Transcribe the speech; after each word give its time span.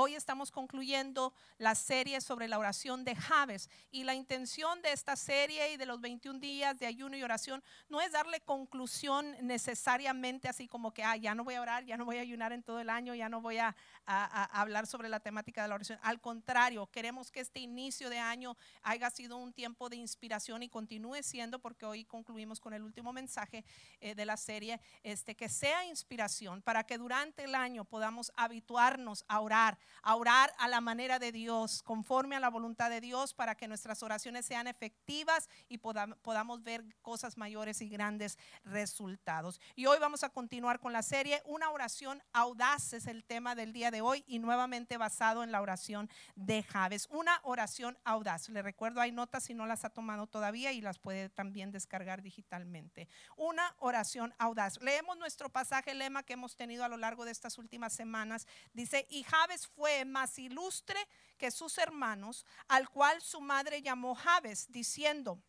hoy 0.00 0.14
estamos 0.14 0.52
concluyendo 0.52 1.34
la 1.58 1.74
serie 1.74 2.20
sobre 2.20 2.46
la 2.46 2.60
oración 2.60 3.02
de 3.02 3.16
Javes 3.16 3.68
y 3.90 4.04
la 4.04 4.14
intención 4.14 4.80
de 4.80 4.92
esta 4.92 5.16
serie 5.16 5.72
y 5.72 5.76
de 5.76 5.86
los 5.86 6.00
21 6.00 6.38
días 6.38 6.78
de 6.78 6.86
ayuno 6.86 7.16
y 7.16 7.22
oración 7.24 7.64
no 7.88 8.00
es 8.00 8.12
darle 8.12 8.40
conclusión 8.40 9.34
necesariamente 9.40 10.48
así 10.48 10.68
como 10.68 10.94
que, 10.94 11.02
ah, 11.02 11.16
ya 11.16 11.34
no 11.34 11.42
voy 11.42 11.56
a 11.56 11.62
orar, 11.62 11.84
ya 11.84 11.96
no 11.96 12.04
voy 12.04 12.18
a 12.18 12.20
ayunar 12.20 12.52
en 12.52 12.62
todo 12.62 12.78
el 12.78 12.88
año, 12.90 13.12
ya 13.16 13.28
no 13.28 13.40
voy 13.40 13.58
a, 13.58 13.74
hablar 14.06 14.86
sobre 14.86 15.08
la 15.10 15.20
temática 15.20 15.62
de 15.62 15.68
la 15.68 15.74
oración. 15.74 15.98
Al 16.02 16.20
contrario, 16.20 16.86
queremos 16.86 17.30
que 17.30 17.40
este 17.40 17.60
inicio 17.60 18.08
de 18.08 18.18
año 18.18 18.56
haya 18.82 19.10
sido 19.10 19.36
un 19.36 19.52
tiempo 19.52 19.90
de 19.90 19.96
inspiración 19.96 20.62
y 20.62 20.68
continúe 20.70 21.22
siendo, 21.22 21.58
porque 21.58 21.84
hoy 21.84 22.04
concluimos 22.04 22.58
con 22.58 22.72
el 22.72 22.82
último 22.82 23.12
mensaje 23.12 23.64
eh, 24.00 24.14
de 24.14 24.24
la 24.24 24.38
serie, 24.38 24.80
este, 25.02 25.34
que 25.34 25.50
sea 25.50 25.84
inspiración 25.84 26.62
para 26.62 26.84
que 26.84 26.96
durante 26.96 27.44
el 27.44 27.54
año 27.54 27.84
podamos 27.84 28.32
habituarnos 28.34 29.24
a 29.28 29.40
orar, 29.40 29.78
a 30.02 30.16
orar 30.16 30.52
a 30.58 30.68
la 30.68 30.80
manera 30.80 31.18
de 31.18 31.32
Dios, 31.32 31.82
conforme 31.82 32.36
a 32.36 32.40
la 32.40 32.50
voluntad 32.50 32.90
de 32.90 33.00
Dios, 33.00 33.34
para 33.34 33.54
que 33.54 33.68
nuestras 33.68 34.02
oraciones 34.02 34.46
sean 34.46 34.66
efectivas 34.66 35.48
y 35.68 35.78
podamos 35.78 36.62
ver 36.62 36.84
cosas 37.02 37.36
mayores 37.36 37.80
y 37.80 37.88
grandes 37.88 38.38
resultados. 38.64 39.60
Y 39.74 39.86
hoy 39.86 39.98
vamos 39.98 40.24
a 40.24 40.30
continuar 40.30 40.80
con 40.80 40.92
la 40.92 41.02
serie. 41.02 41.42
Una 41.44 41.70
oración 41.70 42.22
audaz 42.32 42.92
es 42.92 43.06
el 43.06 43.24
tema 43.24 43.54
del 43.54 43.72
día 43.72 43.90
de 43.90 44.00
hoy 44.00 44.24
y 44.26 44.38
nuevamente 44.38 44.96
basado 44.96 45.42
en 45.42 45.52
la 45.52 45.60
oración 45.60 46.10
de 46.34 46.62
Javes. 46.62 47.06
Una 47.10 47.40
oración 47.42 47.98
audaz. 48.04 48.48
Le 48.48 48.62
recuerdo, 48.62 49.00
hay 49.00 49.12
notas 49.12 49.44
si 49.44 49.54
no 49.54 49.66
las 49.66 49.84
ha 49.84 49.90
tomado 49.90 50.26
todavía 50.26 50.72
y 50.72 50.80
las 50.80 50.98
puede 50.98 51.28
también 51.28 51.70
descargar 51.70 52.22
digitalmente. 52.22 53.08
Una 53.36 53.74
oración 53.78 54.34
audaz. 54.38 54.80
Leemos 54.80 55.16
nuestro 55.18 55.48
pasaje 55.50 55.94
lema 55.94 56.22
que 56.22 56.34
hemos 56.34 56.56
tenido 56.56 56.84
a 56.84 56.88
lo 56.88 56.96
largo 56.96 57.24
de 57.24 57.30
estas 57.30 57.58
últimas 57.58 57.92
semanas. 57.92 58.46
Dice, 58.72 59.06
y 59.08 59.22
Javes 59.22 59.67
fue 59.74 60.04
más 60.04 60.38
ilustre 60.38 60.98
que 61.36 61.50
sus 61.50 61.78
hermanos, 61.78 62.44
al 62.66 62.88
cual 62.88 63.22
su 63.22 63.40
madre 63.40 63.80
llamó 63.80 64.14
Javes, 64.14 64.70
diciendo, 64.70 65.40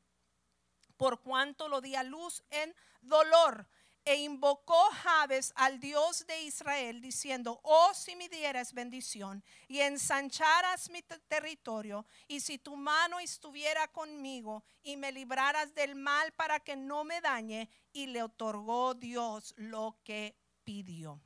por 0.98 1.22
cuanto 1.22 1.68
lo 1.68 1.82
di 1.82 1.96
a 1.96 2.04
luz 2.04 2.44
en 2.50 2.76
dolor. 3.02 3.68
E 4.06 4.16
invocó 4.16 4.82
Jabes 5.04 5.52
al 5.56 5.80
Dios 5.80 6.26
de 6.26 6.42
Israel, 6.44 7.02
diciendo, 7.02 7.60
oh 7.64 7.94
si 7.94 8.16
me 8.16 8.30
dieras 8.30 8.74
bendición 8.74 9.44
y 9.68 9.82
ensancharas 9.82 10.90
mi 10.90 11.04
territorio, 11.28 12.06
y 12.28 12.40
si 12.40 12.58
tu 12.58 12.76
mano 12.76 13.20
estuviera 13.20 13.88
conmigo 13.90 14.64
y 14.82 14.98
me 14.98 15.12
libraras 15.12 15.76
del 15.76 15.96
mal 15.96 16.32
para 16.32 16.60
que 16.60 16.76
no 16.76 17.04
me 17.04 17.22
dañe, 17.22 17.70
y 17.92 18.08
le 18.08 18.24
otorgó 18.24 18.94
Dios 18.96 19.54
lo 19.58 20.00
que 20.04 20.36
pidió. 20.64 21.22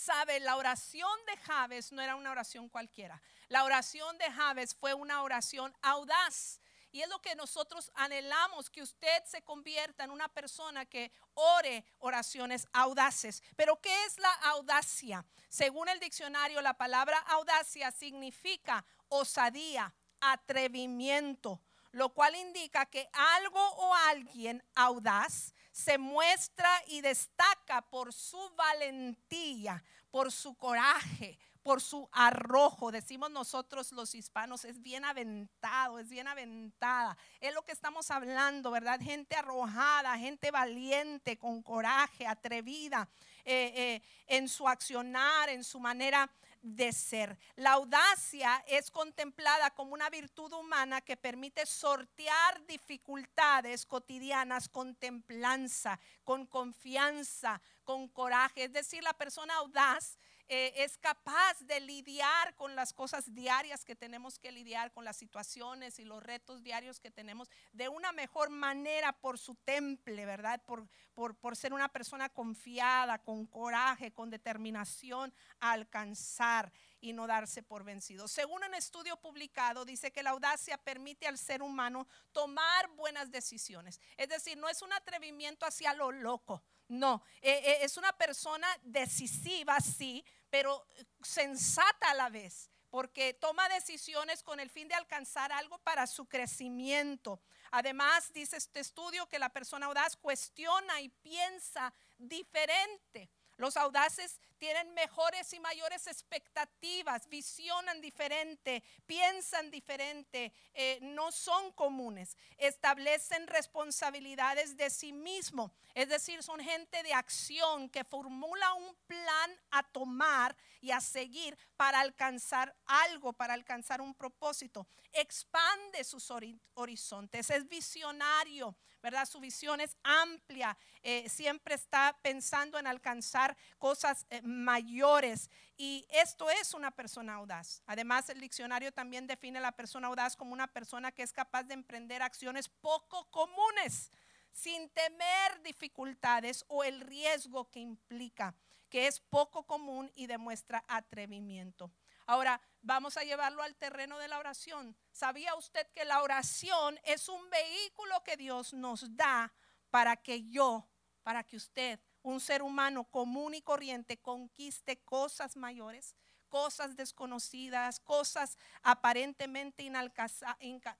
Sabe, 0.00 0.40
la 0.40 0.56
oración 0.56 1.10
de 1.26 1.36
Jabes 1.36 1.92
no 1.92 2.00
era 2.00 2.16
una 2.16 2.30
oración 2.30 2.70
cualquiera. 2.70 3.20
La 3.50 3.64
oración 3.64 4.16
de 4.16 4.32
Jabes 4.32 4.74
fue 4.74 4.94
una 4.94 5.22
oración 5.22 5.76
audaz 5.82 6.58
y 6.90 7.02
es 7.02 7.08
lo 7.10 7.20
que 7.20 7.34
nosotros 7.34 7.92
anhelamos, 7.94 8.70
que 8.70 8.80
usted 8.80 9.22
se 9.26 9.42
convierta 9.42 10.04
en 10.04 10.10
una 10.10 10.28
persona 10.28 10.86
que 10.86 11.12
ore 11.34 11.84
oraciones 11.98 12.66
audaces. 12.72 13.42
Pero 13.56 13.78
¿qué 13.82 14.04
es 14.06 14.18
la 14.18 14.32
audacia? 14.52 15.22
Según 15.50 15.90
el 15.90 16.00
diccionario, 16.00 16.62
la 16.62 16.78
palabra 16.78 17.18
audacia 17.18 17.92
significa 17.92 18.82
osadía, 19.08 19.92
atrevimiento, 20.18 21.60
lo 21.92 22.10
cual 22.10 22.36
indica 22.36 22.86
que 22.86 23.08
algo 23.12 23.60
o 23.76 23.94
alguien 23.94 24.62
audaz 24.74 25.54
se 25.72 25.98
muestra 25.98 26.70
y 26.86 27.00
destaca 27.00 27.82
por 27.82 28.12
su 28.12 28.38
valentía, 28.56 29.82
por 30.10 30.32
su 30.32 30.54
coraje, 30.56 31.38
por 31.62 31.80
su 31.80 32.08
arrojo. 32.12 32.90
Decimos 32.90 33.30
nosotros 33.30 33.92
los 33.92 34.14
hispanos, 34.14 34.64
es 34.64 34.80
bien 34.82 35.04
aventado, 35.04 35.98
es 35.98 36.08
bien 36.08 36.28
aventada. 36.28 37.16
Es 37.40 37.54
lo 37.54 37.62
que 37.62 37.72
estamos 37.72 38.10
hablando, 38.10 38.70
¿verdad? 38.70 39.00
Gente 39.00 39.36
arrojada, 39.36 40.18
gente 40.18 40.50
valiente, 40.50 41.38
con 41.38 41.62
coraje, 41.62 42.26
atrevida 42.26 43.08
eh, 43.44 43.72
eh, 43.74 44.02
en 44.26 44.48
su 44.48 44.68
accionar, 44.68 45.48
en 45.48 45.64
su 45.64 45.80
manera 45.80 46.30
de 46.62 46.92
ser. 46.92 47.38
La 47.56 47.72
audacia 47.72 48.62
es 48.66 48.90
contemplada 48.90 49.70
como 49.70 49.94
una 49.94 50.10
virtud 50.10 50.52
humana 50.52 51.00
que 51.00 51.16
permite 51.16 51.66
sortear 51.66 52.64
dificultades 52.66 53.86
cotidianas 53.86 54.68
con 54.68 54.94
templanza, 54.94 55.98
con 56.24 56.46
confianza, 56.46 57.60
con 57.84 58.08
coraje. 58.08 58.64
Es 58.64 58.72
decir, 58.72 59.02
la 59.02 59.14
persona 59.14 59.54
audaz 59.56 60.18
eh, 60.52 60.82
es 60.82 60.98
capaz 60.98 61.60
de 61.60 61.78
lidiar 61.78 62.56
con 62.56 62.74
las 62.74 62.92
cosas 62.92 63.32
diarias 63.32 63.84
que 63.84 63.94
tenemos 63.94 64.36
que 64.36 64.50
lidiar, 64.50 64.90
con 64.90 65.04
las 65.04 65.16
situaciones 65.16 66.00
y 66.00 66.04
los 66.04 66.20
retos 66.20 66.64
diarios 66.64 66.98
que 66.98 67.12
tenemos 67.12 67.48
de 67.70 67.88
una 67.88 68.10
mejor 68.10 68.50
manera 68.50 69.12
por 69.12 69.38
su 69.38 69.54
temple, 69.54 70.26
¿verdad? 70.26 70.60
Por, 70.66 70.88
por, 71.14 71.36
por 71.36 71.54
ser 71.54 71.72
una 71.72 71.88
persona 71.88 72.28
confiada, 72.28 73.22
con 73.22 73.46
coraje, 73.46 74.10
con 74.10 74.28
determinación 74.28 75.32
a 75.60 75.70
alcanzar 75.70 76.72
y 77.00 77.12
no 77.12 77.28
darse 77.28 77.62
por 77.62 77.84
vencido. 77.84 78.26
Según 78.26 78.64
un 78.64 78.74
estudio 78.74 79.16
publicado, 79.18 79.84
dice 79.84 80.10
que 80.10 80.24
la 80.24 80.30
audacia 80.30 80.76
permite 80.78 81.28
al 81.28 81.38
ser 81.38 81.62
humano 81.62 82.08
tomar 82.32 82.88
buenas 82.96 83.30
decisiones. 83.30 84.00
Es 84.16 84.28
decir, 84.28 84.58
no 84.58 84.68
es 84.68 84.82
un 84.82 84.92
atrevimiento 84.92 85.64
hacia 85.64 85.94
lo 85.94 86.10
loco, 86.10 86.64
no, 86.90 87.22
eh, 87.40 87.62
eh, 87.64 87.78
es 87.82 87.96
una 87.96 88.12
persona 88.12 88.66
decisiva, 88.82 89.78
sí, 89.78 90.24
pero 90.50 90.86
sensata 91.22 92.10
a 92.10 92.14
la 92.14 92.28
vez, 92.28 92.70
porque 92.90 93.34
toma 93.34 93.68
decisiones 93.68 94.42
con 94.42 94.60
el 94.60 94.68
fin 94.68 94.88
de 94.88 94.94
alcanzar 94.94 95.52
algo 95.52 95.78
para 95.78 96.06
su 96.06 96.26
crecimiento. 96.26 97.40
Además, 97.70 98.32
dice 98.32 98.56
este 98.56 98.80
estudio 98.80 99.28
que 99.28 99.38
la 99.38 99.48
persona 99.48 99.86
audaz 99.86 100.16
cuestiona 100.16 101.00
y 101.00 101.08
piensa 101.08 101.94
diferente. 102.18 103.30
Los 103.56 103.76
audaces 103.76 104.40
tienen 104.60 104.92
mejores 104.92 105.52
y 105.54 105.58
mayores 105.58 106.06
expectativas, 106.06 107.26
visionan 107.28 108.00
diferente, 108.02 108.84
piensan 109.06 109.70
diferente, 109.70 110.52
eh, 110.74 110.98
no 111.00 111.32
son 111.32 111.72
comunes, 111.72 112.36
establecen 112.58 113.46
responsabilidades 113.46 114.76
de 114.76 114.90
sí 114.90 115.14
mismo, 115.14 115.72
es 115.94 116.10
decir, 116.10 116.42
son 116.42 116.60
gente 116.60 117.02
de 117.02 117.14
acción 117.14 117.88
que 117.88 118.04
formula 118.04 118.74
un 118.74 118.94
plan 119.06 119.50
a 119.70 119.82
tomar 119.82 120.54
y 120.82 120.90
a 120.90 121.00
seguir 121.00 121.56
para 121.76 122.00
alcanzar 122.00 122.76
algo, 122.84 123.32
para 123.32 123.54
alcanzar 123.54 124.02
un 124.02 124.14
propósito, 124.14 124.86
expande 125.12 126.04
sus 126.04 126.30
horizontes, 126.74 127.48
es 127.48 127.66
visionario, 127.66 128.76
¿verdad? 129.02 129.26
Su 129.26 129.40
visión 129.40 129.80
es 129.80 129.96
amplia, 130.02 130.76
eh, 131.02 131.28
siempre 131.28 131.74
está 131.74 132.18
pensando 132.22 132.78
en 132.78 132.86
alcanzar 132.86 133.56
cosas 133.78 134.26
eh, 134.28 134.42
mayores. 134.50 135.50
Y 135.76 136.06
esto 136.10 136.50
es 136.50 136.74
una 136.74 136.90
persona 136.90 137.34
audaz. 137.34 137.82
Además, 137.86 138.28
el 138.28 138.40
diccionario 138.40 138.92
también 138.92 139.26
define 139.26 139.58
a 139.58 139.62
la 139.62 139.72
persona 139.72 140.08
audaz 140.08 140.36
como 140.36 140.52
una 140.52 140.66
persona 140.66 141.12
que 141.12 141.22
es 141.22 141.32
capaz 141.32 141.64
de 141.64 141.74
emprender 141.74 142.22
acciones 142.22 142.68
poco 142.68 143.30
comunes, 143.30 144.10
sin 144.52 144.90
temer 144.90 145.62
dificultades 145.62 146.64
o 146.68 146.84
el 146.84 147.00
riesgo 147.00 147.70
que 147.70 147.80
implica, 147.80 148.54
que 148.88 149.06
es 149.06 149.20
poco 149.20 149.64
común 149.64 150.10
y 150.14 150.26
demuestra 150.26 150.84
atrevimiento. 150.88 151.90
Ahora, 152.26 152.60
vamos 152.82 153.16
a 153.16 153.24
llevarlo 153.24 153.62
al 153.62 153.74
terreno 153.76 154.18
de 154.18 154.28
la 154.28 154.38
oración. 154.38 154.96
¿Sabía 155.12 155.54
usted 155.54 155.86
que 155.94 156.04
la 156.04 156.22
oración 156.22 156.98
es 157.04 157.28
un 157.28 157.48
vehículo 157.50 158.22
que 158.22 158.36
Dios 158.36 158.72
nos 158.72 159.16
da 159.16 159.52
para 159.90 160.16
que 160.16 160.48
yo, 160.48 160.88
para 161.22 161.42
que 161.42 161.56
usted, 161.56 161.98
un 162.22 162.40
ser 162.40 162.62
humano 162.62 163.04
común 163.04 163.54
y 163.54 163.62
corriente, 163.62 164.18
conquiste 164.18 164.98
cosas 164.98 165.56
mayores? 165.56 166.14
cosas 166.50 166.96
desconocidas, 166.96 168.00
cosas 168.00 168.58
aparentemente 168.82 169.82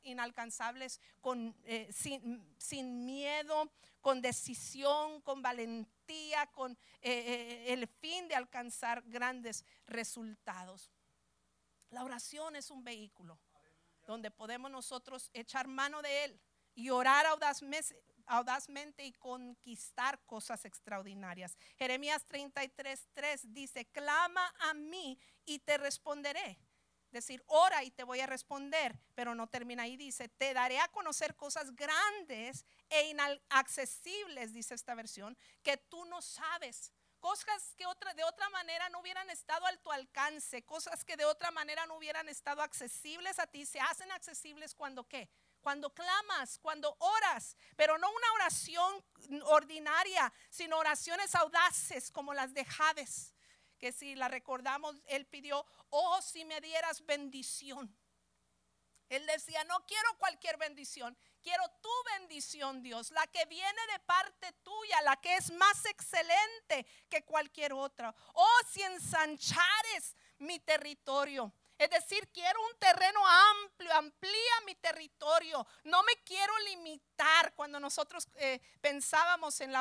inalcanzables, 0.03 1.01
eh, 1.65 1.91
sin, 1.93 3.05
miedo, 3.05 3.71
con 4.01 4.23
decisión, 4.23 5.21
con 5.21 5.43
valentía, 5.43 6.47
con 6.53 6.73
eh, 6.73 6.79
eh, 7.03 7.73
el 7.73 7.87
fin 7.87 8.29
de 8.29 8.37
alcanzar 8.37 9.03
grandes 9.07 9.67
resultados. 9.87 10.91
La 11.91 12.05
oración 12.05 12.57
es 12.57 12.71
un 12.71 12.83
vehículo 12.83 13.39
donde 14.07 14.31
podemos 14.31 14.71
nosotros 14.71 15.31
echar 15.35 15.67
mano 15.69 16.01
de 16.01 16.25
Él 16.25 16.41
y 16.75 16.91
orar 16.91 17.27
audazmente, 17.27 18.01
y 18.99 19.13
conquistar 19.13 20.19
cosas 20.27 20.65
extraordinarias. 20.65 21.57
Jeremías 21.77 22.25
33, 22.27 23.09
3 23.13 23.53
dice, 23.53 23.87
clama 23.87 24.55
a 24.61 24.75
mí 24.75 25.19
y 25.45 25.59
te 25.59 25.79
responderé. 25.79 26.59
Decir, 27.11 27.43
ora 27.49 27.83
y 27.83 27.91
te 27.91 28.05
voy 28.05 28.21
a 28.21 28.27
responder, 28.27 28.97
pero 29.17 29.35
no 29.35 29.49
termina 29.49 29.83
ahí. 29.83 29.97
Dice, 29.97 30.29
te 30.29 30.55
daré 30.55 30.79
a 30.79 30.87
conocer 30.89 31.35
cosas 31.35 31.75
grandes 31.75 32.65
e 32.89 33.09
inaccesibles, 33.09 34.53
dice 34.53 34.75
esta 34.75 34.95
versión, 34.95 35.37
que 35.63 35.77
tú 35.77 36.05
no 36.05 36.23
sabes 36.23 36.93
cosas 37.19 37.75
que 37.77 37.87
otra, 37.87 38.15
de 38.15 38.25
otra 38.25 38.49
manera 38.51 38.89
no 38.89 39.01
hubieran 39.01 39.29
estado 39.29 39.67
a 39.67 39.77
tu 39.77 39.93
alcance, 39.93 40.65
cosas 40.65 41.05
que 41.05 41.17
de 41.17 41.25
otra 41.25 41.51
manera 41.51 41.85
no 41.87 41.97
hubieran 41.97 42.29
estado 42.29 42.63
accesibles 42.63 43.39
a 43.39 43.47
ti, 43.47 43.67
se 43.67 43.79
hacen 43.79 44.11
accesibles 44.11 44.75
cuando 44.75 45.07
qué? 45.07 45.29
Cuando 45.61 45.93
clamas, 45.93 46.59
cuando 46.59 46.97
oras, 46.99 47.57
pero 47.77 47.99
no 47.99 48.09
una 48.11 48.33
oración 48.35 49.05
ordinaria, 49.45 50.33
sino 50.49 50.79
oraciones 50.79 51.35
audaces 51.35 52.11
como 52.11 52.35
las 52.35 52.55
de 52.55 52.65
Jades, 52.65 53.35
que 53.79 53.93
si 53.93 54.15
la 54.15 54.29
recordamos, 54.29 54.97
él 55.07 55.27
pidió, 55.27 55.65
oh, 55.91 56.21
si 56.23 56.45
me 56.45 56.61
dieras 56.61 57.05
bendición. 57.05 57.95
Él 59.11 59.27
decía, 59.27 59.65
no 59.65 59.85
quiero 59.87 60.17
cualquier 60.19 60.57
bendición, 60.57 61.19
quiero 61.43 61.69
tu 61.83 61.91
bendición, 62.17 62.81
Dios, 62.81 63.11
la 63.11 63.27
que 63.27 63.45
viene 63.47 63.87
de 63.93 63.99
parte 64.01 64.53
tuya, 64.63 65.03
la 65.03 65.17
que 65.17 65.35
es 65.35 65.51
más 65.51 65.85
excelente 65.87 66.87
que 67.09 67.25
cualquier 67.25 67.73
otra. 67.73 68.15
Oh, 68.35 68.61
si 68.71 68.83
ensanchares 68.83 70.15
mi 70.39 70.61
territorio. 70.61 71.53
Es 71.81 71.89
decir, 71.89 72.29
quiero 72.29 72.61
un 72.61 72.79
terreno 72.79 73.21
amplio, 73.27 73.91
amplía 73.95 74.61
mi 74.67 74.75
territorio. 74.75 75.67
No 75.85 76.03
me 76.03 76.13
quiero 76.27 76.53
limitar. 76.59 77.55
Cuando 77.55 77.81
nosotros 77.81 78.29
eh, 78.35 78.61
pensábamos 78.83 79.63
en, 79.63 79.73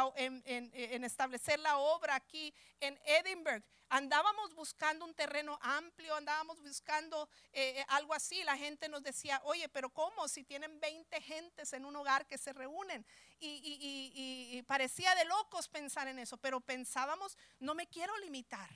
establecer 1.04 1.60
la 1.60 1.78
obra 1.78 2.16
aquí 2.16 2.54
en 2.80 2.98
Edinburgh, 3.04 3.62
andábamos 3.90 4.56
buscando 4.56 5.04
un 5.04 5.14
terreno 5.14 5.60
amplio, 5.62 6.16
andábamos 6.16 6.62
buscando 6.62 7.28
eh, 7.52 7.84
algo 7.90 8.14
así. 8.14 8.46
La 8.46 8.56
gente 8.56 8.88
nos 8.88 9.04
decía, 9.04 9.42
oye, 9.44 9.68
pero 9.68 9.90
¿cómo? 9.90 10.30
Si 10.30 10.46
tienen 10.46 10.80
20 10.80 11.20
gentes 11.20 11.74
en 11.74 11.84
un 11.84 11.98
hogar 11.98 12.26
que 12.28 12.38
se 12.38 12.54
reúnen. 12.54 13.06
y 13.42 14.64
parecía 14.64 15.14
de 15.16 15.26
locos 15.26 15.68
pensar 15.68 16.08
en 16.08 16.20
eso, 16.20 16.38
pero 16.38 16.62
pensábamos, 16.62 17.38
no 17.60 17.76
me 17.76 17.88
quiero 17.88 18.18
limitar. 18.20 18.70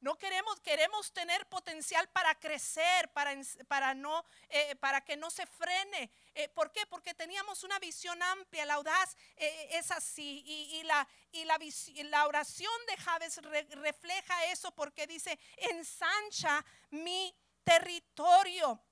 No 0.00 0.16
queremos, 0.16 0.58
queremos 0.60 1.12
tener 1.12 1.46
potencial 1.48 2.08
para 2.08 2.34
crecer, 2.34 3.12
para, 3.12 3.32
para, 3.68 3.92
no, 3.92 4.24
eh, 4.48 4.74
para 4.76 5.02
que 5.02 5.14
no 5.14 5.30
se 5.30 5.46
frene. 5.46 6.10
Eh, 6.34 6.48
¿Por 6.48 6.72
qué? 6.72 6.86
Porque 6.86 7.12
teníamos 7.12 7.64
una 7.64 7.78
visión 7.78 8.20
amplia, 8.22 8.64
la 8.64 8.74
audaz 8.74 9.14
eh, 9.36 9.68
es 9.72 9.90
así. 9.90 10.42
Y, 10.46 10.82
la, 10.84 11.06
y 11.32 11.44
la, 11.44 11.58
la, 12.04 12.26
oración 12.26 12.72
de 12.88 12.96
Javes 12.96 13.40
refleja 13.72 14.46
eso 14.46 14.72
porque 14.72 15.06
dice, 15.06 15.38
ensancha 15.58 16.64
mi 16.90 17.36
territorio. 17.62 18.82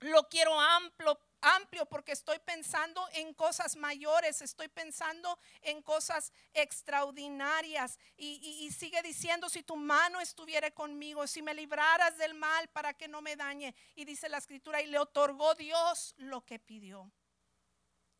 Lo 0.00 0.28
quiero 0.28 0.58
amplio, 0.60 1.18
amplio 1.40 1.86
porque 1.86 2.12
estoy 2.12 2.38
pensando 2.38 3.06
en 3.12 3.34
cosas 3.34 3.76
mayores, 3.76 4.42
estoy 4.42 4.68
pensando 4.68 5.38
en 5.62 5.82
cosas 5.82 6.32
extraordinarias. 6.54 7.98
Y, 8.16 8.70
sigue 8.72 9.02
diciendo, 9.02 9.48
si 9.48 9.62
tu 9.62 9.76
mano 9.76 10.20
estuviera 10.20 10.70
conmigo, 10.70 11.26
si 11.26 11.42
me 11.42 11.54
libraras 11.54 12.16
del 12.18 12.34
mal 12.34 12.68
para 12.68 12.94
que 12.94 13.08
no 13.08 13.20
me 13.22 13.36
dañe. 13.36 13.74
Y 13.94 14.04
dice 14.04 14.28
la 14.28 14.38
escritura, 14.38 14.80
y 14.82 14.86
le 14.86 14.98
otorgó 14.98 15.54
Dios 15.54 16.14
lo 16.18 16.44
que 16.44 16.58
pidió. 16.58 17.10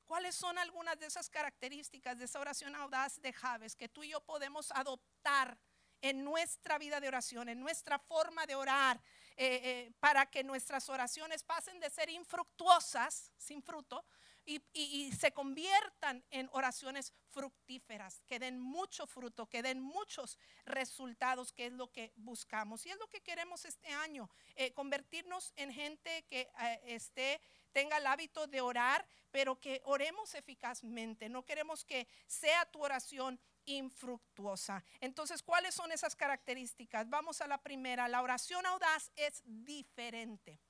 ¿Cuáles 0.05 0.35
son 0.35 0.57
algunas 0.59 0.99
de 0.99 1.07
esas 1.07 1.29
características 1.29 2.19
de 2.19 2.25
esa 2.25 2.41
oración 2.41 2.75
audaz 2.75 3.21
de 3.21 3.33
Javes 3.33 3.77
que 3.77 3.91
tú 3.91 4.03
y 4.03 4.09
yo 4.09 4.21
podemos 4.23 4.71
adoptar 4.73 5.59
en 6.01 6.25
nuestra 6.25 6.79
vida 6.79 7.01
de 7.01 7.09
oración, 7.09 7.49
en 7.49 7.61
nuestra 7.61 7.99
forma 7.99 8.47
de 8.47 8.55
orar, 8.55 9.01
eh, 9.41 9.61
eh, 9.63 9.93
para 10.01 10.27
que 10.27 10.43
nuestras 10.43 10.89
oraciones 10.89 11.45
pasen 11.45 11.79
de 11.79 11.89
ser 11.91 12.11
infructuosas, 12.11 13.31
sin 13.39 13.63
fruto, 13.63 14.05
y, 14.45 15.13
se 15.13 15.31
conviertan 15.31 16.25
en 16.31 16.49
oraciones 16.53 17.13
fructíferas, 17.29 18.21
que 18.27 18.41
den 18.41 18.59
mucho 18.59 19.07
fruto, 19.07 19.47
que 19.47 19.63
den 19.63 19.81
muchos 19.81 20.39
resultados, 20.65 21.53
que 21.53 21.67
es 21.67 21.73
lo 21.73 21.93
que 21.93 22.13
buscamos. 22.17 22.85
Y 22.85 22.91
es 22.91 22.99
lo 22.99 23.09
que 23.09 23.21
queremos 23.21 23.65
este 23.65 23.89
año, 23.89 24.29
eh, 24.57 24.73
convertirnos 24.73 25.53
en 25.55 25.73
gente 25.73 26.25
que 26.25 26.51
esté, 26.87 27.41
tenga 27.71 27.99
el 27.99 28.07
hábito 28.09 28.49
de 28.49 28.61
orar, 28.61 29.07
pero 29.31 29.61
que 29.61 29.83
oremos 29.85 30.35
eficazmente. 30.35 31.29
No 31.29 31.45
queremos 31.45 31.85
que 31.85 32.09
sea 32.27 32.65
tu 32.65 32.83
oración 32.83 33.39
infructuosa. 33.77 34.85
Entonces, 35.01 35.43
¿cuáles 35.43 35.75
son 35.75 35.93
esas 35.93 36.17
características? 36.17 37.09
Vamos 37.09 37.41
a 37.41 37.47
la 37.47 37.59
primera. 37.59 38.09
La 38.09 38.23
oración 38.23 38.65
audaz 38.67 39.11
es 39.17 39.43
diferente. 39.45 40.61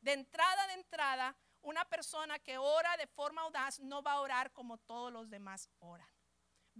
De 0.00 0.12
entrada, 0.12 0.66
de 0.68 0.74
entrada, 0.74 1.36
una 1.62 1.84
persona 1.84 2.38
que 2.38 2.58
ora 2.58 2.96
de 2.96 3.06
forma 3.06 3.42
audaz 3.42 3.80
no 3.80 4.02
va 4.02 4.12
a 4.12 4.20
orar 4.20 4.52
como 4.52 4.78
todos 4.78 5.12
los 5.12 5.30
demás 5.30 5.68
oran 5.78 6.13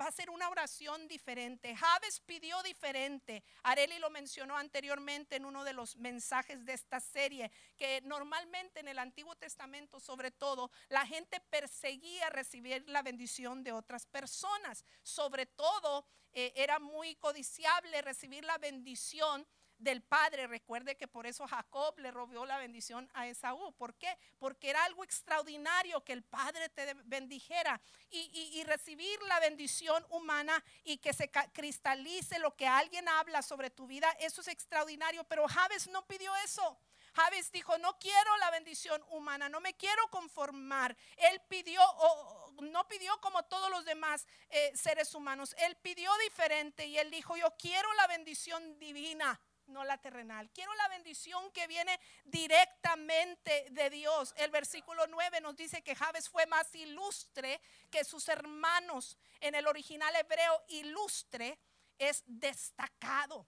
va 0.00 0.06
a 0.06 0.12
ser 0.12 0.31
una 0.31 0.49
oración 0.49 1.06
diferente. 1.08 1.75
Javes 1.75 2.20
pidió 2.20 2.62
diferente. 2.62 3.43
Areli 3.62 3.99
lo 3.99 4.11
mencionó 4.11 4.56
anteriormente 4.56 5.37
en 5.37 5.44
uno 5.44 5.64
de 5.64 5.73
los 5.73 5.96
mensajes 5.96 6.64
de 6.64 6.73
esta 6.73 7.00
serie, 7.00 7.50
que 7.76 8.00
normalmente 8.02 8.81
en 8.81 8.88
el 8.88 8.99
Antiguo 8.99 9.37
Testamento, 9.37 10.00
sobre 10.00 10.31
todo, 10.31 10.70
la 10.88 11.06
gente 11.06 11.41
perseguía 11.50 12.31
recibir 12.31 12.85
la 12.88 13.02
bendición 13.02 13.62
de 13.62 13.73
otras 13.73 14.06
personas. 14.06 14.85
Sobre 15.02 15.46
todo, 15.46 16.06
eh, 16.32 16.52
era 16.56 16.79
muy 16.79 17.14
codiciable 17.17 18.02
recibir 18.02 18.44
la 18.44 18.58
bendición 18.58 19.46
del 19.79 20.03
padre. 20.03 20.47
Recuerde 20.47 20.97
que 20.97 21.09
por 21.09 21.26
eso 21.26 21.47
Jacob 21.47 21.99
le 21.99 22.11
robó 22.11 22.47
la 22.47 22.59
bendición 22.59 23.09
a 23.15 23.26
Esaú. 23.26 23.73
¿Por 23.73 23.94
qué? 23.94 24.17
Porque 24.38 24.71
era 24.71 24.85
algo 24.85 25.05
extraordinario 25.05 26.03
que 26.05 26.12
el 26.12 26.23
padre 26.23 26.69
te 26.69 26.94
bendijera 27.05 27.81
y, 28.11 28.62
recibir 28.65 29.21
la 29.25 29.41
bendición 29.41 30.05
humana 30.09 30.62
y 30.85 30.99
que 30.99 31.12
se 31.12 31.31
cristalice 31.53 32.38
lo 32.38 32.56
que 32.56 32.67
alguien 32.67 33.09
habla 33.09 33.43
sobre 33.43 33.71
tu 33.71 33.87
vida. 33.87 34.11
Eso 34.21 34.41
es 34.41 34.49
extraordinario, 34.49 35.25
pero 35.25 35.47
Javes 35.47 35.88
no 35.88 36.06
pidió 36.06 36.35
eso. 36.37 36.79
Javes 37.15 37.53
dijo, 37.53 37.79
no 37.79 37.97
quiero 37.99 38.37
la 38.38 38.50
bendición 38.50 39.05
humana, 39.11 39.49
no 39.49 39.61
me 39.61 39.75
quiero 39.75 40.09
conformar. 40.09 40.97
Él 41.17 41.41
pidió, 41.49 41.81
o 41.81 42.55
no 42.62 42.88
pidió 42.88 43.20
como 43.20 43.44
todos 43.44 43.70
los 43.70 43.85
demás 43.85 44.27
eh, 44.49 44.73
seres 44.75 45.15
humanos, 45.15 45.55
él 45.59 45.77
pidió 45.77 46.11
diferente 46.19 46.87
y 46.87 46.99
él 46.99 47.11
dijo, 47.11 47.37
yo 47.37 47.55
quiero 47.56 47.93
la 47.94 48.06
bendición 48.09 48.79
divina 48.79 49.41
no 49.67 49.85
la 49.85 49.99
terrenal. 49.99 50.51
Quiero 50.51 50.75
la 50.75 50.89
bendición 50.89 51.51
que 51.53 51.67
viene 51.67 51.99
directamente 52.25 53.67
de 53.71 53.91
Dios. 53.91 54.35
El 54.37 54.51
versículo 54.51 55.07
9 55.07 55.41
nos 55.41 55.57
dice 55.57 55.83
que 55.83 55.95
Javes 55.95 56.29
fue 56.29 56.47
más 56.47 56.75
ilustre 56.75 57.61
que 57.91 58.05
sus 58.05 58.29
hermanos. 58.29 59.17
En 59.41 59.55
el 59.55 59.67
original 59.67 60.15
hebreo, 60.17 60.65
ilustre 60.69 61.59
es 61.99 62.23
destacado, 62.27 63.47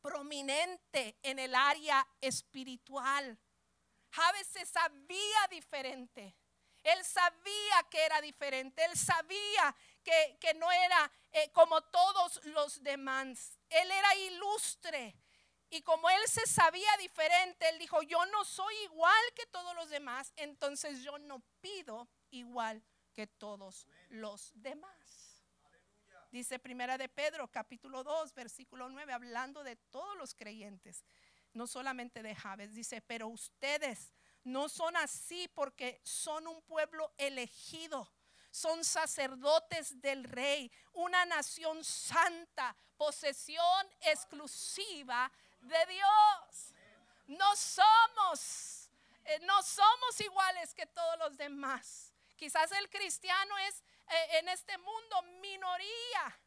prominente 0.00 1.16
en 1.22 1.38
el 1.38 1.54
área 1.54 2.06
espiritual. 2.20 3.38
Javes 4.10 4.46
se 4.46 4.66
sabía 4.66 5.48
diferente. 5.50 6.34
Él 6.82 7.04
sabía 7.04 7.82
que 7.90 8.04
era 8.04 8.20
diferente. 8.20 8.84
Él 8.84 8.96
sabía 8.96 9.74
que, 10.38 10.54
no 10.54 10.70
era 10.70 11.10
eh, 11.32 11.50
como 11.52 11.80
todos 11.82 12.44
los 12.46 12.82
demás. 12.82 13.58
Él 13.68 13.90
era 13.90 14.14
ilustre. 14.14 15.16
Y 15.68 15.82
como 15.82 16.08
él 16.08 16.20
se 16.26 16.46
sabía 16.46 16.96
diferente, 16.98 17.68
él 17.68 17.78
dijo, 17.78 18.00
yo 18.02 18.24
no 18.26 18.44
soy 18.44 18.74
igual 18.84 19.22
que 19.34 19.46
todos 19.46 19.74
los 19.74 19.90
demás, 19.90 20.32
entonces 20.36 21.02
yo 21.02 21.18
no 21.18 21.42
pido 21.60 22.08
igual 22.30 22.84
que 23.12 23.26
todos 23.26 23.88
los 24.08 24.52
demás. 24.54 25.42
Dice 26.30 26.60
Primera 26.60 26.96
de 26.96 27.08
Pedro, 27.08 27.50
capítulo 27.50 28.04
2, 28.04 28.32
versículo 28.34 28.88
9, 28.88 29.12
hablando 29.12 29.64
de 29.64 29.74
todos 29.74 30.16
los 30.16 30.34
creyentes, 30.34 31.04
no 31.52 31.66
solamente 31.66 32.22
de 32.22 32.36
Javes, 32.36 32.74
dice, 32.74 33.00
pero 33.00 33.26
ustedes 33.26 34.12
no 34.44 34.68
son 34.68 34.96
así 34.96 35.48
porque 35.48 36.00
son 36.04 36.46
un 36.46 36.62
pueblo 36.62 37.12
elegido 37.18 38.08
son 38.56 38.82
sacerdotes 38.82 40.00
del 40.00 40.24
rey, 40.24 40.72
una 40.94 41.26
nación 41.26 41.84
santa, 41.84 42.74
posesión 42.96 43.86
exclusiva 44.00 45.30
de 45.60 45.86
Dios. 45.86 46.74
No 47.26 47.54
somos, 47.54 48.88
eh, 49.24 49.38
no 49.42 49.62
somos 49.62 50.20
iguales 50.20 50.72
que 50.72 50.86
todos 50.86 51.18
los 51.18 51.36
demás. 51.36 52.14
Quizás 52.34 52.72
el 52.72 52.88
cristiano 52.88 53.58
es 53.58 53.82
eh, 54.08 54.38
en 54.38 54.48
este 54.48 54.78
mundo 54.78 55.22
minoría, 55.42 56.40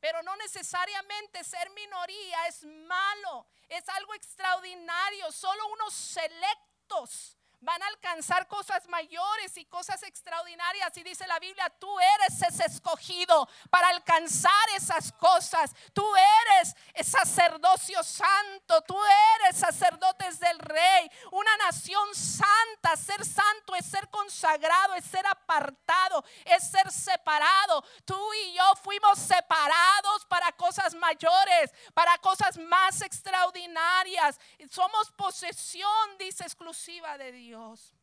pero 0.00 0.20
no 0.24 0.34
necesariamente 0.36 1.44
ser 1.44 1.70
minoría 1.70 2.48
es 2.48 2.64
malo, 2.64 3.46
es 3.68 3.88
algo 3.90 4.12
extraordinario. 4.14 5.30
Solo 5.30 5.68
unos 5.68 5.94
selectos 5.94 7.37
van 7.60 7.82
a 7.82 7.86
alcanzar 7.88 8.46
cosas 8.46 8.86
mayores 8.88 9.56
y 9.56 9.64
cosas 9.64 10.02
extraordinarias. 10.02 10.96
Y 10.96 11.02
dice 11.02 11.26
la 11.26 11.38
Biblia, 11.38 11.68
tú 11.78 11.88
eres 11.98 12.40
ese 12.42 12.64
escogido 12.64 13.48
para 13.70 13.88
alcanzar 13.88 14.52
esas 14.76 15.12
cosas. 15.12 15.74
Tú 15.92 16.04
eres 16.46 16.74
sacerdocio 17.06 18.02
santo, 18.02 18.80
tú 18.82 18.96
eres 19.40 19.56
sacerdotes 19.56 20.38
del 20.38 20.58
rey, 20.58 21.10
una 21.32 21.56
nación 21.58 22.14
santa. 22.14 22.96
Ser 22.96 23.24
santo 23.24 23.74
es 23.74 23.86
ser 23.86 24.08
consagrado, 24.08 24.94
es 24.94 25.04
ser 25.04 25.26
apartado, 25.26 26.24
es 26.44 26.70
ser 26.70 26.90
separado. 26.90 27.84
Tú 28.04 28.18
y 28.44 28.54
yo 28.54 28.74
fuimos 28.82 29.18
separados 29.18 30.24
para 30.26 30.52
cosas 30.52 30.94
mayores, 30.94 31.72
para 31.94 32.16
cosas 32.18 32.56
más 32.56 33.02
extraordinarias. 33.02 34.38
Somos 34.70 35.10
posesión, 35.12 36.18
dice 36.18 36.44
exclusiva 36.44 37.18
de 37.18 37.32
Dios. 37.32 37.47
Dios. 37.48 37.94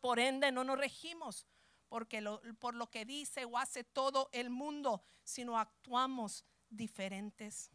Por 0.00 0.20
ende, 0.20 0.52
no 0.52 0.62
nos 0.62 0.78
regimos 0.78 1.46
porque 1.88 2.22
por 2.60 2.74
lo 2.74 2.88
que 2.88 3.04
dice 3.04 3.44
o 3.44 3.58
hace 3.58 3.82
todo 3.82 4.28
el 4.32 4.48
mundo, 4.48 5.04
sino 5.24 5.58
actuamos 5.58 6.44
diferentes. 6.70 7.70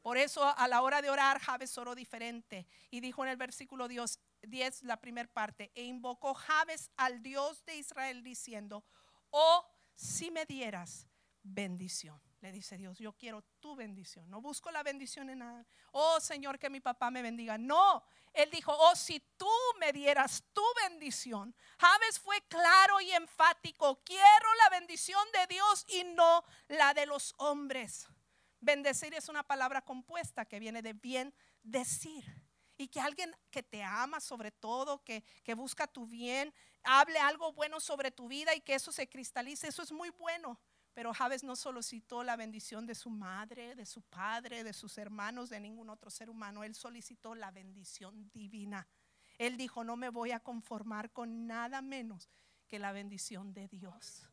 Por 0.00 0.16
eso 0.16 0.42
a 0.44 0.66
la 0.66 0.82
hora 0.82 1.00
de 1.02 1.10
orar, 1.10 1.38
Javes 1.38 1.78
oró 1.78 1.94
diferente 1.94 2.66
y 2.90 2.98
dijo 3.00 3.24
en 3.24 3.30
el 3.30 3.36
versículo 3.36 3.86
10, 3.86 4.18
10 4.42 4.82
la 4.82 5.00
primera 5.00 5.32
parte, 5.32 5.70
e 5.74 5.84
invocó 5.84 6.34
Javes 6.34 6.90
al 6.96 7.22
Dios 7.22 7.64
de 7.64 7.76
Israel 7.76 8.24
diciendo, 8.24 8.84
oh, 9.30 9.64
si 9.94 10.32
me 10.32 10.44
dieras 10.46 11.06
bendición. 11.44 12.20
Le 12.42 12.50
dice 12.50 12.76
Dios, 12.76 12.98
yo 12.98 13.12
quiero 13.12 13.40
tu 13.60 13.76
bendición. 13.76 14.28
No 14.28 14.40
busco 14.40 14.72
la 14.72 14.82
bendición 14.82 15.30
en 15.30 15.38
nada. 15.38 15.64
Oh 15.92 16.18
Señor, 16.18 16.58
que 16.58 16.68
mi 16.68 16.80
papá 16.80 17.08
me 17.08 17.22
bendiga. 17.22 17.56
No, 17.56 18.02
él 18.32 18.50
dijo, 18.50 18.74
oh, 18.76 18.96
si 18.96 19.20
tú 19.36 19.48
me 19.78 19.92
dieras 19.92 20.42
tu 20.52 20.64
bendición. 20.88 21.54
Javes 21.78 22.18
fue 22.18 22.40
claro 22.48 23.00
y 23.00 23.12
enfático. 23.12 24.02
Quiero 24.02 24.54
la 24.64 24.70
bendición 24.70 25.24
de 25.32 25.54
Dios 25.54 25.86
y 25.86 26.02
no 26.02 26.44
la 26.66 26.92
de 26.94 27.06
los 27.06 27.32
hombres. 27.38 28.08
Bendecir 28.58 29.14
es 29.14 29.28
una 29.28 29.44
palabra 29.44 29.80
compuesta 29.80 30.44
que 30.44 30.58
viene 30.58 30.82
de 30.82 30.94
bien 30.94 31.32
decir. 31.62 32.24
Y 32.76 32.88
que 32.88 32.98
alguien 32.98 33.36
que 33.52 33.62
te 33.62 33.84
ama 33.84 34.18
sobre 34.18 34.50
todo, 34.50 35.04
que, 35.04 35.22
que 35.44 35.54
busca 35.54 35.86
tu 35.86 36.08
bien, 36.08 36.52
hable 36.82 37.20
algo 37.20 37.52
bueno 37.52 37.78
sobre 37.78 38.10
tu 38.10 38.26
vida 38.26 38.52
y 38.56 38.62
que 38.62 38.74
eso 38.74 38.90
se 38.90 39.08
cristalice, 39.08 39.68
eso 39.68 39.82
es 39.82 39.92
muy 39.92 40.10
bueno. 40.10 40.58
Pero 40.94 41.14
Javes 41.14 41.42
no 41.42 41.56
solo 41.56 41.82
citó 41.82 42.22
la 42.22 42.36
bendición 42.36 42.86
de 42.86 42.94
su 42.94 43.08
madre, 43.08 43.74
de 43.74 43.86
su 43.86 44.02
padre, 44.02 44.62
de 44.62 44.72
sus 44.72 44.98
hermanos, 44.98 45.48
de 45.48 45.60
ningún 45.60 45.88
otro 45.88 46.10
ser 46.10 46.28
humano. 46.28 46.64
Él 46.64 46.74
solicitó 46.74 47.34
la 47.34 47.50
bendición 47.50 48.30
divina. 48.30 48.86
Él 49.38 49.56
dijo, 49.56 49.84
no 49.84 49.96
me 49.96 50.10
voy 50.10 50.32
a 50.32 50.40
conformar 50.40 51.10
con 51.10 51.46
nada 51.46 51.80
menos 51.80 52.28
que 52.68 52.78
la 52.78 52.92
bendición 52.92 53.54
de 53.54 53.68
Dios. 53.68 54.28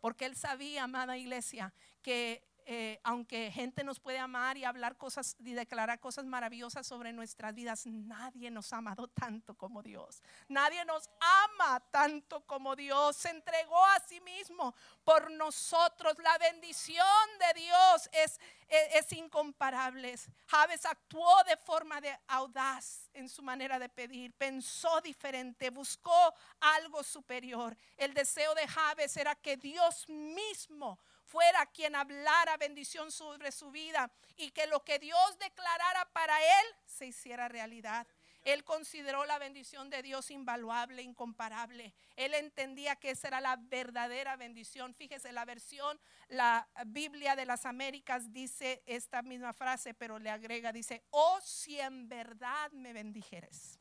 Porque 0.00 0.24
él 0.24 0.34
sabía, 0.34 0.84
amada 0.84 1.16
iglesia, 1.16 1.72
que 2.02 2.49
eh, 2.72 3.00
aunque 3.02 3.50
gente 3.50 3.82
nos 3.82 3.98
puede 3.98 4.20
amar 4.20 4.56
y 4.56 4.64
hablar 4.64 4.96
cosas 4.96 5.34
y 5.40 5.54
declarar 5.54 5.98
cosas 5.98 6.24
maravillosas 6.24 6.86
sobre 6.86 7.12
nuestras 7.12 7.52
vidas, 7.52 7.84
nadie 7.84 8.48
nos 8.48 8.72
ha 8.72 8.76
amado 8.76 9.08
tanto 9.08 9.56
como 9.56 9.82
Dios. 9.82 10.22
Nadie 10.46 10.84
nos 10.84 11.10
ama 11.18 11.80
tanto 11.90 12.46
como 12.46 12.76
Dios. 12.76 13.16
Se 13.16 13.30
entregó 13.30 13.84
a 13.86 13.98
sí 13.98 14.20
mismo 14.20 14.72
por 15.02 15.32
nosotros. 15.32 16.16
La 16.22 16.38
bendición 16.38 17.04
de 17.40 17.60
Dios 17.60 18.08
es, 18.12 18.38
es, 18.68 19.12
incomparable. 19.14 20.14
Javes 20.46 20.86
actuó 20.86 21.42
de 21.42 21.56
forma 21.56 22.00
de 22.00 22.16
audaz 22.28 23.10
en 23.14 23.28
su 23.28 23.42
manera 23.42 23.80
de 23.80 23.88
pedir. 23.88 24.32
Pensó 24.34 25.00
diferente, 25.00 25.70
buscó 25.70 26.32
algo 26.60 27.02
superior. 27.02 27.76
El 27.96 28.14
deseo 28.14 28.54
de 28.54 28.68
Javes 28.68 29.16
era 29.16 29.34
que 29.34 29.56
Dios 29.56 30.08
mismo 30.08 31.00
fuera 31.30 31.64
quien 31.66 31.94
hablara 31.94 32.56
bendición 32.56 33.12
sobre 33.12 33.52
su 33.52 33.70
vida 33.70 34.10
y 34.36 34.50
que 34.50 34.66
lo 34.66 34.84
que 34.84 34.98
Dios 34.98 35.38
declarara 35.38 36.04
para 36.12 36.36
él 36.40 36.66
se 36.86 37.06
hiciera 37.06 37.48
realidad. 37.48 38.06
Él 38.42 38.64
consideró 38.64 39.24
la 39.26 39.38
bendición 39.38 39.90
de 39.90 40.02
Dios 40.02 40.30
invaluable, 40.30 41.02
incomparable. 41.02 41.92
Él 42.16 42.34
entendía 42.34 42.96
que 42.96 43.10
esa 43.10 43.28
era 43.28 43.40
la 43.40 43.56
verdadera 43.56 44.36
bendición. 44.36 44.94
Fíjese, 44.94 45.30
la 45.30 45.44
versión, 45.44 46.00
la 46.28 46.66
Biblia 46.86 47.36
de 47.36 47.46
las 47.46 47.64
Américas 47.66 48.32
dice 48.32 48.82
esta 48.86 49.22
misma 49.22 49.52
frase, 49.52 49.94
pero 49.94 50.18
le 50.18 50.30
agrega, 50.30 50.72
dice, 50.72 51.04
oh 51.10 51.38
si 51.44 51.78
en 51.78 52.08
verdad 52.08 52.72
me 52.72 52.92
bendijeres. 52.92 53.78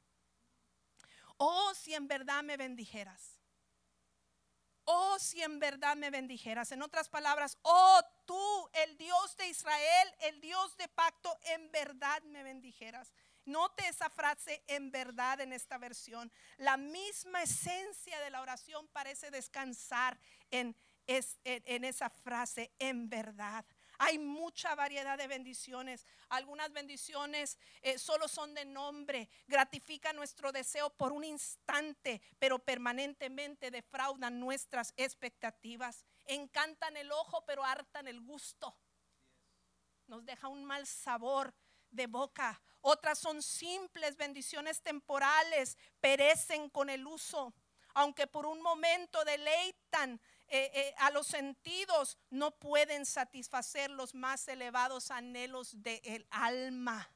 Oh 1.38 1.74
si 1.74 1.96
en 1.96 2.08
verdad 2.08 2.44
me 2.44 2.58
bendijeras 2.58 3.39
oh, 4.92 5.20
si 5.20 5.42
en 5.44 5.60
verdad 5.60 5.96
me 5.96 6.10
bendijeras. 6.10 6.72
En 6.72 6.82
otras 6.82 7.10
palabras, 7.10 7.58
oh, 7.62 8.02
tú, 8.26 8.70
el 8.74 8.98
Dios 8.98 9.38
de 9.38 9.48
Israel, 9.48 10.16
el 10.22 10.42
Dios 10.42 10.76
de 10.78 10.88
pacto, 10.88 11.38
en 11.44 11.72
verdad 11.72 12.22
me 12.24 12.42
bendijeras. 12.42 13.14
Note 13.46 13.88
esa 13.88 14.10
frase 14.10 14.64
en 14.68 14.92
verdad 14.92 15.42
en 15.42 15.54
esta 15.54 15.78
versión. 15.78 16.32
La 16.58 16.76
misma 16.76 17.44
esencia 17.44 18.20
de 18.20 18.32
la 18.32 18.42
oración 18.42 18.88
parece 18.88 19.30
descansar 19.30 20.20
en, 20.50 20.76
en 21.06 21.84
esa 21.84 22.10
frase 22.10 22.72
en 22.80 23.10
verdad. 23.10 23.66
Hay 24.02 24.18
mucha 24.18 24.76
variedad 24.76 25.18
de 25.18 25.28
bendiciones. 25.28 26.06
Algunas 26.30 26.72
bendiciones 26.72 27.58
eh, 27.82 28.00
solo 28.00 28.30
son 28.30 28.54
de 28.54 28.64
nombre, 28.64 29.30
gratifican 29.46 30.16
nuestro 30.16 30.54
deseo 30.54 30.90
por 30.90 31.12
un 31.12 31.26
instante, 31.26 32.22
pero 32.40 32.60
permanentemente 32.60 33.72
defraudan 33.72 34.40
nuestras 34.40 34.94
expectativas. 34.96 36.06
Encantan 36.26 36.96
el 36.96 37.12
ojo, 37.12 37.44
pero 37.46 37.66
hartan 37.66 38.08
el 38.08 38.22
gusto. 38.22 38.74
Nos 40.08 40.26
deja 40.26 40.48
un 40.48 40.64
mal 40.64 40.88
sabor 40.88 41.54
de 41.92 42.08
boca. 42.08 42.62
Otras 42.80 43.20
son 43.20 43.42
simples 43.42 44.16
bendiciones 44.16 44.82
temporales, 44.82 45.78
perecen 46.00 46.70
con 46.70 46.90
el 46.90 47.06
uso, 47.06 47.54
aunque 47.96 48.28
por 48.28 48.46
un 48.46 48.62
momento 48.62 49.26
deleitan 49.26 50.22
eh, 50.52 50.72
eh, 50.74 50.96
a 50.98 51.12
los 51.12 51.28
sentidos 51.28 52.18
no 52.30 52.52
pueden 52.52 53.06
satisfacer 53.06 53.92
los 53.92 54.16
más 54.16 54.48
elevados 54.48 55.12
anhelos 55.12 55.82
del 55.82 56.28
alma. 56.32 57.14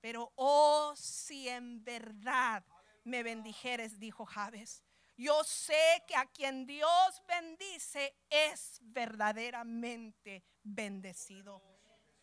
Pero, 0.00 0.32
oh, 0.36 0.94
si 0.96 1.48
en 1.48 1.84
verdad 1.84 2.64
me 3.04 3.22
bendijeres, 3.22 3.98
dijo 3.98 4.24
Javes. 4.24 4.82
Yo 5.16 5.44
sé 5.44 6.02
que 6.08 6.16
a 6.16 6.24
quien 6.24 6.64
Dios 6.64 7.22
bendice 7.28 8.16
es 8.30 8.78
verdaderamente 8.80 10.42
bendecido. 10.62 11.62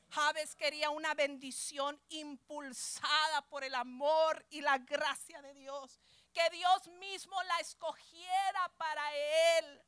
Javes 0.09 0.55
quería 0.55 0.89
una 0.89 1.13
bendición 1.13 2.01
impulsada 2.09 3.47
por 3.49 3.63
el 3.63 3.75
amor 3.75 4.43
y 4.49 4.61
la 4.61 4.79
gracia 4.79 5.43
de 5.43 5.53
Dios. 5.53 5.99
Que 6.33 6.49
Dios 6.49 6.87
mismo 6.99 7.35
la 7.43 7.59
escogiera 7.59 8.73
para 8.77 9.03
él 9.59 9.83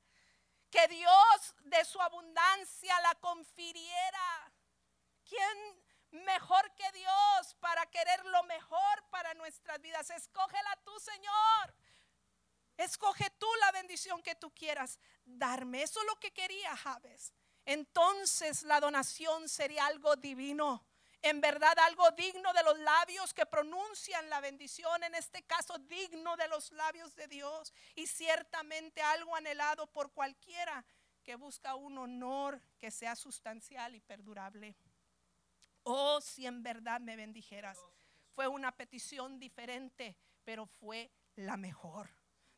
que 0.69 0.87
Dios 0.87 1.55
de 1.63 1.83
su 1.85 2.01
abundancia 2.01 2.99
la 3.01 3.15
confiriera. 3.15 4.51
¿Quién 5.27 6.23
mejor 6.23 6.73
que 6.75 6.91
Dios 6.91 7.55
para 7.59 7.85
querer 7.87 8.25
lo 8.25 8.43
mejor 8.43 9.03
para 9.09 9.33
nuestras 9.33 9.79
vidas? 9.81 10.09
Escógela 10.09 10.79
tú, 10.83 10.91
Señor. 10.99 11.75
Escoge 12.77 13.29
tú 13.31 13.47
la 13.59 13.71
bendición 13.73 14.23
que 14.23 14.35
tú 14.35 14.53
quieras 14.53 14.99
darme. 15.25 15.83
Eso 15.83 15.99
es 15.99 16.05
lo 16.07 16.15
que 16.19 16.31
quería 16.31 16.75
Javes. 16.77 17.33
Entonces 17.65 18.63
la 18.63 18.79
donación 18.79 19.49
sería 19.49 19.85
algo 19.85 20.15
divino 20.15 20.88
en 21.21 21.41
verdad 21.41 21.77
algo 21.79 22.09
digno 22.11 22.53
de 22.53 22.63
los 22.63 22.77
labios 22.79 23.33
que 23.33 23.45
pronuncian 23.45 24.29
la 24.29 24.39
bendición, 24.39 25.03
en 25.03 25.15
este 25.15 25.43
caso 25.43 25.77
digno 25.79 26.37
de 26.37 26.47
los 26.47 26.71
labios 26.71 27.15
de 27.15 27.27
Dios 27.27 27.73
y 27.95 28.07
ciertamente 28.07 29.01
algo 29.01 29.35
anhelado 29.35 29.87
por 29.87 30.11
cualquiera 30.11 30.85
que 31.23 31.35
busca 31.35 31.75
un 31.75 31.97
honor 31.97 32.61
que 32.79 32.91
sea 32.91 33.15
sustancial 33.15 33.95
y 33.95 33.99
perdurable. 33.99 34.75
Oh, 35.83 36.21
si 36.21 36.45
en 36.45 36.63
verdad 36.63 37.01
me 37.01 37.15
bendijeras. 37.15 37.77
Fue 38.33 38.47
una 38.47 38.71
petición 38.71 39.39
diferente, 39.39 40.15
pero 40.43 40.65
fue 40.65 41.11
la 41.35 41.57
mejor. 41.57 42.09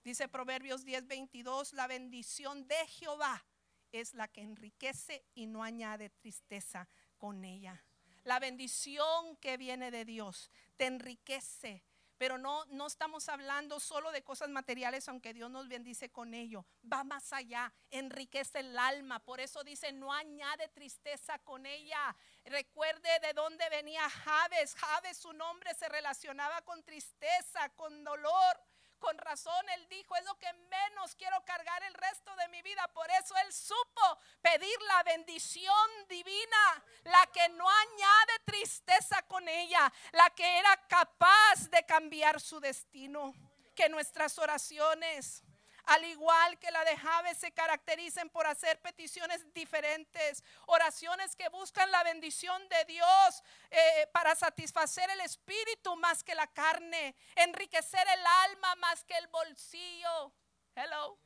Dice 0.04 0.28
Proverbios 0.28 0.86
10:22, 0.86 1.74
la 1.74 1.88
bendición 1.88 2.68
de 2.68 2.88
Jehová 2.88 3.44
es 3.92 4.14
la 4.14 4.28
que 4.28 4.42
enriquece 4.42 5.26
y 5.34 5.48
no 5.48 5.64
añade 5.64 6.10
tristeza 6.10 6.88
con 7.18 7.44
ella. 7.44 7.84
La 8.24 8.40
bendición 8.40 9.36
que 9.38 9.58
viene 9.58 9.90
de 9.90 10.06
Dios 10.06 10.52
te 10.78 10.86
enriquece, 10.86 11.84
Pero 12.18 12.38
no, 12.38 12.66
no 12.66 12.86
estamos 12.86 13.28
hablando 13.30 13.80
solo 13.80 14.12
de 14.12 14.22
cosas 14.24 14.48
materiales, 14.50 15.08
aunque 15.10 15.34
Dios 15.34 15.50
nos 15.50 15.68
bendice 15.68 16.12
con 16.12 16.36
ello. 16.36 16.68
Va 16.84 17.04
más 17.04 17.34
allá, 17.34 17.74
enriquece 17.90 18.60
el 18.60 18.78
alma. 18.78 19.18
Por 19.24 19.40
eso 19.40 19.64
dice, 19.64 19.92
no 19.92 20.14
añade 20.14 20.68
tristeza 20.68 21.40
con 21.40 21.66
ella. 21.66 22.16
Recuerde 22.46 23.10
de 23.22 23.34
dónde 23.34 23.68
venía 23.70 24.08
Javes. 24.08 24.76
Javes, 24.76 25.18
su 25.18 25.34
nombre 25.34 25.74
se 25.74 25.90
relacionaba 25.90 26.62
con 26.62 26.84
tristeza, 26.84 27.70
con 27.70 28.04
dolor. 28.04 28.62
Con 29.02 29.18
razón 29.18 29.68
él 29.70 29.90
dijo, 29.90 30.16
es 30.16 30.24
lo 30.26 30.38
que 30.38 30.54
menos 30.54 31.16
quiero 31.16 31.44
cargar 31.44 31.82
el 31.84 31.94
resto 31.96 32.36
de 32.36 32.48
mi 32.50 32.62
vida. 32.62 32.88
Por 32.94 33.10
eso 33.10 33.36
él 33.44 33.52
supo 33.52 34.20
pedir 34.44 34.80
la 34.84 35.02
bendición 35.02 35.90
divina, 36.08 36.84
la 37.06 37.26
que 37.34 37.50
no 37.50 37.68
añade 37.68 38.40
tristeza 38.46 39.24
con 39.24 39.48
ella, 39.50 39.92
la 40.12 40.30
que 40.30 40.60
era 40.60 40.78
capaz 40.88 41.68
de 41.72 41.84
cambiar 41.84 42.40
su 42.40 42.60
destino. 42.60 43.34
Que 43.76 43.90
nuestras 43.90 44.38
oraciones 44.38 45.44
al 45.92 46.06
igual 46.06 46.58
que 46.58 46.72
la 46.72 46.86
de 46.86 46.96
Javes, 46.96 47.38
se 47.38 47.52
caracterizan 47.52 48.30
por 48.30 48.48
hacer 48.48 48.80
peticiones 48.80 49.54
diferentes, 49.54 50.42
oraciones 50.68 51.36
que 51.36 51.50
buscan 51.50 51.92
la 51.92 52.02
bendición 52.04 52.62
de 52.70 52.86
Dios 52.94 53.44
eh, 53.70 54.08
para 54.14 54.34
satisfacer 54.34 55.10
el 55.10 55.20
espíritu 55.20 55.98
más 55.98 56.24
que 56.24 56.34
la 56.34 56.48
carne, 56.48 57.14
enriquecer 57.36 58.08
el 58.08 58.26
alma 58.26 58.76
más 58.76 59.04
que 59.04 59.18
el 59.18 59.28
bolsillo. 59.28 60.32
Hello. 60.76 61.20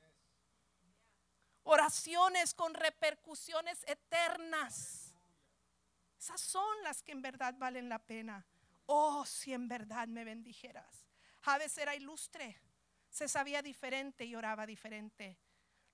Oraciones 1.62 2.56
con 2.56 2.74
repercusiones 2.74 3.84
eternas. 3.86 5.14
Esas 6.18 6.42
son 6.42 6.82
las 6.82 7.04
que 7.04 7.12
en 7.12 7.22
verdad 7.22 7.54
valen 7.60 7.88
la 7.88 8.00
pena. 8.00 8.44
Oh, 8.88 9.28
si 9.28 9.54
en 9.54 9.68
verdad 9.68 10.08
me 10.08 10.24
bendijeras. 10.24 11.06
Javes 11.42 11.78
era 11.78 11.94
ilustre 11.94 12.60
se 13.16 13.30
sabía 13.30 13.62
diferente 13.62 14.26
y 14.26 14.36
oraba 14.36 14.66
diferente. 14.66 15.40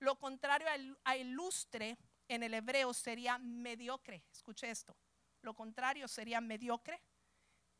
Lo 0.00 0.18
contrario 0.18 0.66
a 1.04 1.16
ilustre 1.16 1.96
en 2.26 2.42
el 2.42 2.52
hebreo 2.52 2.92
sería 2.92 3.38
mediocre. 3.38 4.24
Escuche 4.32 4.68
esto. 4.68 4.96
Lo 5.40 5.54
contrario 5.54 6.08
sería 6.08 6.40
mediocre, 6.40 7.00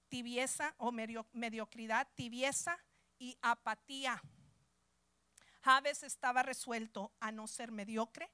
tibieza 0.09 0.77
o 0.79 0.93
mediocridad, 0.93 2.07
tibieza 2.15 2.79
y 3.19 3.37
apatía. 3.43 4.23
Javes 5.63 6.05
estaba 6.05 6.45
resuelto 6.45 7.13
a 7.19 7.33
no 7.33 7.49
ser 7.49 7.73
mediocre, 7.73 8.31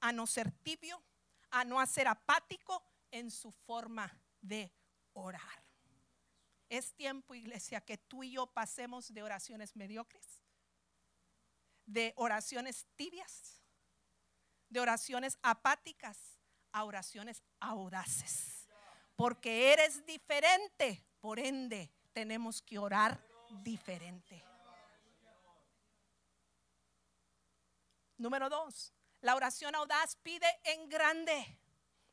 a 0.00 0.10
no 0.10 0.26
ser 0.26 0.50
tibio, 0.50 1.00
a 1.52 1.64
no 1.64 1.86
ser 1.86 2.08
apático 2.08 2.84
en 3.12 3.30
su 3.30 3.52
forma 3.52 4.12
de 4.40 4.72
orar. 5.12 5.61
Es 6.72 6.94
tiempo, 6.94 7.34
iglesia, 7.34 7.82
que 7.82 7.98
tú 7.98 8.22
y 8.22 8.30
yo 8.30 8.46
pasemos 8.46 9.12
de 9.12 9.22
oraciones 9.22 9.76
mediocres, 9.76 10.40
de 11.84 12.14
oraciones 12.16 12.86
tibias, 12.96 13.60
de 14.70 14.80
oraciones 14.80 15.38
apáticas 15.42 16.38
a 16.72 16.84
oraciones 16.84 17.42
audaces. 17.60 18.70
Porque 19.16 19.74
eres 19.74 20.06
diferente, 20.06 21.04
por 21.20 21.38
ende 21.38 21.92
tenemos 22.14 22.62
que 22.62 22.78
orar 22.78 23.22
diferente. 23.62 24.42
Número 28.16 28.48
dos, 28.48 28.94
la 29.20 29.36
oración 29.36 29.74
audaz 29.74 30.16
pide 30.22 30.48
en 30.64 30.88
grande. 30.88 31.58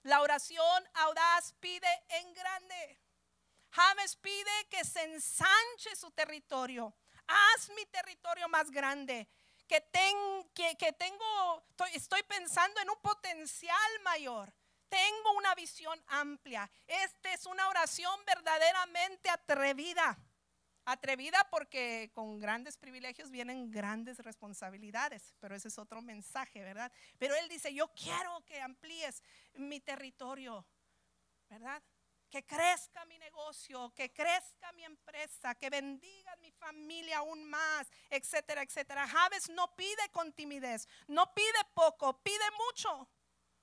La 0.04 0.22
oración 0.22 0.84
audaz 0.96 1.54
pide 1.62 1.88
en 2.10 2.34
grande. 2.34 3.09
James 3.72 4.16
pide 4.18 4.68
que 4.70 4.84
se 4.84 5.04
ensanche 5.04 5.96
su 5.96 6.12
territorio. 6.12 6.94
Haz 7.28 7.70
mi 7.70 7.86
territorio 7.86 8.50
más 8.50 8.72
grande. 8.72 9.28
Que, 9.68 9.84
que, 10.54 10.94
tengo, 10.94 11.64
estoy 11.94 12.24
pensando 12.24 12.82
en 12.82 12.90
un 12.90 13.00
potencial 13.02 13.92
mayor. 14.04 14.52
Tengo 14.90 15.34
una 15.38 15.54
visión 15.54 16.04
amplia. 16.08 16.70
Esta 16.88 17.32
es 17.34 17.46
una 17.46 17.70
oración 17.70 18.20
verdaderamente 18.26 19.30
atrevida. 19.30 20.18
Atrevida 20.86 21.48
porque 21.52 22.10
con 22.16 22.40
grandes 22.40 22.78
privilegios 22.78 23.30
vienen 23.30 23.70
grandes 23.70 24.18
responsabilidades, 24.18 25.36
pero 25.40 25.56
ese 25.56 25.68
es 25.68 25.78
otro 25.78 26.02
mensaje, 26.02 26.64
¿verdad? 26.64 26.92
Pero 27.20 27.36
él 27.36 27.48
dice, 27.48 27.72
yo 27.72 27.94
quiero 27.94 28.44
que 28.46 28.60
amplíes 28.60 29.22
mi 29.54 29.80
territorio, 29.80 30.66
¿verdad? 31.48 31.84
Que 32.30 32.46
crezca 32.46 33.04
mi 33.06 33.18
negocio, 33.18 33.92
que 33.96 34.14
crezca 34.14 34.72
mi 34.74 34.86
empresa, 34.86 35.56
que 35.56 35.70
bendiga 35.70 36.36
mi 36.38 36.52
familia 36.52 37.18
aún 37.18 37.44
más, 37.44 37.88
etcétera, 38.10 38.62
etcétera. 38.62 39.08
Javes 39.08 39.50
no 39.50 39.76
pide 39.76 40.10
con 40.12 40.32
timidez, 40.34 40.88
no 41.08 41.34
pide 41.34 41.66
poco, 41.74 42.22
pide 42.22 42.52
mucho. 42.68 43.10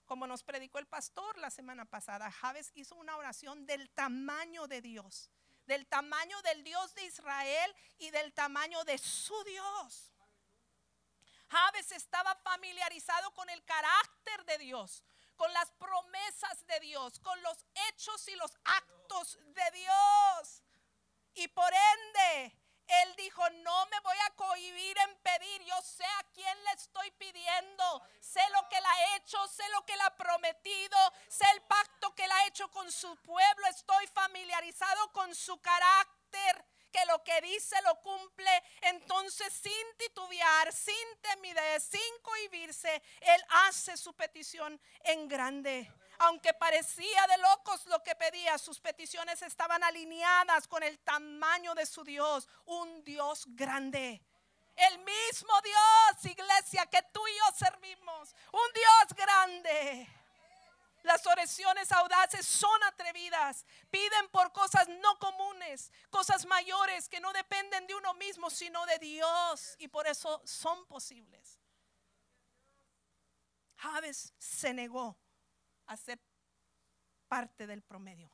Como 0.05 0.27
nos 0.27 0.43
predicó 0.43 0.79
el 0.79 0.87
pastor 0.87 1.37
la 1.39 1.51
semana 1.51 1.85
pasada, 1.85 2.31
Javes 2.31 2.71
hizo 2.75 2.95
una 2.95 3.17
oración 3.17 3.67
del 3.67 3.91
tamaño 3.91 4.67
de 4.67 4.81
Dios, 4.81 5.31
del 5.67 5.87
tamaño 5.87 6.41
del 6.43 6.63
Dios 6.63 6.95
de 6.95 7.05
Israel 7.07 7.75
y 7.99 8.11
del 8.11 8.33
tamaño 8.33 8.85
de 8.85 8.99
su 8.99 9.35
Dios. 9.45 10.13
Javes 11.49 11.93
estaba 11.93 12.35
familiarizado 12.37 13.33
con 13.35 13.49
el 13.51 13.65
carácter 13.65 14.45
de 14.47 14.59
Dios, 14.59 15.05
con 15.37 15.53
las 15.53 15.71
promesas 15.73 16.67
de 16.67 16.81
Dios, 16.81 17.19
con 17.21 17.41
los 17.43 17.65
hechos 17.89 18.27
y 18.29 18.37
los 18.37 18.53
actos 18.65 19.39
de 19.55 19.71
Dios. 19.73 20.63
Y 21.35 21.49
por 21.49 21.73
ende, 21.73 22.57
él 22.87 23.17
dijo, 23.17 23.49
no 23.51 23.87
me 23.87 24.01
voy 24.01 24.17
a 24.27 24.35
cohibir 24.37 24.97
en 24.99 25.17
pedir, 25.19 25.63
yo 25.65 25.81
sé 25.83 26.05
a 26.05 26.25
quién 26.33 26.65
le 26.65 26.73
estoy 26.73 27.11
pidiendo, 27.13 28.03
sé 28.21 28.41
lo 28.51 28.69
que 28.69 28.77
él 28.77 28.85
ha 28.85 29.17
hecho, 29.17 29.47
sé 29.49 29.69
lo 29.71 29.85
que 29.85 29.95
él 29.95 30.01
ha 30.03 30.17
prometido, 30.17 30.99
sé 31.29 31.45
el 31.53 31.63
pacto 31.63 32.15
que 32.15 32.25
él 32.25 32.31
ha 32.31 32.47
hecho 32.47 32.71
con 32.71 32.91
su 32.91 33.17
pueblo, 33.23 33.67
estoy 33.67 34.07
familiarizado 34.09 35.13
con 35.13 35.35
su 35.35 35.61
carácter 35.61 36.65
que 36.97 37.07
lo 37.07 37.23
que 37.23 37.41
dice 37.43 37.77
lo 37.83 38.01
cumple, 38.01 38.63
entonces 38.81 39.53
sin 39.53 39.97
titubear, 39.99 40.73
sin 40.73 40.95
timidez, 41.21 41.83
sin 41.85 42.23
cohibirse, 42.23 43.03
Él 43.21 43.45
hace 43.67 43.99
su 43.99 44.15
petición 44.15 44.81
en 45.05 45.29
grande. 45.29 45.93
Aunque 46.21 46.55
parecía 46.55 47.27
de 47.27 47.39
locos 47.39 47.85
lo 47.87 48.03
que 48.03 48.15
pedía, 48.15 48.57
sus 48.57 48.81
peticiones 48.81 49.43
estaban 49.43 49.85
alineadas 49.85 50.67
con 50.67 50.83
el 50.83 50.99
tamaño 51.01 51.75
de 51.75 51.85
su 51.85 52.03
Dios, 52.03 52.49
un 52.65 53.05
Dios 53.05 53.45
grande. 53.49 54.23
El 54.75 54.99
mismo 55.01 55.53
Dios, 55.63 56.33
iglesia, 56.33 56.87
que 56.87 57.03
tú 57.13 57.21
y 57.29 57.37
yo 57.37 57.57
servimos, 57.59 58.35
un 58.53 58.73
Dios 58.73 59.15
grande. 59.15 60.09
Las 61.07 61.25
oraciones 61.25 61.93
audaces 61.93 62.45
son 62.45 62.83
atrevidas. 62.83 63.65
Piden 63.93 64.29
por 64.33 64.53
cosas 64.53 64.89
no 64.89 65.17
comunes, 65.21 65.93
cosas 66.11 66.45
mayores 66.47 67.09
que 67.09 67.21
no 67.21 67.33
dependen 67.33 67.87
de 67.87 67.95
uno 67.95 68.13
mismo, 68.15 68.51
sino 68.51 68.85
de 68.87 68.99
Dios. 68.99 69.77
Y 69.79 69.87
por 69.87 70.09
eso 70.09 70.43
son 70.45 70.85
posibles. 70.87 71.61
Javes 73.77 74.35
se 74.37 74.75
negó 74.75 75.17
a 75.87 75.97
ser 75.97 76.21
parte 77.29 77.69
del 77.69 77.83
promedio. 77.83 78.33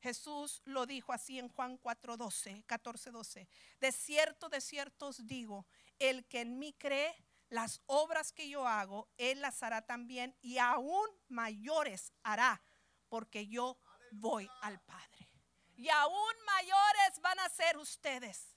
Jesús 0.00 0.62
lo 0.64 0.86
dijo 0.86 1.12
así 1.12 1.40
en 1.40 1.48
Juan 1.48 1.76
4:12, 1.78 2.64
14:12. 2.66 3.48
De 3.80 3.90
cierto, 3.90 4.48
de 4.48 4.60
cierto 4.60 5.08
os 5.08 5.26
digo, 5.26 5.66
el 5.98 6.24
que 6.28 6.42
en 6.42 6.56
mí 6.56 6.72
cree, 6.74 7.16
las 7.50 7.80
obras 7.86 8.32
que 8.32 8.48
yo 8.48 8.66
hago, 8.66 9.08
Él 9.16 9.40
las 9.40 9.62
hará 9.62 9.82
también 9.82 10.36
y 10.40 10.58
aún 10.58 11.08
mayores 11.28 12.12
hará, 12.22 12.62
porque 13.08 13.46
yo 13.46 13.78
voy 14.10 14.50
al 14.62 14.80
Padre. 14.80 15.28
Y 15.76 15.88
aún 15.88 16.32
mayores 16.44 17.20
van 17.22 17.38
a 17.40 17.48
ser 17.48 17.78
ustedes 17.78 18.56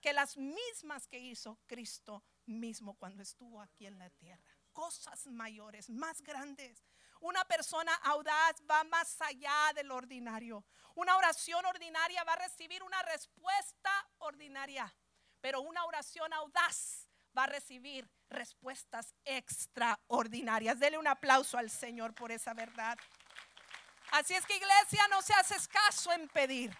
que 0.00 0.12
las 0.12 0.36
mismas 0.36 1.06
que 1.06 1.18
hizo 1.18 1.58
Cristo 1.66 2.24
mismo 2.46 2.94
cuando 2.94 3.22
estuvo 3.22 3.60
aquí 3.60 3.86
en 3.86 3.98
la 3.98 4.10
tierra. 4.10 4.56
Cosas 4.72 5.26
mayores, 5.26 5.90
más 5.90 6.22
grandes. 6.22 6.84
Una 7.20 7.44
persona 7.44 7.92
audaz 7.96 8.56
va 8.70 8.84
más 8.84 9.20
allá 9.20 9.72
del 9.74 9.90
ordinario. 9.90 10.64
Una 10.94 11.16
oración 11.16 11.64
ordinaria 11.66 12.22
va 12.24 12.34
a 12.34 12.36
recibir 12.36 12.82
una 12.82 13.02
respuesta 13.02 13.90
ordinaria, 14.18 14.92
pero 15.40 15.60
una 15.60 15.84
oración 15.84 16.32
audaz 16.32 17.07
va 17.38 17.44
a 17.44 17.46
recibir 17.46 18.10
respuestas 18.28 19.14
extraordinarias. 19.24 20.80
Dele 20.80 20.98
un 20.98 21.06
aplauso 21.06 21.56
al 21.56 21.70
Señor 21.70 22.12
por 22.14 22.32
esa 22.32 22.52
verdad. 22.52 22.98
Así 24.10 24.34
es 24.34 24.44
que 24.44 24.56
iglesia, 24.56 25.06
no 25.10 25.22
se 25.22 25.34
hace 25.34 25.54
escaso 25.54 26.12
en 26.12 26.28
pedir. 26.28 26.76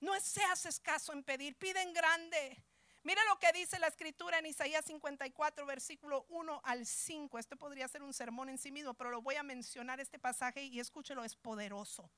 No 0.00 0.18
se 0.20 0.42
hace 0.44 0.68
escaso 0.68 1.12
en 1.12 1.22
pedir, 1.22 1.56
piden 1.56 1.92
grande. 1.92 2.62
Mire 3.02 3.20
lo 3.28 3.38
que 3.38 3.52
dice 3.52 3.78
la 3.78 3.86
escritura 3.86 4.38
en 4.38 4.46
Isaías 4.46 4.84
54, 4.84 5.64
versículo 5.64 6.26
1 6.28 6.60
al 6.64 6.84
5. 6.84 7.38
Este 7.38 7.56
podría 7.56 7.86
ser 7.86 8.02
un 8.02 8.12
sermón 8.12 8.48
en 8.48 8.58
sí 8.58 8.72
mismo, 8.72 8.94
pero 8.94 9.10
lo 9.10 9.22
voy 9.22 9.36
a 9.36 9.44
mencionar 9.44 10.00
este 10.00 10.18
pasaje 10.18 10.64
y 10.64 10.80
escúchelo, 10.80 11.22
es 11.22 11.36
poderoso. 11.36 12.10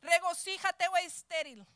Regocíjate, 0.00 0.88
o 0.88 0.96
estéril, 0.96 1.66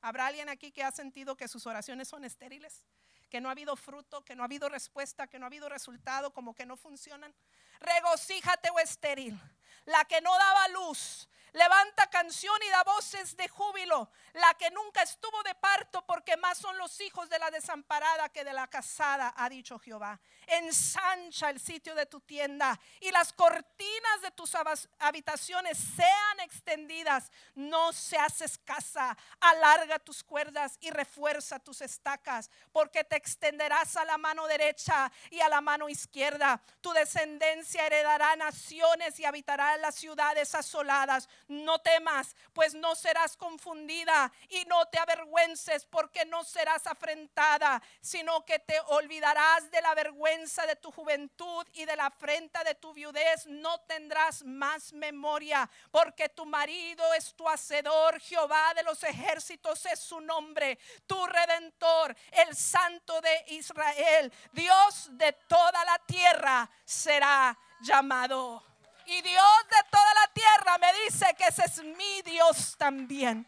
¿Habrá 0.00 0.26
alguien 0.26 0.48
aquí 0.48 0.70
que 0.70 0.84
ha 0.84 0.92
sentido 0.92 1.36
que 1.36 1.48
sus 1.48 1.66
oraciones 1.66 2.08
son 2.08 2.24
estériles? 2.24 2.84
Que 3.28 3.40
no 3.40 3.48
ha 3.48 3.52
habido 3.52 3.76
fruto, 3.76 4.24
que 4.24 4.36
no 4.36 4.42
ha 4.42 4.46
habido 4.46 4.68
respuesta, 4.68 5.26
que 5.26 5.38
no 5.38 5.46
ha 5.46 5.48
habido 5.48 5.68
resultado, 5.68 6.32
como 6.32 6.54
que 6.54 6.66
no 6.66 6.76
funcionan. 6.76 7.34
Regocíjate 7.80 8.70
o 8.70 8.78
estéril. 8.78 9.38
La 9.84 10.04
que 10.04 10.20
no 10.20 10.30
daba 10.36 10.68
luz, 10.68 11.28
levanta 11.56 12.06
canción 12.08 12.54
y 12.66 12.70
da 12.70 12.84
voces 12.84 13.36
de 13.36 13.48
júbilo. 13.48 14.10
La 14.34 14.52
que 14.54 14.70
nunca 14.70 15.02
estuvo 15.02 15.42
de 15.42 15.54
parto, 15.54 16.04
porque 16.04 16.36
más 16.36 16.58
son 16.58 16.76
los 16.76 17.00
hijos 17.00 17.28
de 17.30 17.38
la 17.38 17.50
desamparada 17.50 18.28
que 18.28 18.44
de 18.44 18.52
la 18.52 18.66
casada, 18.68 19.32
ha 19.36 19.48
dicho 19.48 19.78
Jehová. 19.78 20.20
Ensancha 20.46 21.50
el 21.50 21.58
sitio 21.58 21.94
de 21.94 22.06
tu 22.06 22.20
tienda 22.20 22.78
y 23.00 23.10
las 23.10 23.32
cortinas 23.32 24.22
de 24.22 24.30
tus 24.32 24.52
habitaciones 24.98 25.78
sean 25.96 26.40
extendidas. 26.40 27.32
No 27.54 27.92
seas 27.92 28.42
escasa. 28.42 29.16
Alarga 29.40 29.98
tus 29.98 30.22
cuerdas 30.22 30.76
y 30.80 30.90
refuerza 30.90 31.58
tus 31.58 31.80
estacas, 31.80 32.50
porque 32.70 33.02
te 33.04 33.16
extenderás 33.16 33.96
a 33.96 34.04
la 34.04 34.18
mano 34.18 34.46
derecha 34.46 35.10
y 35.30 35.40
a 35.40 35.48
la 35.48 35.62
mano 35.62 35.88
izquierda. 35.88 36.60
Tu 36.82 36.92
descendencia 36.92 37.86
heredará 37.86 38.36
naciones 38.36 39.18
y 39.18 39.24
habitará 39.24 39.76
las 39.78 39.94
ciudades 39.94 40.54
asoladas 40.54 41.28
no 41.48 41.78
temas, 41.78 42.34
pues 42.52 42.74
no 42.74 42.94
serás 42.94 43.36
confundida 43.36 44.32
y 44.48 44.64
no 44.66 44.86
te 44.86 44.98
avergüences 44.98 45.84
porque 45.86 46.24
no 46.24 46.44
serás 46.44 46.86
afrentada, 46.86 47.82
sino 48.00 48.44
que 48.44 48.58
te 48.58 48.78
olvidarás 48.88 49.70
de 49.70 49.80
la 49.80 49.94
vergüenza 49.94 50.66
de 50.66 50.76
tu 50.76 50.90
juventud 50.90 51.66
y 51.72 51.84
de 51.84 51.96
la 51.96 52.06
afrenta 52.06 52.64
de 52.64 52.74
tu 52.74 52.92
viudez, 52.92 53.46
no 53.46 53.80
tendrás 53.82 54.44
más 54.44 54.92
memoria, 54.92 55.68
porque 55.90 56.28
tu 56.28 56.46
marido 56.46 57.12
es 57.14 57.34
tu 57.34 57.48
hacedor, 57.48 58.20
Jehová 58.20 58.74
de 58.74 58.82
los 58.82 59.02
ejércitos 59.02 59.84
es 59.86 60.00
su 60.00 60.20
nombre, 60.20 60.78
tu 61.06 61.26
redentor, 61.26 62.16
el 62.32 62.56
santo 62.56 63.20
de 63.20 63.44
Israel, 63.48 64.32
Dios 64.52 65.08
de 65.12 65.32
toda 65.32 65.84
la 65.84 65.98
tierra 66.06 66.68
será 66.84 67.56
llamado. 67.80 68.75
Y 69.06 69.22
Dios 69.22 69.68
de 69.70 69.88
toda 69.90 70.14
la 70.14 70.32
tierra 70.32 70.78
me 70.78 70.92
dice 71.04 71.26
que 71.38 71.44
ese 71.44 71.64
es 71.64 71.82
mi 71.84 72.22
Dios 72.22 72.76
también. 72.76 73.46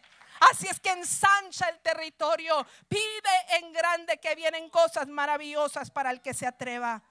Así 0.51 0.69
es 0.69 0.79
que 0.79 0.91
ensancha 0.91 1.69
el 1.69 1.81
territorio. 1.81 2.65
Pide 2.89 3.57
en 3.59 3.73
grande 3.73 4.19
que 4.19 4.37
vienen 4.37 4.71
cosas 4.71 5.09
maravillosas 5.09 5.91
para 5.91 6.11
el 6.11 6.21
que 6.21 6.33
se 6.33 6.47
atreva. 6.47 7.03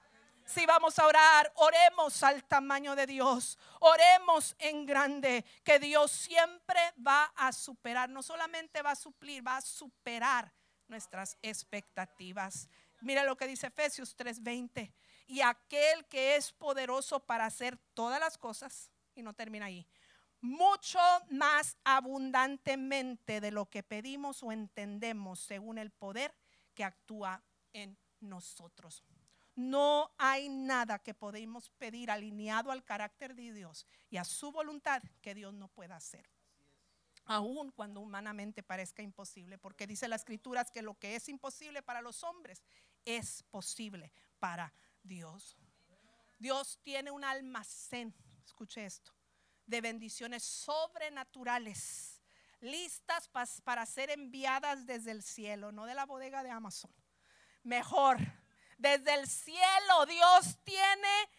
Si 0.46 0.66
vamos 0.66 0.98
a 0.98 1.06
orar, 1.06 1.52
oremos 1.56 2.24
al 2.24 2.46
tamaño 2.46 2.96
de 2.96 3.06
Dios. 3.06 3.60
Oremos 3.82 4.56
en 4.60 4.86
grande, 4.86 5.44
que 5.66 5.78
Dios 5.78 6.10
siempre 6.10 6.80
va 7.06 7.26
a 7.36 7.52
superar. 7.52 8.10
No 8.10 8.24
solamente 8.24 8.82
va 8.82 8.92
a 8.92 8.96
suplir, 8.96 9.46
va 9.46 9.58
a 9.58 9.62
superar 9.62 10.54
nuestras 10.88 11.38
expectativas. 11.42 12.70
Mira 13.02 13.26
lo 13.26 13.36
que 13.36 13.46
dice 13.46 13.68
Efesios 13.68 14.16
3:20 14.16 14.94
y 15.28 15.42
aquel 15.42 16.06
que 16.08 16.38
es 16.38 16.54
poderoso 16.54 17.20
para 17.20 17.46
hacer 17.46 17.78
todas 17.94 18.20
las 18.20 18.38
cosas, 18.38 18.90
y 19.14 19.22
no 19.22 19.34
termina 19.34 19.66
ahí, 19.66 19.86
mucho 20.42 21.00
más 21.30 21.78
abundantemente 21.84 23.42
de 23.42 23.52
lo 23.52 23.70
que 23.70 23.84
pedimos 23.84 24.42
o 24.44 24.52
entendemos 24.52 25.40
según 25.40 25.78
el 25.78 25.92
poder 25.92 26.34
que 26.74 26.84
actúa 26.84 27.44
en 27.74 27.98
nosotros. 28.20 29.04
No 29.56 30.12
hay 30.18 30.50
nada 30.50 31.00
que 31.00 31.16
podemos 31.16 31.72
pedir 31.72 32.12
alineado 32.12 32.72
al 32.72 32.84
carácter 32.84 33.34
de 33.36 33.52
Dios 33.52 33.88
y 34.10 34.18
a 34.18 34.24
su 34.24 34.52
voluntad 34.52 35.02
que 35.22 35.34
Dios 35.34 35.54
no 35.54 35.68
pueda 35.68 35.96
hacer. 35.96 36.30
Aun 37.26 37.72
cuando 37.72 38.00
humanamente 38.00 38.64
parezca 38.64 39.02
imposible, 39.02 39.58
porque 39.58 39.88
dice 39.88 40.08
las 40.08 40.22
escrituras 40.22 40.72
que 40.72 40.84
lo 40.84 40.94
que 40.94 41.16
es 41.16 41.28
imposible 41.28 41.82
para 41.82 42.02
los 42.02 42.24
hombres 42.24 42.64
es 43.04 43.44
posible 43.50 44.14
para 44.40 44.72
Dios. 45.08 45.58
Dios 46.38 46.80
tiene 46.84 47.10
un 47.12 47.24
almacén, 47.24 48.14
escuche 48.46 48.86
esto, 48.86 49.12
de 49.66 49.82
bendiciones 49.82 50.44
sobrenaturales, 50.44 52.22
listas 52.62 53.30
para 53.64 53.86
ser 53.86 54.12
enviadas 54.12 54.86
desde 54.86 55.12
el 55.12 55.24
cielo, 55.24 55.72
no 55.72 55.86
de 55.86 55.96
la 55.96 56.06
bodega 56.06 56.44
de 56.44 56.52
Amazon. 56.52 56.92
Mejor, 57.64 58.18
desde 58.78 59.14
el 59.16 59.28
cielo 59.28 60.06
Dios 60.08 60.58
tiene 60.64 61.30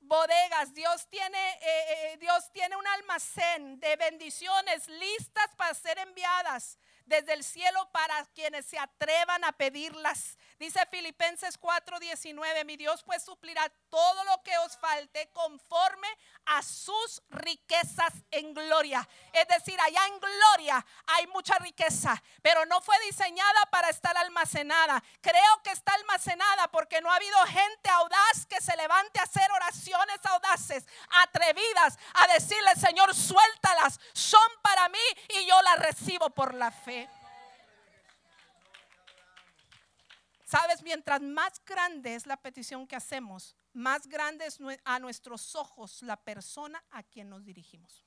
bodegas, 0.00 0.74
Dios 0.74 1.08
tiene, 1.08 1.38
eh, 1.38 2.12
eh, 2.12 2.16
Dios 2.18 2.50
tiene 2.52 2.76
un 2.76 2.86
almacén 2.86 3.80
de 3.80 3.96
bendiciones 3.96 4.86
listas 4.88 5.54
para 5.56 5.74
ser 5.74 5.98
enviadas 5.98 6.78
desde 7.06 7.32
el 7.34 7.44
cielo 7.44 7.88
para 7.92 8.24
quienes 8.34 8.66
se 8.66 8.78
atrevan 8.78 9.44
a 9.44 9.52
pedirlas. 9.52 10.38
Dice 10.58 10.80
Filipenses 10.90 11.58
4:19, 11.58 12.64
mi 12.64 12.76
Dios 12.76 13.02
pues 13.04 13.22
suplirá 13.22 13.70
todo 13.88 14.24
lo 14.24 14.42
que 14.42 14.56
os 14.58 14.76
falte 14.78 15.30
conforme 15.32 16.08
a 16.46 16.62
sus 16.62 17.22
riquezas 17.30 18.12
en 18.30 18.54
gloria. 18.54 19.06
Es 19.32 19.48
decir, 19.48 19.78
allá 19.80 20.06
en 20.06 20.20
gloria 20.20 20.86
hay 21.06 21.26
mucha 21.28 21.58
riqueza, 21.58 22.22
pero 22.42 22.64
no 22.66 22.80
fue 22.80 22.98
diseñada 23.06 23.66
para 23.70 23.88
estar 23.88 24.16
almacenada. 24.16 25.02
Creo 25.20 25.62
que 25.62 25.70
está 25.70 25.94
almacenada 25.94 26.68
porque 26.70 27.00
no 27.00 27.10
ha 27.10 27.16
habido 27.16 27.38
gente 27.46 27.90
audaz 27.90 28.46
que 28.48 28.60
se 28.60 28.76
levante 28.76 29.20
a 29.20 29.24
hacer 29.24 29.50
oraciones 29.52 30.24
audaces, 30.24 30.86
atrevidas, 31.22 31.98
a 32.14 32.32
decirle, 32.34 32.74
Señor, 32.76 33.14
suéltalas, 33.14 34.00
son 34.12 34.48
para 34.62 34.88
mí 34.88 34.98
y 35.28 35.46
yo 35.46 35.60
las 35.62 35.78
recibo 35.78 36.30
por 36.30 36.54
la 36.54 36.70
fe. 36.70 36.93
Sabes, 40.54 40.84
mientras 40.84 41.20
más 41.20 41.60
grande 41.64 42.14
es 42.14 42.26
la 42.26 42.36
petición 42.36 42.86
que 42.86 42.94
hacemos, 42.94 43.56
más 43.72 44.06
grande 44.06 44.46
es 44.46 44.58
a 44.84 45.00
nuestros 45.00 45.56
ojos 45.56 46.00
la 46.02 46.16
persona 46.16 46.80
a 46.92 47.02
quien 47.02 47.28
nos 47.28 47.44
dirigimos. 47.44 48.04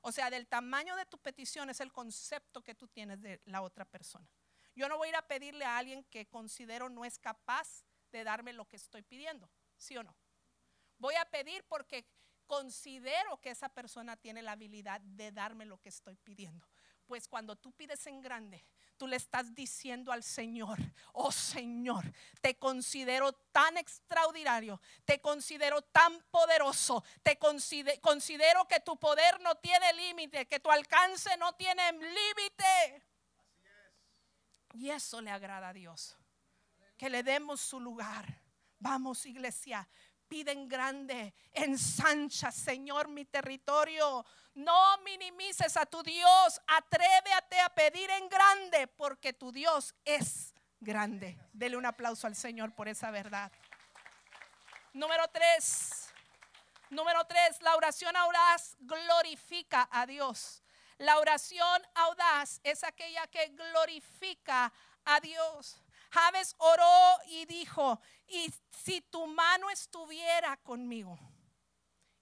O 0.00 0.10
sea, 0.10 0.30
del 0.30 0.46
tamaño 0.46 0.96
de 0.96 1.04
tu 1.04 1.18
petición 1.18 1.68
es 1.68 1.80
el 1.80 1.92
concepto 1.92 2.64
que 2.64 2.74
tú 2.74 2.88
tienes 2.88 3.20
de 3.20 3.42
la 3.44 3.60
otra 3.60 3.84
persona. 3.84 4.26
Yo 4.74 4.88
no 4.88 4.96
voy 4.96 5.08
a 5.08 5.10
ir 5.10 5.16
a 5.16 5.28
pedirle 5.28 5.66
a 5.66 5.76
alguien 5.76 6.02
que 6.04 6.26
considero 6.30 6.88
no 6.88 7.04
es 7.04 7.18
capaz 7.18 7.84
de 8.10 8.24
darme 8.24 8.54
lo 8.54 8.66
que 8.66 8.76
estoy 8.76 9.02
pidiendo, 9.02 9.50
¿sí 9.76 9.98
o 9.98 10.02
no? 10.02 10.16
Voy 10.96 11.16
a 11.16 11.26
pedir 11.26 11.62
porque 11.68 12.06
considero 12.46 13.38
que 13.42 13.50
esa 13.50 13.68
persona 13.68 14.16
tiene 14.16 14.40
la 14.40 14.52
habilidad 14.52 15.02
de 15.02 15.30
darme 15.30 15.66
lo 15.66 15.78
que 15.78 15.90
estoy 15.90 16.16
pidiendo. 16.16 16.66
Pues 17.10 17.26
cuando 17.26 17.56
tú 17.56 17.72
pides 17.72 18.06
en 18.06 18.20
grande, 18.20 18.64
tú 18.96 19.08
le 19.08 19.16
estás 19.16 19.52
diciendo 19.52 20.12
al 20.12 20.22
Señor, 20.22 20.78
oh 21.12 21.32
Señor, 21.32 22.04
te 22.40 22.56
considero 22.56 23.32
tan 23.32 23.76
extraordinario, 23.76 24.80
te 25.04 25.20
considero 25.20 25.82
tan 25.82 26.22
poderoso, 26.30 27.02
te 27.24 27.36
considero, 27.36 28.68
que 28.68 28.78
tu 28.78 28.96
poder 28.96 29.40
no 29.40 29.56
tiene 29.56 29.92
límite, 29.94 30.46
que 30.46 30.60
tu 30.60 30.70
alcance 30.70 31.36
no 31.36 31.52
tiene 31.56 31.90
límite. 31.94 33.04
Y 34.74 34.90
eso 34.90 35.20
le 35.20 35.32
agrada 35.32 35.70
a 35.70 35.72
Dios, 35.72 36.16
que 36.96 37.10
le 37.10 37.24
demos 37.24 37.60
su 37.60 37.80
lugar. 37.80 38.40
Vamos 38.78 39.26
iglesia, 39.26 39.88
piden 40.28 40.68
grande, 40.68 41.34
ensancha, 41.52 42.52
Señor, 42.52 43.08
mi 43.08 43.24
territorio. 43.24 44.24
No 44.54 44.98
minimices 44.98 45.76
a 45.76 45.86
tu 45.86 46.02
Dios, 46.02 46.60
atrévete 46.66 47.60
a 47.60 47.68
pedir 47.70 48.10
en 48.10 48.28
grande, 48.28 48.86
porque 48.88 49.32
tu 49.32 49.52
Dios 49.52 49.94
es 50.04 50.54
grande. 50.80 51.38
Dele 51.52 51.76
un 51.76 51.86
aplauso 51.86 52.26
al 52.26 52.34
Señor 52.34 52.74
por 52.74 52.88
esa 52.88 53.10
verdad. 53.10 53.52
Número 54.92 55.28
tres. 55.28 56.12
Número 56.90 57.24
tres, 57.26 57.62
la 57.62 57.76
oración 57.76 58.16
audaz 58.16 58.76
glorifica 58.80 59.88
a 59.92 60.06
Dios. 60.06 60.62
La 60.98 61.18
oración 61.18 61.82
audaz 61.94 62.60
es 62.64 62.82
aquella 62.82 63.26
que 63.28 63.46
glorifica 63.48 64.72
a 65.04 65.20
Dios. 65.20 65.80
Javes 66.10 66.56
oró 66.58 67.18
y 67.28 67.46
dijo, 67.46 68.00
y 68.26 68.52
si 68.82 69.00
tu 69.00 69.26
mano 69.28 69.70
estuviera 69.70 70.56
conmigo, 70.56 71.16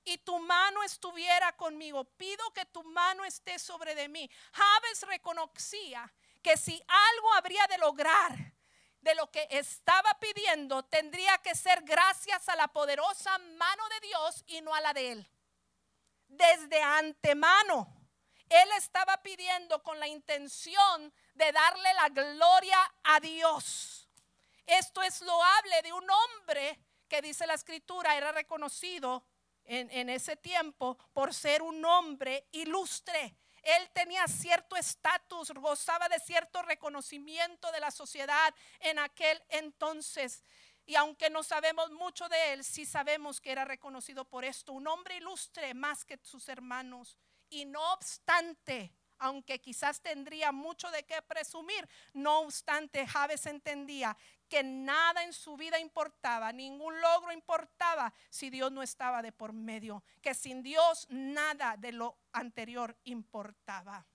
y 0.08 0.18
tu 0.18 0.38
mano 0.38 0.82
estuviera 0.82 1.52
conmigo, 1.56 2.04
pido 2.04 2.50
que 2.52 2.64
tu 2.66 2.82
mano 2.82 3.24
esté 3.24 3.58
sobre 3.58 3.94
de 3.94 4.08
mí. 4.08 4.30
Javes 4.52 5.02
reconocía 5.02 6.10
que 6.42 6.56
si 6.56 6.82
algo 6.88 7.34
habría 7.34 7.66
de 7.66 7.78
lograr 7.78 8.54
de 9.00 9.14
lo 9.14 9.30
que 9.30 9.46
estaba 9.50 10.18
pidiendo, 10.18 10.82
tendría 10.84 11.36
que 11.38 11.54
ser 11.54 11.82
gracias 11.82 12.48
a 12.48 12.56
la 12.56 12.68
poderosa 12.68 13.36
mano 13.38 13.88
de 13.90 14.08
Dios 14.08 14.44
y 14.46 14.60
no 14.62 14.74
a 14.74 14.80
la 14.80 14.94
de 14.94 15.12
él. 15.12 15.30
Desde 16.26 16.82
antemano, 16.82 17.86
él 18.48 18.68
estaba 18.78 19.22
pidiendo 19.22 19.82
con 19.82 20.00
la 20.00 20.08
intención 20.08 21.12
de 21.34 21.52
darle 21.52 21.94
la 21.94 22.08
gloria 22.08 22.94
a 23.04 23.20
Dios. 23.20 24.08
Esto 24.66 25.02
es 25.02 25.20
loable 25.20 25.82
de 25.82 25.92
un 25.92 26.06
hombre 26.10 26.80
que 27.08 27.22
dice 27.22 27.46
la 27.46 27.54
escritura 27.54 28.16
era 28.16 28.32
reconocido 28.32 29.24
en, 29.68 30.08
ese 30.08 30.36
tiempo 30.36 30.98
por 31.12 31.34
ser 31.34 31.62
un 31.62 31.84
hombre 31.84 32.46
ilustre. 32.52 33.36
él 33.62 33.90
tenía 33.92 34.26
cierto 34.26 34.76
estatus, 34.76 35.50
gozaba 35.50 36.08
de 36.08 36.18
cierto 36.20 36.62
reconocimiento 36.62 37.70
de 37.70 37.80
la 37.80 37.90
sociedad 37.90 38.54
en 38.80 38.98
aquel 38.98 39.42
entonces. 39.50 40.42
Y 40.86 40.96
aunque 40.96 41.28
no 41.28 41.42
sabemos 41.42 41.90
mucho 41.90 42.28
de 42.30 42.54
él, 42.54 42.64
sí 42.64 42.86
sabemos 42.86 43.42
que 43.42 43.52
era 43.52 43.66
reconocido 43.66 44.24
por 44.24 44.44
esto, 44.44 44.72
un 44.72 44.86
hombre 44.86 45.18
ilustre 45.18 45.74
más 45.74 46.04
que 46.04 46.18
sus 46.22 46.48
hermanos. 46.48 47.18
Y 47.50 47.66
no 47.66 47.92
obstante, 47.92 48.94
aunque 49.18 49.60
quizás 49.60 50.00
tendría 50.00 50.52
mucho 50.52 50.90
de 50.90 51.04
qué 51.04 51.20
presumir, 51.22 51.88
no 52.12 52.40
obstante, 52.40 53.06
Javes 53.06 53.46
entendía 53.46 54.16
que 54.48 54.62
nada 54.62 55.24
en 55.24 55.32
su 55.32 55.56
vida 55.56 55.78
importaba, 55.78 56.52
ningún 56.52 57.00
logro 57.00 57.32
importaba 57.32 58.12
si 58.30 58.50
Dios 58.50 58.72
no 58.72 58.82
estaba 58.82 59.22
de 59.22 59.32
por 59.32 59.52
medio, 59.52 60.02
que 60.22 60.34
sin 60.34 60.62
Dios 60.62 61.06
nada 61.10 61.76
de 61.76 61.92
lo 61.92 62.16
anterior 62.32 62.96
importaba. 63.04 64.06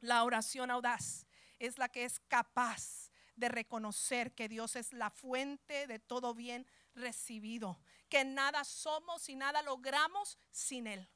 La 0.00 0.24
oración 0.24 0.70
audaz 0.70 1.26
es 1.58 1.78
la 1.78 1.88
que 1.88 2.04
es 2.04 2.20
capaz 2.28 3.10
de 3.36 3.48
reconocer 3.48 4.34
que 4.34 4.48
Dios 4.48 4.76
es 4.76 4.92
la 4.92 5.10
fuente 5.10 5.86
de 5.86 5.98
todo 5.98 6.34
bien 6.34 6.66
recibido, 6.94 7.80
que 8.08 8.24
nada 8.24 8.64
somos 8.64 9.28
y 9.28 9.36
nada 9.36 9.62
logramos 9.62 10.38
sin 10.50 10.86
Él. 10.86 11.08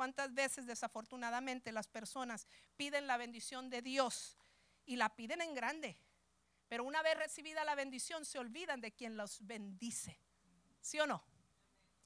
¿Cuántas 0.00 0.32
veces 0.32 0.64
desafortunadamente 0.64 1.72
las 1.72 1.86
personas 1.86 2.46
piden 2.78 3.06
la 3.06 3.18
bendición 3.18 3.68
de 3.68 3.82
Dios 3.82 4.38
y 4.86 4.96
la 4.96 5.14
piden 5.14 5.42
en 5.42 5.54
grande? 5.54 5.98
Pero 6.68 6.84
una 6.84 7.02
vez 7.02 7.18
recibida 7.18 7.64
la 7.64 7.74
bendición 7.74 8.24
se 8.24 8.38
olvidan 8.38 8.80
de 8.80 8.92
quien 8.92 9.18
los 9.18 9.46
bendice. 9.46 10.18
¿Sí 10.80 10.98
o 11.00 11.06
no? 11.06 11.22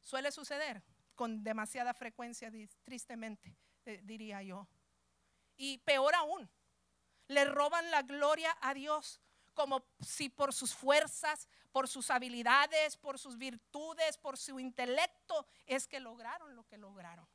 Suele 0.01 0.33
suceder 0.33 0.83
con 1.15 1.45
demasiada 1.45 1.95
frecuencia, 1.95 2.51
tristemente, 2.83 3.57
diría 4.03 4.43
yo. 4.43 4.67
Y 5.57 5.79
peor 5.79 6.17
aún, 6.17 6.51
le 7.29 7.45
roban 7.45 7.93
la 7.93 8.03
gloria 8.03 8.59
a 8.61 8.75
Dios 8.75 9.21
como 9.53 9.87
si 10.01 10.31
por 10.31 10.53
sus 10.53 10.75
fuerzas, 10.75 11.47
por 11.71 11.87
sus 11.87 12.11
habilidades, 12.11 12.97
por 12.97 13.21
sus 13.21 13.39
virtudes, 13.39 14.19
por 14.19 14.37
su 14.37 14.59
intelecto, 14.59 15.47
es 15.65 15.87
que 15.87 16.01
lograron 16.01 16.57
lo 16.57 16.67
que 16.67 16.77
lograron. 16.77 17.33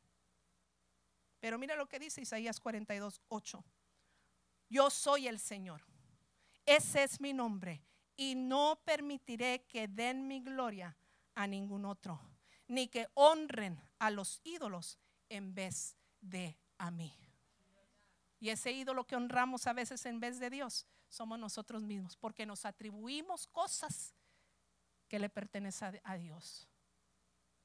Pero 1.40 1.58
mira 1.58 1.76
lo 1.76 1.88
que 1.88 2.00
dice 2.00 2.22
Isaías 2.22 2.60
42, 2.60 3.22
8. 3.30 3.64
Yo 4.70 4.90
soy 4.90 5.28
el 5.28 5.40
Señor. 5.40 5.84
Ese 6.66 7.04
es 7.04 7.20
mi 7.20 7.34
nombre. 7.34 7.84
Y 8.16 8.36
no 8.36 8.82
permitiré 8.84 9.66
que 9.66 9.88
den 9.88 10.28
mi 10.28 10.42
gloria 10.42 10.98
a 11.36 11.48
ningún 11.48 11.86
otro, 11.86 12.20
ni 12.68 12.90
que 12.90 13.08
honren 13.14 13.82
a 13.98 14.12
los 14.12 14.42
ídolos 14.44 15.00
en 15.30 15.54
vez 15.54 15.96
de 16.20 16.58
a 16.78 16.92
mí. 16.92 17.16
Y 18.40 18.50
ese 18.50 18.72
ídolo 18.72 19.06
que 19.06 19.16
honramos 19.16 19.68
a 19.68 19.74
veces 19.74 20.06
en 20.06 20.20
vez 20.20 20.40
de 20.40 20.50
Dios 20.50 20.86
somos 21.08 21.40
nosotros 21.40 21.84
mismos, 21.84 22.16
porque 22.16 22.46
nos 22.46 22.66
atribuimos 22.66 23.48
cosas 23.48 24.14
que 25.08 25.20
le 25.20 25.30
pertenecen 25.30 26.00
a 26.04 26.18
Dios. 26.18 26.69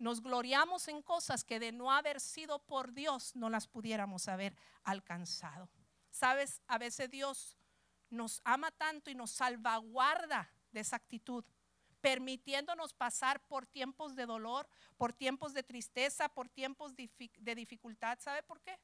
Nos 0.04 0.20
gloriamos 0.20 0.88
en 0.88 1.00
cosas 1.00 1.44
que 1.44 1.58
de 1.58 1.72
no 1.72 1.90
haber 1.90 2.20
sido 2.20 2.58
por 2.58 2.92
Dios 2.92 3.34
no 3.34 3.48
las 3.48 3.66
pudiéramos 3.66 4.28
haber 4.28 4.54
alcanzado. 4.82 5.70
Sabes, 6.10 6.60
a 6.66 6.76
veces 6.76 7.08
Dios 7.08 7.56
nos 8.10 8.42
ama 8.44 8.70
tanto 8.70 9.10
y 9.10 9.14
nos 9.14 9.30
salvaguarda 9.30 10.52
de 10.72 10.80
esa 10.80 10.96
actitud, 10.96 11.42
permitiéndonos 12.02 12.92
pasar 12.92 13.40
por 13.46 13.64
tiempos 13.64 14.14
de 14.14 14.26
dolor, 14.26 14.68
por 14.98 15.14
tiempos 15.14 15.54
de 15.54 15.62
tristeza, 15.62 16.28
por 16.28 16.50
tiempos 16.50 16.92
de 16.94 17.54
dificultad. 17.54 18.18
¿Sabe 18.20 18.42
por 18.42 18.60
qué? 18.60 18.78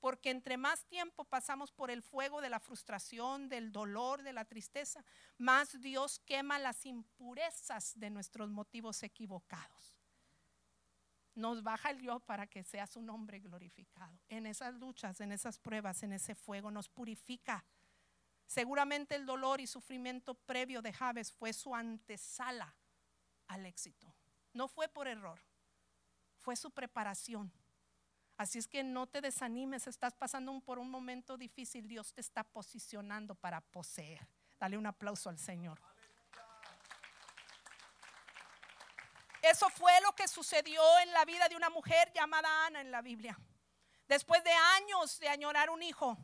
Porque 0.00 0.30
entre 0.30 0.56
más 0.56 0.86
tiempo 0.86 1.26
pasamos 1.26 1.72
por 1.72 1.90
el 1.90 2.00
fuego 2.00 2.40
de 2.40 2.48
la 2.48 2.58
frustración, 2.58 3.50
del 3.50 3.70
dolor, 3.70 4.22
de 4.22 4.32
la 4.32 4.46
tristeza, 4.46 5.04
más 5.36 5.78
Dios 5.82 6.20
quema 6.20 6.58
las 6.58 6.86
impurezas 6.86 7.92
de 8.00 8.08
nuestros 8.08 8.48
motivos 8.48 9.02
equivocados 9.02 9.93
nos 11.34 11.62
baja 11.62 11.90
el 11.90 12.00
yo 12.00 12.20
para 12.20 12.46
que 12.46 12.62
sea 12.62 12.86
su 12.86 13.02
nombre 13.02 13.40
glorificado. 13.40 14.18
En 14.28 14.46
esas 14.46 14.74
luchas, 14.74 15.20
en 15.20 15.32
esas 15.32 15.58
pruebas, 15.58 16.02
en 16.02 16.12
ese 16.12 16.34
fuego, 16.34 16.70
nos 16.70 16.88
purifica. 16.88 17.64
Seguramente 18.46 19.14
el 19.14 19.26
dolor 19.26 19.60
y 19.60 19.66
sufrimiento 19.66 20.34
previo 20.34 20.82
de 20.82 20.92
Javes 20.92 21.32
fue 21.32 21.52
su 21.52 21.74
antesala 21.74 22.74
al 23.48 23.66
éxito. 23.66 24.14
No 24.52 24.68
fue 24.68 24.88
por 24.88 25.08
error, 25.08 25.40
fue 26.38 26.56
su 26.56 26.70
preparación. 26.70 27.52
Así 28.36 28.58
es 28.58 28.66
que 28.66 28.82
no 28.82 29.06
te 29.06 29.20
desanimes, 29.20 29.86
estás 29.86 30.14
pasando 30.14 30.58
por 30.60 30.78
un 30.78 30.90
momento 30.90 31.36
difícil, 31.36 31.86
Dios 31.86 32.12
te 32.12 32.20
está 32.20 32.44
posicionando 32.44 33.34
para 33.34 33.60
poseer. 33.60 34.28
Dale 34.58 34.76
un 34.76 34.86
aplauso 34.86 35.28
al 35.28 35.38
Señor. 35.38 35.80
Eso 39.44 39.68
fue 39.68 39.92
lo 40.00 40.14
que 40.14 40.26
sucedió 40.26 40.82
en 41.00 41.12
la 41.12 41.26
vida 41.26 41.46
de 41.50 41.56
una 41.56 41.68
mujer 41.68 42.10
llamada 42.14 42.64
Ana 42.64 42.80
en 42.80 42.90
la 42.90 43.02
Biblia. 43.02 43.38
Después 44.08 44.42
de 44.42 44.50
años 44.50 45.18
de 45.18 45.28
añorar 45.28 45.68
un 45.68 45.82
hijo, 45.82 46.16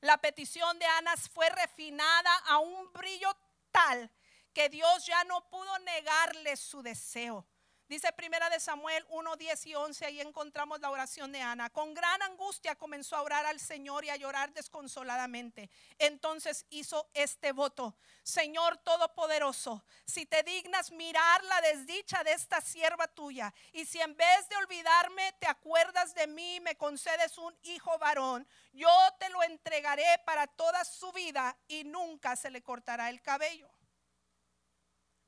la 0.00 0.16
petición 0.16 0.78
de 0.78 0.86
Ana 0.86 1.14
fue 1.18 1.50
refinada 1.50 2.34
a 2.46 2.56
un 2.56 2.90
brillo 2.94 3.30
tal 3.70 4.10
que 4.54 4.70
Dios 4.70 5.04
ya 5.04 5.22
no 5.24 5.50
pudo 5.50 5.78
negarle 5.80 6.56
su 6.56 6.82
deseo. 6.82 7.46
Dice 7.90 8.12
primera 8.12 8.48
de 8.48 8.60
Samuel 8.60 9.04
1, 9.08 9.34
10 9.34 9.66
y 9.66 9.74
11, 9.74 10.06
ahí 10.06 10.20
encontramos 10.20 10.78
la 10.78 10.92
oración 10.92 11.32
de 11.32 11.42
Ana. 11.42 11.70
Con 11.70 11.92
gran 11.92 12.22
angustia 12.22 12.76
comenzó 12.76 13.16
a 13.16 13.22
orar 13.22 13.44
al 13.46 13.58
Señor 13.58 14.04
y 14.04 14.10
a 14.10 14.16
llorar 14.16 14.52
desconsoladamente. 14.52 15.68
Entonces 15.98 16.66
hizo 16.70 17.10
este 17.14 17.50
voto, 17.50 17.96
Señor 18.22 18.76
Todopoderoso, 18.76 19.84
si 20.06 20.24
te 20.24 20.44
dignas 20.44 20.92
mirar 20.92 21.42
la 21.42 21.60
desdicha 21.62 22.22
de 22.22 22.30
esta 22.30 22.60
sierva 22.60 23.08
tuya, 23.08 23.52
y 23.72 23.84
si 23.84 24.00
en 24.00 24.16
vez 24.16 24.48
de 24.48 24.56
olvidarme 24.58 25.32
te 25.40 25.48
acuerdas 25.48 26.14
de 26.14 26.28
mí 26.28 26.54
y 26.54 26.60
me 26.60 26.76
concedes 26.76 27.38
un 27.38 27.58
hijo 27.64 27.98
varón, 27.98 28.46
yo 28.72 28.88
te 29.18 29.28
lo 29.30 29.42
entregaré 29.42 30.22
para 30.24 30.46
toda 30.46 30.84
su 30.84 31.10
vida 31.10 31.58
y 31.66 31.82
nunca 31.82 32.36
se 32.36 32.52
le 32.52 32.62
cortará 32.62 33.10
el 33.10 33.20
cabello. 33.20 33.68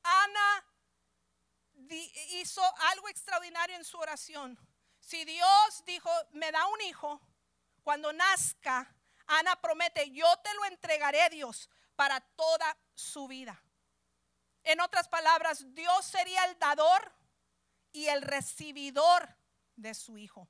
Ana 0.04 0.71
hizo 1.92 2.62
algo 2.90 3.08
extraordinario 3.08 3.76
en 3.76 3.84
su 3.84 3.98
oración. 3.98 4.58
Si 5.00 5.24
Dios 5.24 5.84
dijo, 5.86 6.10
me 6.32 6.50
da 6.52 6.66
un 6.66 6.80
hijo, 6.82 7.20
cuando 7.82 8.12
nazca, 8.12 8.94
Ana 9.26 9.60
promete, 9.60 10.10
yo 10.10 10.26
te 10.42 10.54
lo 10.54 10.64
entregaré, 10.66 11.28
Dios, 11.30 11.68
para 11.96 12.20
toda 12.20 12.76
su 12.94 13.26
vida. 13.28 13.62
En 14.64 14.80
otras 14.80 15.08
palabras, 15.08 15.74
Dios 15.74 16.04
sería 16.04 16.44
el 16.44 16.58
dador 16.58 17.12
y 17.92 18.06
el 18.06 18.22
recibidor 18.22 19.36
de 19.76 19.94
su 19.94 20.18
hijo. 20.18 20.48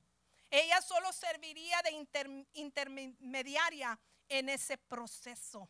Ella 0.50 0.83
solo 0.83 1.12
serviría 1.12 1.81
de 1.83 2.07
intermediaria 2.52 3.98
en 4.28 4.48
ese 4.50 4.76
proceso. 4.76 5.68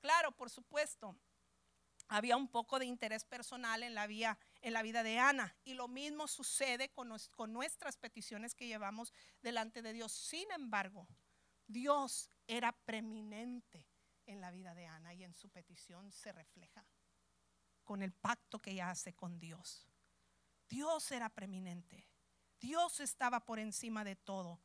Claro, 0.00 0.30
por 0.32 0.50
supuesto, 0.50 1.16
había 2.08 2.36
un 2.36 2.48
poco 2.48 2.78
de 2.78 2.86
interés 2.86 3.24
personal 3.24 3.82
en 3.82 3.94
la, 3.94 4.06
vida, 4.06 4.38
en 4.62 4.72
la 4.72 4.82
vida 4.82 5.02
de 5.02 5.18
Ana. 5.18 5.54
Y 5.64 5.74
lo 5.74 5.88
mismo 5.88 6.28
sucede 6.28 6.88
con, 6.90 7.08
nuestras 7.48 7.96
peticiones 7.96 8.54
que 8.54 8.66
llevamos 8.66 9.12
delante 9.42 9.82
de 9.82 9.92
Dios. 9.92 10.12
Sin 10.12 10.50
embargo, 10.52 11.06
Dios 11.66 12.30
era 12.46 12.72
preeminente 12.72 13.86
en 14.26 14.40
la 14.40 14.50
vida 14.50 14.74
de 14.74 14.86
Ana 14.86 15.14
y 15.14 15.24
en 15.24 15.34
su 15.34 15.48
petición 15.48 16.10
se 16.12 16.32
refleja 16.32 16.84
con 17.84 18.02
el 18.02 18.12
pacto 18.12 18.60
que 18.60 18.72
ella 18.72 18.90
hace 18.90 19.14
con 19.14 19.38
Dios. 19.38 19.88
Dios 20.68 21.10
era 21.12 21.28
preeminente. 21.28 22.08
Dios 22.60 23.00
estaba 23.00 23.44
por 23.44 23.58
encima 23.58 24.04
de 24.04 24.16
todo. 24.16 24.60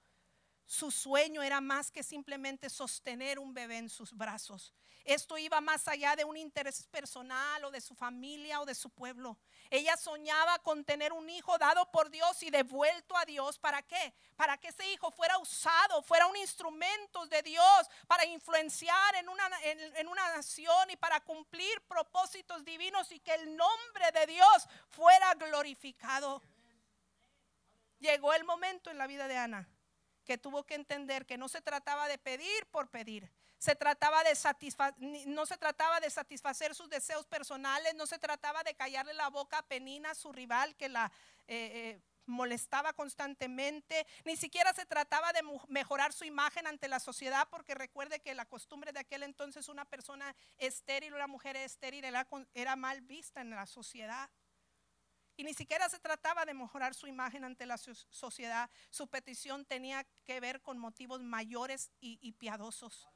Su 0.65 0.89
sueño 0.89 1.41
era 1.41 1.60
más 1.60 1.91
que 1.91 2.04
simplemente 2.04 2.69
sostener 2.69 3.39
un 3.39 3.54
bebé 3.54 3.78
en 3.78 3.89
sus 3.89 4.13
brazos. 4.13 4.74
Esto 5.04 5.38
iba 5.38 5.60
más 5.62 5.88
allá 5.88 6.15
de 6.15 6.24
un 6.24 6.38
interés 6.38 6.88
personal 6.88 7.63
o 7.65 7.71
de 7.71 7.82
su 7.82 7.95
familia 7.95 8.62
o 8.62 8.65
de 8.65 8.76
su 8.76 8.89
pueblo. 8.89 9.38
Ella 9.69 9.97
soñaba 9.97 10.60
con 10.60 10.86
tener 10.86 11.12
un 11.12 11.30
hijo 11.30 11.58
dado 11.58 11.89
por 11.91 12.10
Dios 12.10 12.41
y 12.43 12.52
devuelto 12.52 13.17
a 13.17 13.26
Dios. 13.26 13.58
¿Para 13.58 13.82
qué? 13.82 14.13
Para 14.36 14.58
que 14.58 14.67
ese 14.67 14.89
hijo 14.91 15.12
fuera 15.12 15.38
usado, 15.39 16.04
fuera 16.04 16.28
un 16.28 16.38
instrumento 16.38 17.26
de 17.26 17.41
Dios 17.41 17.89
para 18.08 18.26
influenciar 18.26 19.15
en 19.15 19.28
una, 19.28 19.50
en 19.63 20.08
una 20.08 20.36
nación 20.36 20.89
y 20.91 20.95
para 20.95 21.19
cumplir 21.21 21.82
propósitos 21.88 22.63
divinos 22.63 23.12
y 23.12 23.19
que 23.19 23.34
el 23.34 23.56
nombre 23.56 24.12
de 24.13 24.28
Dios 24.28 24.67
fuera 24.89 25.34
glorificado. 25.34 26.41
Llegó 28.00 28.34
el 28.34 28.43
momento 28.43 28.89
en 28.89 28.97
la 28.97 29.08
vida 29.08 29.28
de 29.28 29.38
Ana 29.38 29.67
que 30.32 30.38
tuvo 30.38 30.63
que 30.63 30.76
entender 30.76 31.26
que 31.26 31.38
no 31.38 31.50
se 31.50 31.62
trataba 31.62 32.08
de 32.08 32.17
pedir 32.17 32.65
por 32.67 32.88
pedir, 32.88 33.30
se 33.58 33.76
trataba 33.76 34.24
de 34.24 34.32
no 35.26 35.46
se 35.46 35.58
trataba 35.58 36.00
de 36.00 36.10
satisfacer 36.10 36.74
sus 36.74 36.89
deseos 36.89 37.26
personales, 37.26 37.94
no 37.96 38.08
se 38.08 38.17
trataba 38.17 38.63
de 38.63 38.74
callarle 38.74 39.13
la 39.13 39.30
boca 39.30 39.58
a 39.58 39.67
Penina, 39.67 40.15
su 40.15 40.32
rival, 40.32 40.74
que 40.78 40.88
la 40.88 41.12
eh, 41.48 41.72
eh, 41.74 42.02
molestaba 42.28 42.94
constantemente, 42.94 44.08
ni 44.24 44.38
siquiera 44.38 44.72
se 44.72 44.86
trataba 44.86 45.34
de 45.34 45.41
mejorar 45.67 46.13
su 46.13 46.24
imagen 46.24 46.65
ante 46.65 46.88
la 46.88 47.02
sociedad, 47.02 47.50
porque 47.52 47.76
recuerde 47.76 48.22
que 48.22 48.34
la 48.34 48.46
costumbre 48.46 48.94
de 48.94 49.02
aquel 49.02 49.24
entonces 49.24 49.67
una 49.67 49.84
persona 49.84 50.34
estéril, 50.60 51.13
una 51.13 51.28
mujer 51.28 51.58
estéril 51.58 52.06
era, 52.06 52.26
era 52.54 52.78
mal 52.78 53.02
vista 53.02 53.41
en 53.41 53.50
la 53.50 53.65
sociedad. 53.65 54.30
Y 55.38 55.44
ni 55.44 55.54
siquiera 55.54 55.89
se 55.89 56.00
trataba 56.00 56.46
de 56.46 56.54
mejorar 56.54 56.94
su 56.94 57.08
imagen 57.08 57.44
ante 57.44 57.65
la 57.65 57.78
sociedad. 57.78 58.70
Su 58.89 59.08
petición 59.08 59.65
tenía 59.65 60.06
que 60.26 60.39
ver 60.39 60.62
con 60.62 60.78
motivos 60.78 61.22
mayores 61.22 61.91
y, 62.00 62.32
piadosos, 62.34 63.08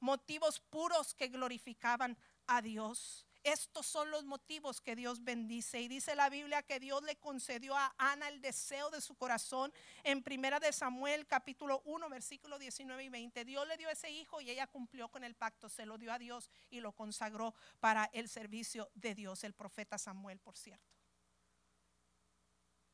motivos 0.00 0.60
puros 0.60 1.14
que 1.14 1.28
glorificaban 1.28 2.18
a 2.46 2.60
Dios. 2.62 3.26
Estos 3.44 3.86
son 3.86 4.10
los 4.12 4.24
motivos 4.24 4.80
que 4.80 4.94
Dios 4.94 5.24
bendice. 5.24 5.80
Y 5.80 5.88
dice 5.88 6.14
la 6.14 6.28
Biblia 6.28 6.62
que 6.62 6.78
Dios 6.78 7.02
le 7.02 7.16
concedió 7.16 7.76
a 7.76 7.92
Ana 7.98 8.28
el 8.28 8.40
deseo 8.40 8.90
de 8.90 9.00
su 9.00 9.16
corazón 9.16 9.72
en 10.04 10.22
Primera 10.22 10.60
de 10.60 10.72
Samuel 10.72 11.26
capítulo 11.26 11.82
1 11.84 12.08
versículo 12.08 12.58
19 12.58 13.02
y 13.02 13.08
20. 13.08 13.44
Dios 13.44 13.66
le 13.66 13.76
dio 13.76 13.88
ese 13.88 14.10
hijo 14.10 14.40
y 14.40 14.50
ella 14.50 14.68
cumplió 14.68 15.08
con 15.08 15.24
el 15.24 15.34
pacto, 15.34 15.68
se 15.68 15.86
lo 15.86 15.98
dio 15.98 16.12
a 16.12 16.18
Dios 16.18 16.50
y 16.70 16.80
lo 16.80 16.92
consagró 16.92 17.52
para 17.80 18.10
el 18.12 18.28
servicio 18.28 18.90
de 18.94 19.16
Dios, 19.16 19.42
el 19.42 19.54
profeta 19.54 19.98
Samuel, 19.98 20.38
por 20.38 20.56
cierto. 20.56 21.01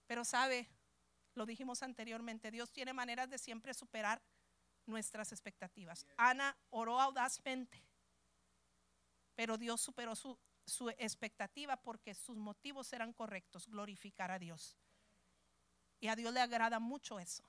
Pero 0.08 0.24
sabe, 0.24 0.68
lo 1.34 1.46
dijimos 1.46 1.84
anteriormente, 1.84 2.50
Dios 2.50 2.72
tiene 2.72 2.92
maneras 2.92 3.30
de 3.30 3.38
siempre 3.38 3.72
superar 3.72 4.20
nuestras 4.86 5.30
expectativas. 5.30 6.04
Ana 6.16 6.56
oró 6.70 7.00
audazmente 7.00 7.88
pero 9.38 9.56
Dios 9.56 9.80
superó 9.80 10.16
su, 10.16 10.36
expectativa 10.98 11.76
porque 11.76 12.12
sus 12.12 12.36
motivos 12.36 12.92
eran 12.92 13.12
correctos, 13.12 13.68
glorificar 13.68 14.32
a 14.32 14.38
Dios. 14.40 14.76
Y 16.00 16.08
a 16.08 16.16
Dios 16.16 16.34
le 16.34 16.40
agrada 16.40 16.80
mucho 16.80 17.20
eso. 17.20 17.44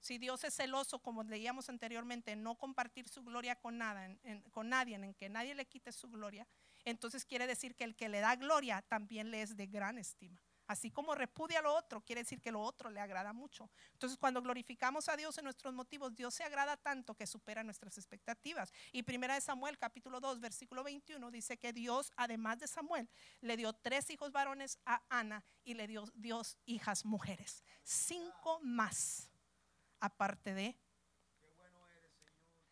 Si 0.00 0.18
Dios 0.18 0.42
es 0.42 0.56
celoso, 0.56 0.98
como 0.98 1.22
leíamos 1.22 1.68
anteriormente, 1.68 2.34
no 2.34 2.56
compartir 2.58 3.08
su 3.08 3.22
gloria 3.22 3.54
con, 3.54 3.78
nada, 3.78 4.08
con 4.50 4.70
nadie, 4.70 4.96
en 4.96 5.14
que 5.14 5.28
nadie 5.28 5.54
le 5.54 5.66
quite 5.66 5.92
su 5.92 6.10
gloria, 6.10 6.48
entonces 6.84 7.24
quiere 7.24 7.46
decir 7.46 7.76
que 7.76 7.84
el 7.84 7.94
que 7.94 8.08
le 8.08 8.18
da 8.18 8.34
gloria 8.34 8.82
también 8.82 9.30
le 9.30 9.42
es 9.42 9.56
de 9.56 9.68
gran 9.68 9.98
estima. 9.98 10.42
Así 10.70 10.88
como 10.88 11.16
repudia 11.16 11.60
lo 11.60 11.74
otro, 11.74 12.00
quiere 12.00 12.22
decir 12.22 12.40
que 12.40 12.52
lo 12.52 12.60
otro 12.60 12.90
le 12.90 13.00
agrada 13.00 13.32
mucho. 13.32 13.68
Entonces, 13.92 14.16
cuando 14.16 14.40
glorificamos 14.40 15.08
a 15.08 15.16
Dios 15.16 15.36
en 15.36 15.42
nuestros 15.42 15.74
motivos, 15.74 16.14
Dios 16.14 16.32
se 16.32 16.44
agrada 16.44 16.76
tanto 16.76 17.16
que 17.16 17.26
supera 17.26 17.64
nuestras 17.64 17.98
expectativas. 17.98 18.72
Y 18.92 19.02
primera 19.02 19.34
de 19.34 19.40
Samuel, 19.40 19.78
capítulo 19.78 20.20
2, 20.20 20.38
versículo 20.38 20.84
21, 20.84 21.28
dice 21.32 21.58
que 21.58 21.72
Dios, 21.72 22.12
además 22.16 22.60
de 22.60 22.68
Samuel, 22.68 23.08
le 23.40 23.56
dio 23.56 23.72
tres 23.72 24.10
hijos 24.10 24.30
varones 24.30 24.78
a 24.86 25.02
Ana 25.08 25.42
y 25.64 25.74
le 25.74 25.88
dio 25.88 26.04
Dios 26.14 26.56
hijas 26.66 27.04
mujeres. 27.04 27.64
Cinco 27.82 28.60
más, 28.62 29.28
aparte 29.98 30.54
de 30.54 30.78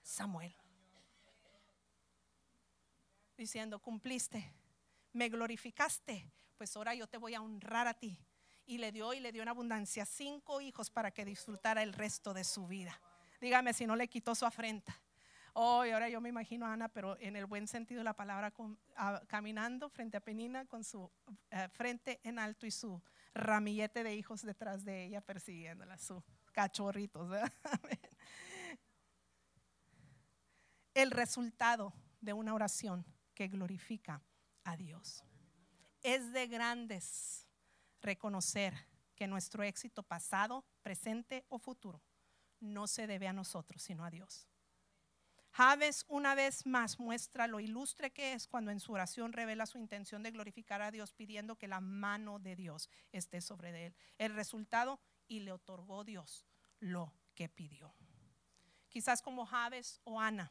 Samuel. 0.03 0.55
Diciendo, 3.37 3.81
cumpliste, 3.81 4.55
me 5.13 5.29
glorificaste 5.29 6.31
pues 6.59 6.77
ahora 6.77 6.95
yo 6.95 7.07
te 7.07 7.17
voy 7.17 7.35
a 7.35 7.41
honrar 7.41 7.87
a 7.87 7.95
ti. 7.95 8.19
Y 8.67 8.77
le 8.77 8.93
dio 8.93 9.15
y 9.15 9.21
le 9.21 9.33
dio 9.33 9.43
en 9.43 9.49
abundancia 9.49 10.05
cinco 10.05 10.61
hijos 10.61 10.91
para 10.91 11.11
que 11.11 11.25
disfrutara 11.25 11.83
el 11.83 11.95
resto 11.95 12.35
de 12.35 12.45
su 12.45 12.67
vida. 12.67 13.01
Dígame 13.41 13.73
si 13.73 13.87
no 13.87 13.97
le 13.97 14.09
quitó 14.09 14.35
su 14.35 14.45
afrenta. 14.45 14.95
Oh, 15.55 15.85
y 15.87 15.91
ahora 15.91 16.09
yo 16.09 16.21
me 16.21 16.29
imagino 16.29 16.67
a 16.67 16.73
Ana, 16.73 16.89
pero 16.89 17.17
en 17.21 17.35
el 17.35 17.47
buen 17.47 17.67
sentido 17.67 18.01
de 18.01 18.05
la 18.05 18.15
palabra, 18.15 18.53
caminando 19.27 19.89
frente 19.89 20.17
a 20.17 20.21
Penina 20.21 20.67
con 20.67 20.85
su 20.85 21.11
eh, 21.51 21.69
frente 21.73 22.21
en 22.23 22.39
alto 22.39 22.67
y 22.67 22.71
su 22.71 23.01
ramillete 23.33 24.05
de 24.05 24.15
hijos 24.15 24.43
detrás 24.43 24.85
de 24.85 25.07
ella 25.07 25.21
persiguiéndola, 25.21 25.97
su 25.97 26.23
cachorritos. 26.53 27.31
el 30.95 31.11
resultado 31.11 31.93
de 32.21 32.33
una 32.33 32.55
oración 32.55 33.05
que 33.35 33.49
glorifica 33.49 34.21
a 34.65 34.77
Dios. 34.77 35.25
Es 36.09 36.33
de 36.33 36.47
grandes 36.47 37.47
reconocer 38.01 38.73
que 39.15 39.27
nuestro 39.27 39.63
éxito 39.63 40.03
pasado, 40.03 40.65
presente 40.81 41.45
o 41.51 41.59
futuro 41.59 42.03
no 42.61 42.87
se 42.87 43.07
debe 43.07 43.29
a 43.29 43.35
nosotros, 43.35 43.83
sino 43.83 44.07
a 44.07 44.11
Dios. 44.11 44.49
Javes 45.51 46.07
una 46.09 46.35
vez 46.35 46.65
más 46.65 46.99
muestra 46.99 47.47
lo 47.47 47.61
ilustre 47.61 48.11
que 48.11 48.33
es 48.33 48.49
cuando 48.49 48.71
en 48.71 48.81
su 48.81 48.95
oración 48.95 49.35
revela 49.35 49.67
su 49.67 49.77
intención 49.77 50.23
de 50.23 50.31
glorificar 50.31 50.81
a 50.81 50.91
Dios 50.91 51.13
pidiendo 51.13 51.57
que 51.57 51.69
la 51.69 51.83
mano 51.83 52.39
de 52.39 52.57
Dios 52.57 52.89
esté 53.13 53.43
sobre 53.43 53.85
él. 53.85 53.95
El 54.17 54.33
resultado, 54.33 55.01
y 55.27 55.41
le 55.41 55.53
otorgó 55.53 56.05
Dios 56.05 56.47
lo 56.81 57.13
que 57.35 57.51
pidió. 57.51 57.95
Quizás 58.89 59.21
como 59.21 59.45
Javes 59.45 60.01
o 60.05 60.19
Ana, 60.19 60.51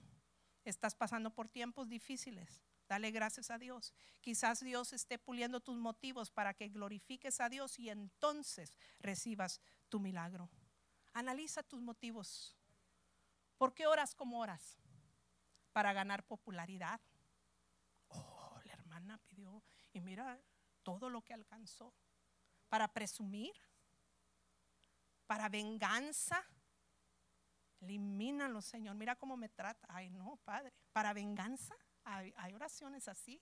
estás 0.65 0.93
pasando 0.93 1.34
por 1.34 1.50
tiempos 1.50 1.89
difíciles 1.89 2.66
Dale 2.88 3.12
gracias 3.12 3.52
a 3.52 3.58
Dios. 3.58 3.93
Quizás 4.21 4.62
Dios 4.62 4.93
esté 4.93 5.19
puliendo 5.19 5.60
tus 5.60 5.78
motivos 5.78 6.32
para 6.32 6.54
que 6.54 6.69
glorifiques 6.69 7.41
a 7.41 7.50
Dios 7.50 7.78
y 7.80 7.89
entonces 7.89 8.73
recibas 9.00 9.62
tu 9.89 10.00
milagro. 10.00 10.50
Analiza 11.13 11.63
tus 11.63 11.82
motivos. 11.82 12.56
¿Por 13.58 13.73
qué 13.73 13.88
oras 13.88 14.15
como 14.15 14.39
oras? 14.39 14.78
Para 15.73 15.91
ganar 15.91 16.23
popularidad. 16.23 17.02
Oh, 18.08 18.58
la 18.63 18.73
hermana 18.73 19.17
pidió 19.28 19.63
y 19.91 20.00
mira 20.00 20.39
todo 20.84 21.10
lo 21.10 21.21
que 21.21 21.34
alcanzó. 21.34 21.93
Para 22.69 22.88
presumir. 22.88 23.54
Para 25.26 25.50
venganza. 25.50 26.41
Elimínalo, 27.82 28.62
Señor. 28.62 28.95
Mira 28.95 29.17
cómo 29.17 29.36
me 29.36 29.50
trata. 29.50 29.86
Ay, 29.89 30.10
no, 30.10 30.38
Padre. 30.45 30.71
Para 30.93 31.13
venganza 31.13 31.76
hay, 32.08 32.54
oraciones 32.54 33.08
así. 33.08 33.41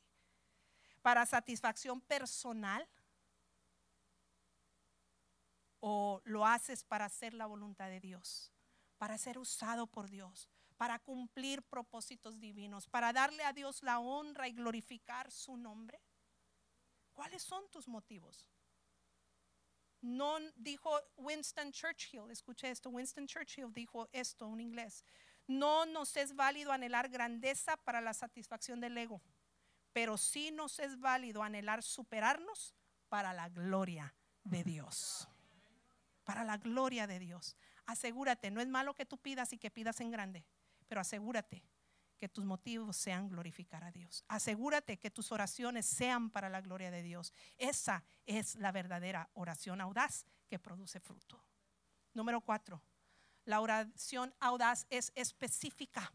Para 1.02 1.26
satisfacción 1.26 2.02
personal. 2.02 2.88
O 5.80 6.22
lo 6.26 6.46
haces 6.46 6.84
para 6.84 7.06
hacer 7.06 7.34
la 7.34 7.46
voluntad 7.46 7.90
de 7.90 8.00
Dios. 8.00 8.52
Para 8.98 9.18
ser 9.18 9.38
usado 9.38 9.88
por 9.88 10.10
Dios. 10.10 10.50
Para 10.78 11.00
cumplir 11.00 11.62
propósitos 11.64 12.40
divinos. 12.40 12.88
Para 12.88 13.14
darle 13.14 13.44
a 13.44 13.54
Dios 13.54 13.84
la 13.84 14.00
honra 14.00 14.48
y 14.48 14.54
glorificar 14.54 15.32
su 15.32 15.58
nombre. 15.58 16.02
¿Cuáles 17.14 17.44
son 17.44 17.70
tus 17.70 17.88
motivos? 17.88 18.50
No 20.02 20.38
dijo 20.56 21.00
Winston 21.18 21.72
Churchill, 21.72 22.30
escuche 22.30 22.70
esto, 22.70 22.90
Winston 22.92 23.26
Churchill 23.26 23.74
dijo 23.74 24.08
esto 24.12 24.46
en 24.54 24.60
inglés. 24.60 25.04
No 25.48 25.86
nos 25.86 26.18
es 26.18 26.36
válido 26.36 26.72
anhelar 26.72 27.10
grandeza 27.10 27.78
para 27.78 28.02
la 28.02 28.14
satisfacción 28.14 28.80
del 28.80 28.98
ego, 28.98 29.22
pero 29.94 30.18
sí 30.18 30.52
nos 30.52 30.80
es 30.80 31.00
válido 31.00 31.44
anhelar 31.44 31.84
superarnos 31.84 32.76
para 33.10 33.34
la 33.34 33.50
gloria 33.50 34.14
de 34.44 34.64
Dios. 34.64 35.28
Para 36.24 36.44
la 36.44 36.58
gloria 36.58 37.06
de 37.06 37.20
Dios. 37.20 37.56
Asegúrate, 37.86 38.50
no 38.50 38.62
es 38.62 38.68
malo 38.68 38.96
que 38.96 39.06
tú 39.06 39.18
pidas 39.18 39.54
y 39.54 39.58
que 39.60 39.70
pidas 39.70 40.02
en 40.02 40.10
grande, 40.10 40.46
pero 40.88 41.02
asegúrate 41.02 41.64
que 42.18 42.30
tus 42.30 42.46
motivos 42.46 42.96
sean 42.96 43.30
glorificar 43.30 43.84
a 43.84 43.92
Dios. 43.92 44.24
Asegúrate 44.28 44.98
que 44.98 45.12
tus 45.12 45.32
oraciones 45.32 45.86
sean 45.86 46.30
para 46.30 46.50
la 46.50 46.62
gloria 46.62 46.90
de 46.90 47.04
Dios. 47.04 47.34
Esa 47.58 48.04
es 48.26 48.56
la 48.56 48.72
verdadera 48.72 49.30
oración 49.34 49.82
audaz 49.82 50.26
que 50.48 50.60
produce 50.60 51.00
fruto. 51.00 51.44
Número 52.14 52.42
cuatro, 52.42 52.82
la 53.46 53.62
oración 53.62 54.36
audaz 54.40 54.86
es 54.90 55.12
específica. 55.16 56.12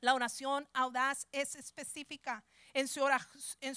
La 0.00 0.14
oración 0.14 0.68
audaz 0.72 1.28
es 1.30 1.54
específica. 1.54 2.42
En 2.72 2.88
su, 2.88 3.04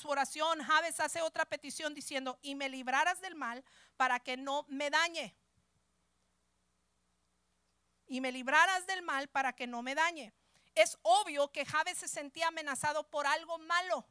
oración, 0.07 0.63
Javes 0.63 0.99
hace 0.99 1.21
otra 1.21 1.45
petición 1.45 1.93
diciendo, 1.93 2.39
y 2.41 2.55
me 2.55 2.67
librarás 2.67 3.21
del 3.21 3.35
mal 3.35 3.63
para 3.95 4.19
que 4.19 4.35
no 4.35 4.65
me 4.67 4.89
dañe. 4.89 5.35
Y 8.07 8.21
me 8.21 8.31
librarás 8.31 8.87
del 8.87 9.03
mal 9.03 9.27
para 9.27 9.53
que 9.53 9.67
no 9.67 9.83
me 9.83 9.93
dañe. 9.93 10.33
Es 10.73 10.97
obvio 11.03 11.51
que 11.51 11.65
Javes 11.65 11.99
se 11.99 12.07
sentía 12.07 12.47
amenazado 12.47 13.07
por 13.09 13.27
algo 13.27 13.59
malo 13.59 14.07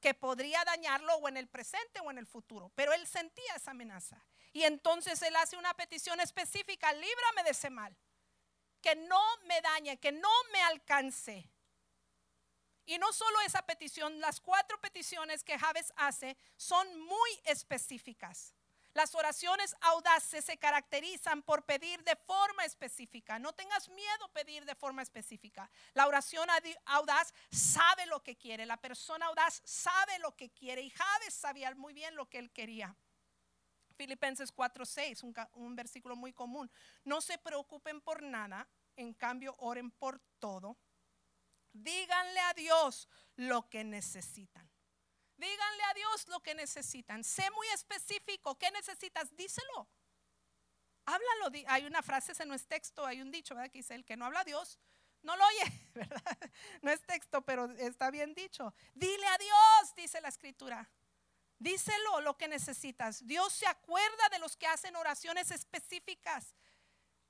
que 0.00 0.14
podría 0.14 0.64
dañarlo 0.64 1.14
o 1.16 1.28
en 1.28 1.36
el 1.36 1.48
presente 1.48 2.00
o 2.00 2.10
en 2.10 2.18
el 2.18 2.26
futuro, 2.26 2.70
pero 2.74 2.92
él 2.92 3.06
sentía 3.06 3.54
esa 3.54 3.72
amenaza. 3.72 4.22
Y 4.54 4.62
entonces 4.62 5.20
él 5.22 5.34
hace 5.34 5.56
una 5.56 5.74
petición 5.74 6.20
específica, 6.20 6.92
líbrame 6.92 7.42
de 7.42 7.50
ese 7.50 7.70
mal, 7.70 7.94
que 8.80 8.94
no 8.94 9.20
me 9.46 9.60
dañe, 9.60 9.98
que 9.98 10.12
no 10.12 10.30
me 10.52 10.62
alcance. 10.62 11.50
Y 12.86 12.96
no 12.98 13.12
solo 13.12 13.40
esa 13.40 13.66
petición, 13.66 14.20
las 14.20 14.40
cuatro 14.40 14.80
peticiones 14.80 15.42
que 15.42 15.58
Javes 15.58 15.92
hace 15.96 16.36
son 16.56 16.86
muy 17.00 17.30
específicas. 17.44 18.54
Las 18.92 19.16
oraciones 19.16 19.74
audaces 19.80 20.44
se 20.44 20.56
caracterizan 20.56 21.42
por 21.42 21.64
pedir 21.64 22.04
de 22.04 22.14
forma 22.14 22.64
específica. 22.64 23.40
No 23.40 23.52
tengas 23.54 23.88
miedo 23.88 24.28
pedir 24.32 24.64
de 24.64 24.76
forma 24.76 25.02
específica. 25.02 25.68
La 25.94 26.06
oración 26.06 26.48
audaz 26.84 27.34
sabe 27.50 28.06
lo 28.06 28.22
que 28.22 28.36
quiere. 28.36 28.66
La 28.66 28.76
persona 28.76 29.26
audaz 29.26 29.62
sabe 29.64 30.20
lo 30.20 30.36
que 30.36 30.50
quiere. 30.50 30.82
Y 30.82 30.90
Javes 30.90 31.34
sabía 31.34 31.74
muy 31.74 31.92
bien 31.92 32.14
lo 32.14 32.30
que 32.30 32.38
él 32.38 32.52
quería. 32.52 32.94
Filipenses 33.96 34.54
4:6, 34.54 35.22
un, 35.22 35.34
un 35.54 35.76
versículo 35.76 36.16
muy 36.16 36.32
común. 36.32 36.70
No 37.04 37.20
se 37.20 37.38
preocupen 37.38 38.00
por 38.00 38.22
nada, 38.22 38.68
en 38.96 39.14
cambio 39.14 39.54
oren 39.58 39.90
por 39.90 40.20
todo. 40.38 40.76
Díganle 41.72 42.40
a 42.40 42.54
Dios 42.54 43.08
lo 43.36 43.68
que 43.68 43.82
necesitan. 43.82 44.70
Díganle 45.36 45.82
a 45.90 45.94
Dios 45.94 46.28
lo 46.28 46.40
que 46.40 46.54
necesitan. 46.54 47.24
Sé 47.24 47.50
muy 47.50 47.66
específico. 47.68 48.56
¿Qué 48.56 48.70
necesitas? 48.70 49.34
Díselo. 49.36 49.88
Háblalo. 51.06 51.50
Hay 51.66 51.84
una 51.84 52.02
frase, 52.02 52.32
no 52.46 52.54
es 52.54 52.66
texto, 52.66 53.04
hay 53.04 53.20
un 53.20 53.30
dicho 53.30 53.54
¿verdad? 53.54 53.70
que 53.70 53.78
dice: 53.78 53.94
El 53.94 54.04
que 54.04 54.16
no 54.16 54.24
habla 54.24 54.40
a 54.40 54.44
Dios, 54.44 54.78
no 55.22 55.36
lo 55.36 55.44
oye, 55.44 55.88
¿verdad? 55.94 56.38
No 56.82 56.90
es 56.90 57.02
texto, 57.02 57.42
pero 57.42 57.70
está 57.72 58.10
bien 58.10 58.34
dicho. 58.34 58.72
Dile 58.94 59.26
a 59.26 59.38
Dios, 59.38 59.94
dice 59.96 60.20
la 60.20 60.28
escritura. 60.28 60.88
Díselo 61.58 62.20
lo 62.20 62.36
que 62.36 62.48
necesitas. 62.48 63.26
Dios 63.26 63.52
se 63.52 63.66
acuerda 63.66 64.28
de 64.30 64.38
los 64.38 64.56
que 64.56 64.66
hacen 64.66 64.96
oraciones 64.96 65.50
específicas. 65.50 66.54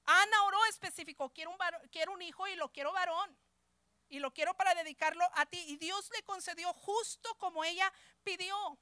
Ana 0.05 0.43
oró 0.45 0.65
específico, 0.67 1.33
quiero 1.33 1.51
un, 1.51 1.57
quiero 1.91 2.13
un 2.13 2.23
hijo 2.23 2.47
y 2.49 2.57
lo 2.57 2.73
quiero 2.73 2.93
varón. 2.93 3.39
Y 4.09 4.19
lo 4.19 4.33
quiero 4.33 4.55
para 4.55 4.75
dedicarlo 4.75 5.25
a 5.35 5.47
ti. 5.47 5.65
Y 5.69 5.77
Dios 5.77 6.11
le 6.15 6.23
concedió 6.25 6.73
justo 6.75 7.37
como 7.39 7.65
ella 7.65 7.93
pidió. 8.23 8.79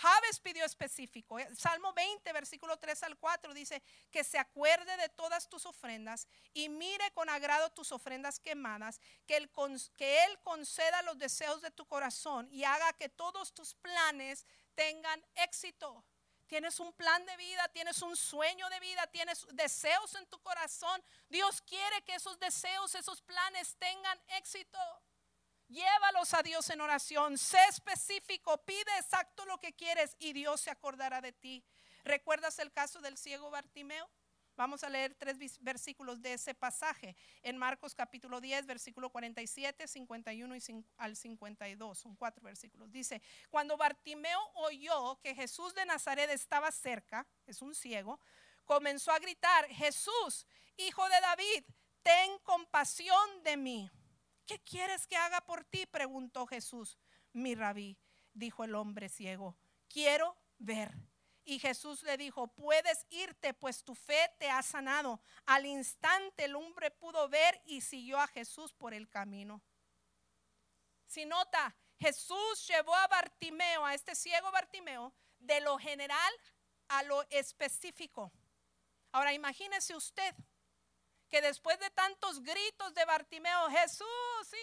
Javes 0.00 0.40
pidió 0.40 0.64
específico. 0.64 1.38
Eh, 1.38 1.48
Salmo 1.54 1.92
20, 1.92 2.32
versículo 2.32 2.78
3 2.78 3.02
al 3.02 3.18
4 3.18 3.52
dice 3.52 3.82
que 4.10 4.24
se 4.24 4.38
acuerde 4.38 4.96
de 4.96 5.10
todas 5.10 5.48
tus 5.48 5.66
ofrendas 5.66 6.26
y 6.54 6.70
mire 6.70 7.10
con 7.12 7.28
agrado 7.28 7.68
tus 7.70 7.92
ofrendas 7.92 8.40
quemadas, 8.40 8.98
que 9.26 9.36
él, 9.36 9.50
que 9.98 10.24
él 10.24 10.38
conceda 10.42 11.02
los 11.02 11.18
deseos 11.18 11.60
de 11.60 11.70
tu 11.70 11.86
corazón 11.86 12.48
y 12.50 12.64
haga 12.64 12.94
que 12.94 13.10
todos 13.10 13.52
tus 13.52 13.74
planes 13.74 14.46
tengan 14.74 15.22
éxito. 15.34 16.02
Tienes 16.46 16.80
un 16.80 16.92
plan 16.94 17.24
de 17.26 17.36
vida, 17.36 17.68
tienes 17.68 18.00
un 18.00 18.16
sueño 18.16 18.68
de 18.70 18.80
vida, 18.80 19.06
tienes 19.08 19.46
deseos 19.52 20.14
en 20.14 20.26
tu 20.26 20.40
corazón. 20.40 21.00
Dios 21.28 21.60
quiere 21.60 22.02
que 22.02 22.14
esos 22.14 22.38
deseos, 22.40 22.94
esos 22.94 23.20
planes 23.20 23.76
tengan 23.78 24.18
éxito. 24.28 24.78
Llévalos 25.70 26.34
a 26.34 26.42
Dios 26.42 26.68
en 26.70 26.80
oración. 26.80 27.38
Sé 27.38 27.64
específico. 27.68 28.58
Pide 28.64 28.98
exacto 28.98 29.46
lo 29.46 29.58
que 29.58 29.72
quieres 29.72 30.16
y 30.18 30.32
Dios 30.32 30.60
se 30.60 30.70
acordará 30.70 31.20
de 31.20 31.32
ti. 31.32 31.62
¿Recuerdas 32.02 32.58
el 32.58 32.72
caso 32.72 33.00
del 33.00 33.16
ciego 33.16 33.50
Bartimeo? 33.50 34.10
Vamos 34.56 34.82
a 34.82 34.90
leer 34.90 35.14
tres 35.14 35.38
versículos 35.60 36.20
de 36.20 36.32
ese 36.32 36.54
pasaje. 36.54 37.14
En 37.42 37.56
Marcos 37.56 37.94
capítulo 37.94 38.40
10, 38.40 38.66
versículo 38.66 39.10
47, 39.10 39.86
51 39.86 40.56
y 40.56 40.84
al 40.96 41.14
52. 41.14 41.98
Son 41.98 42.16
cuatro 42.16 42.42
versículos. 42.42 42.90
Dice, 42.90 43.22
cuando 43.48 43.76
Bartimeo 43.76 44.40
oyó 44.54 45.20
que 45.20 45.36
Jesús 45.36 45.72
de 45.74 45.86
Nazaret 45.86 46.28
estaba 46.30 46.72
cerca, 46.72 47.24
es 47.46 47.62
un 47.62 47.76
ciego, 47.76 48.18
comenzó 48.64 49.12
a 49.12 49.20
gritar, 49.20 49.68
Jesús, 49.68 50.46
hijo 50.76 51.08
de 51.08 51.20
David, 51.20 51.64
ten 52.02 52.38
compasión 52.40 53.42
de 53.44 53.56
mí. 53.56 53.90
¿Qué 54.50 54.58
quieres 54.58 55.06
que 55.06 55.16
haga 55.16 55.40
por 55.42 55.62
ti? 55.62 55.86
preguntó 55.86 56.44
Jesús. 56.44 56.98
Mi 57.32 57.54
rabí, 57.54 57.96
dijo 58.32 58.64
el 58.64 58.74
hombre 58.74 59.08
ciego, 59.08 59.56
quiero 59.88 60.36
ver. 60.58 60.92
Y 61.44 61.60
Jesús 61.60 62.02
le 62.02 62.16
dijo, 62.16 62.48
puedes 62.48 63.06
irte, 63.10 63.54
pues 63.54 63.84
tu 63.84 63.94
fe 63.94 64.28
te 64.40 64.50
ha 64.50 64.60
sanado. 64.62 65.20
Al 65.46 65.66
instante 65.66 66.46
el 66.46 66.56
hombre 66.56 66.90
pudo 66.90 67.28
ver 67.28 67.62
y 67.64 67.80
siguió 67.80 68.18
a 68.18 68.26
Jesús 68.26 68.72
por 68.74 68.92
el 68.92 69.08
camino. 69.08 69.62
Si 71.06 71.24
nota, 71.26 71.76
Jesús 72.00 72.66
llevó 72.66 72.96
a 72.96 73.06
Bartimeo, 73.06 73.86
a 73.86 73.94
este 73.94 74.16
ciego 74.16 74.50
Bartimeo, 74.50 75.14
de 75.38 75.60
lo 75.60 75.78
general 75.78 76.32
a 76.88 77.04
lo 77.04 77.24
específico. 77.30 78.32
Ahora 79.12 79.32
imagínese 79.32 79.94
usted 79.94 80.34
que 81.30 81.40
después 81.40 81.78
de 81.78 81.90
tantos 81.90 82.42
gritos 82.42 82.92
de 82.94 83.04
Bartimeo, 83.04 83.70
Jesús, 83.70 84.06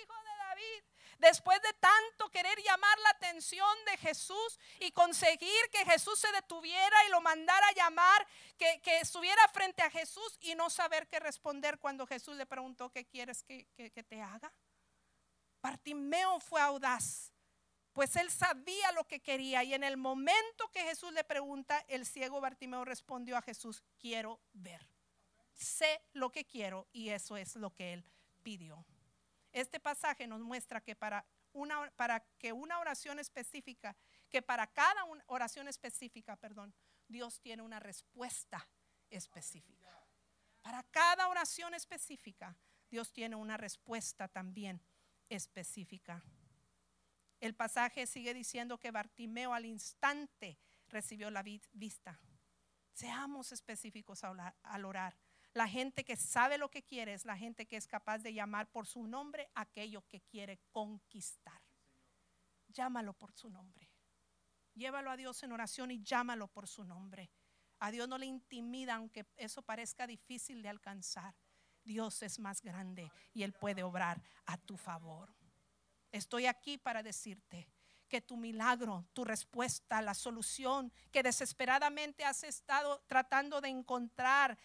hijo 0.04 0.14
de 0.24 0.38
David, 0.38 0.84
después 1.20 1.62
de 1.62 1.74
tanto 1.74 2.30
querer 2.30 2.62
llamar 2.62 3.00
la 3.00 3.10
atención 3.12 3.76
de 3.86 3.98
Jesús 3.98 4.60
y 4.80 4.92
conseguir 4.92 5.70
que 5.72 5.86
Jesús 5.86 6.20
se 6.20 6.32
detuviera 6.34 7.06
y 7.06 7.10
lo 7.10 7.22
mandara 7.22 7.68
a 7.68 7.74
llamar, 7.74 8.28
que, 8.58 8.82
estuviera 9.00 9.42
frente 9.54 9.82
a 9.82 9.90
Jesús 9.90 10.38
y 10.42 10.56
no 10.56 10.70
saber 10.70 11.08
qué 11.08 11.20
responder 11.20 11.80
cuando 11.80 12.06
Jesús 12.06 12.36
le 12.36 12.46
preguntó, 12.46 12.92
¿qué 12.92 13.06
quieres 13.06 13.44
que, 13.44 13.66
que 13.76 14.04
te 14.04 14.22
haga? 14.22 14.52
Bartimeo 15.62 16.40
fue 16.40 16.62
audaz, 16.62 17.32
pues 17.94 18.16
él 18.16 18.30
sabía 18.30 18.92
lo 18.92 19.06
que 19.06 19.22
quería 19.22 19.64
y 19.64 19.74
en 19.74 19.84
el 19.84 19.98
momento 19.98 20.70
que 20.72 20.84
Jesús 20.84 21.14
le 21.14 21.24
pregunta, 21.24 21.84
el 21.88 22.06
ciego 22.06 22.42
Bartimeo 22.42 22.86
respondió 22.86 23.38
a 23.38 23.42
Jesús, 23.42 23.84
quiero 23.98 24.40
ver 24.54 24.97
sé 25.58 26.02
lo 26.14 26.32
que 26.32 26.46
quiero 26.46 26.88
y 26.94 27.10
eso 27.10 27.36
es 27.36 27.56
lo 27.56 27.74
que 27.74 27.94
él 27.94 28.06
pidió. 28.44 28.86
Este 29.52 29.80
pasaje 29.80 30.28
nos 30.28 30.40
muestra 30.40 30.82
que 30.82 30.96
para, 30.96 31.26
una, 31.52 31.92
para 31.96 32.20
que 32.38 32.54
una 32.54 32.80
oración 32.80 33.20
específica, 33.20 33.96
que 34.30 34.42
para 34.42 34.68
cada 34.68 35.04
oración 35.26 35.68
específica, 35.68 36.36
perdón, 36.36 36.74
Dios 37.08 37.40
tiene 37.42 37.64
una 37.64 37.80
respuesta 37.80 38.70
específica. 39.10 39.88
Para 40.62 40.84
cada 40.84 41.28
oración 41.28 41.74
específica, 41.74 42.56
Dios 42.90 43.12
tiene 43.12 43.36
una 43.36 43.58
respuesta 43.58 44.28
también 44.28 44.82
específica. 45.30 46.24
El 47.40 47.56
pasaje 47.56 48.06
sigue 48.08 48.34
diciendo 48.34 48.78
que 48.78 48.92
Bartimeo 48.92 49.54
al 49.54 49.66
instante 49.66 50.60
recibió 50.90 51.30
la 51.30 51.44
vista. 51.44 52.20
Seamos 52.94 53.52
específicos 53.52 54.24
al 54.24 54.86
orar. 54.86 55.16
La 55.58 55.68
gente 55.68 56.06
que 56.06 56.16
sabe 56.16 56.60
lo 56.60 56.70
que 56.70 56.84
quiere 56.84 57.16
es 57.16 57.26
la 57.26 57.36
gente 57.36 57.66
que 57.66 57.78
es 57.78 57.88
capaz 57.88 58.20
de 58.20 58.32
llamar 58.32 58.70
por 58.70 58.86
su 58.86 59.08
nombre 59.08 59.50
aquello 59.56 60.08
que 60.08 60.22
quiere 60.22 60.60
conquistar. 60.70 61.60
Llámalo 62.68 63.14
por 63.14 63.32
su 63.34 63.50
nombre. 63.50 63.90
Llévalo 64.76 65.10
a 65.10 65.18
Dios 65.18 65.42
en 65.42 65.52
oración 65.52 65.90
y 65.90 66.04
llámalo 66.04 66.48
por 66.48 66.68
su 66.68 66.84
nombre. 66.84 67.32
A 67.80 67.90
Dios 67.90 68.08
no 68.08 68.20
le 68.20 68.28
intimida 68.28 68.94
aunque 68.94 69.26
eso 69.36 69.64
parezca 69.64 70.06
difícil 70.06 70.62
de 70.62 70.70
alcanzar. 70.70 71.34
Dios 71.84 72.22
es 72.22 72.38
más 72.38 72.62
grande 72.62 73.12
y 73.34 73.42
Él 73.42 73.54
puede 73.54 73.82
obrar 73.82 74.22
a 74.46 74.58
tu 74.58 74.78
favor. 74.78 75.34
Estoy 76.12 76.46
aquí 76.46 76.78
para 76.78 77.02
decirte 77.02 77.68
que 78.08 78.22
tu 78.22 78.38
milagro, 78.38 79.08
tu 79.12 79.26
respuesta, 79.26 80.04
la 80.04 80.14
solución 80.14 80.94
que 81.12 81.24
desesperadamente 81.24 82.24
has 82.24 82.44
estado 82.44 83.02
tratando 83.08 83.60
de 83.60 83.70
encontrar 83.70 84.56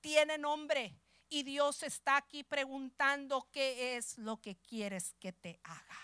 tiene 0.00 0.38
nombre 0.38 0.98
y 1.28 1.44
Dios 1.44 1.82
está 1.82 2.16
aquí 2.16 2.42
preguntando 2.42 3.48
qué 3.52 3.96
es 3.96 4.18
lo 4.18 4.40
que 4.40 4.56
quieres 4.56 5.14
que 5.20 5.32
te 5.32 5.60
haga. 5.62 5.98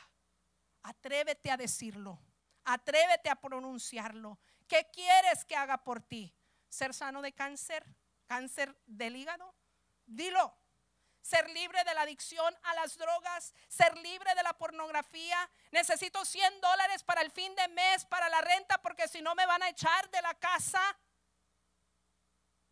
Atrévete 0.82 1.51
a 1.51 1.57
decirlo, 1.57 2.20
atrévete 2.64 3.28
a 3.28 3.40
pronunciarlo. 3.40 4.38
¿Qué 4.68 4.88
quieres 4.92 5.44
que 5.44 5.57
haga 5.57 5.82
por 5.82 6.01
ti? 6.01 6.34
¿Ser 6.68 6.94
sano 6.94 7.22
de 7.22 7.32
cáncer? 7.32 7.84
¿Cáncer 8.26 8.76
del 8.86 9.16
hígado? 9.16 9.55
Dilo. 10.07 10.57
Ser 11.22 11.51
libre 11.51 11.82
de 11.82 11.92
la 11.92 12.03
adicción 12.03 12.57
a 12.62 12.74
las 12.74 12.97
drogas, 12.97 13.53
ser 13.66 13.97
libre 13.99 14.32
de 14.36 14.44
la 14.44 14.57
pornografía. 14.57 15.51
Necesito 15.72 16.24
100 16.24 16.61
dólares 16.61 17.03
para 17.03 17.20
el 17.22 17.32
fin 17.32 17.53
de 17.57 17.66
mes, 17.66 18.05
para 18.05 18.28
la 18.28 18.40
renta, 18.42 18.80
porque 18.80 19.09
si 19.09 19.20
no 19.22 19.34
me 19.34 19.44
van 19.44 19.61
a 19.64 19.70
echar 19.70 20.09
de 20.11 20.22
la 20.22 20.34
casa. 20.34 20.80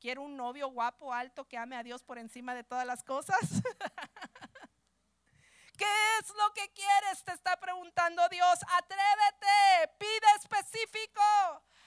Quiero 0.05 0.21
un 0.21 0.37
novio 0.37 0.69
guapo, 0.69 1.15
alto, 1.15 1.49
que 1.49 1.57
ame 1.57 1.79
a 1.79 1.83
Dios 1.83 2.05
por 2.05 2.19
encima 2.19 2.55
de 2.55 2.63
todas 2.63 2.85
las 2.85 3.03
cosas. 3.03 3.41
¿Qué 5.79 6.19
es 6.21 6.29
lo 6.29 6.53
que 6.53 6.71
quieres? 6.75 7.25
Te 7.25 7.33
está 7.33 7.59
preguntando 7.59 8.29
Dios. 8.29 8.59
Atrévete, 8.69 9.97
pide 9.99 10.27
específico. 10.37 11.23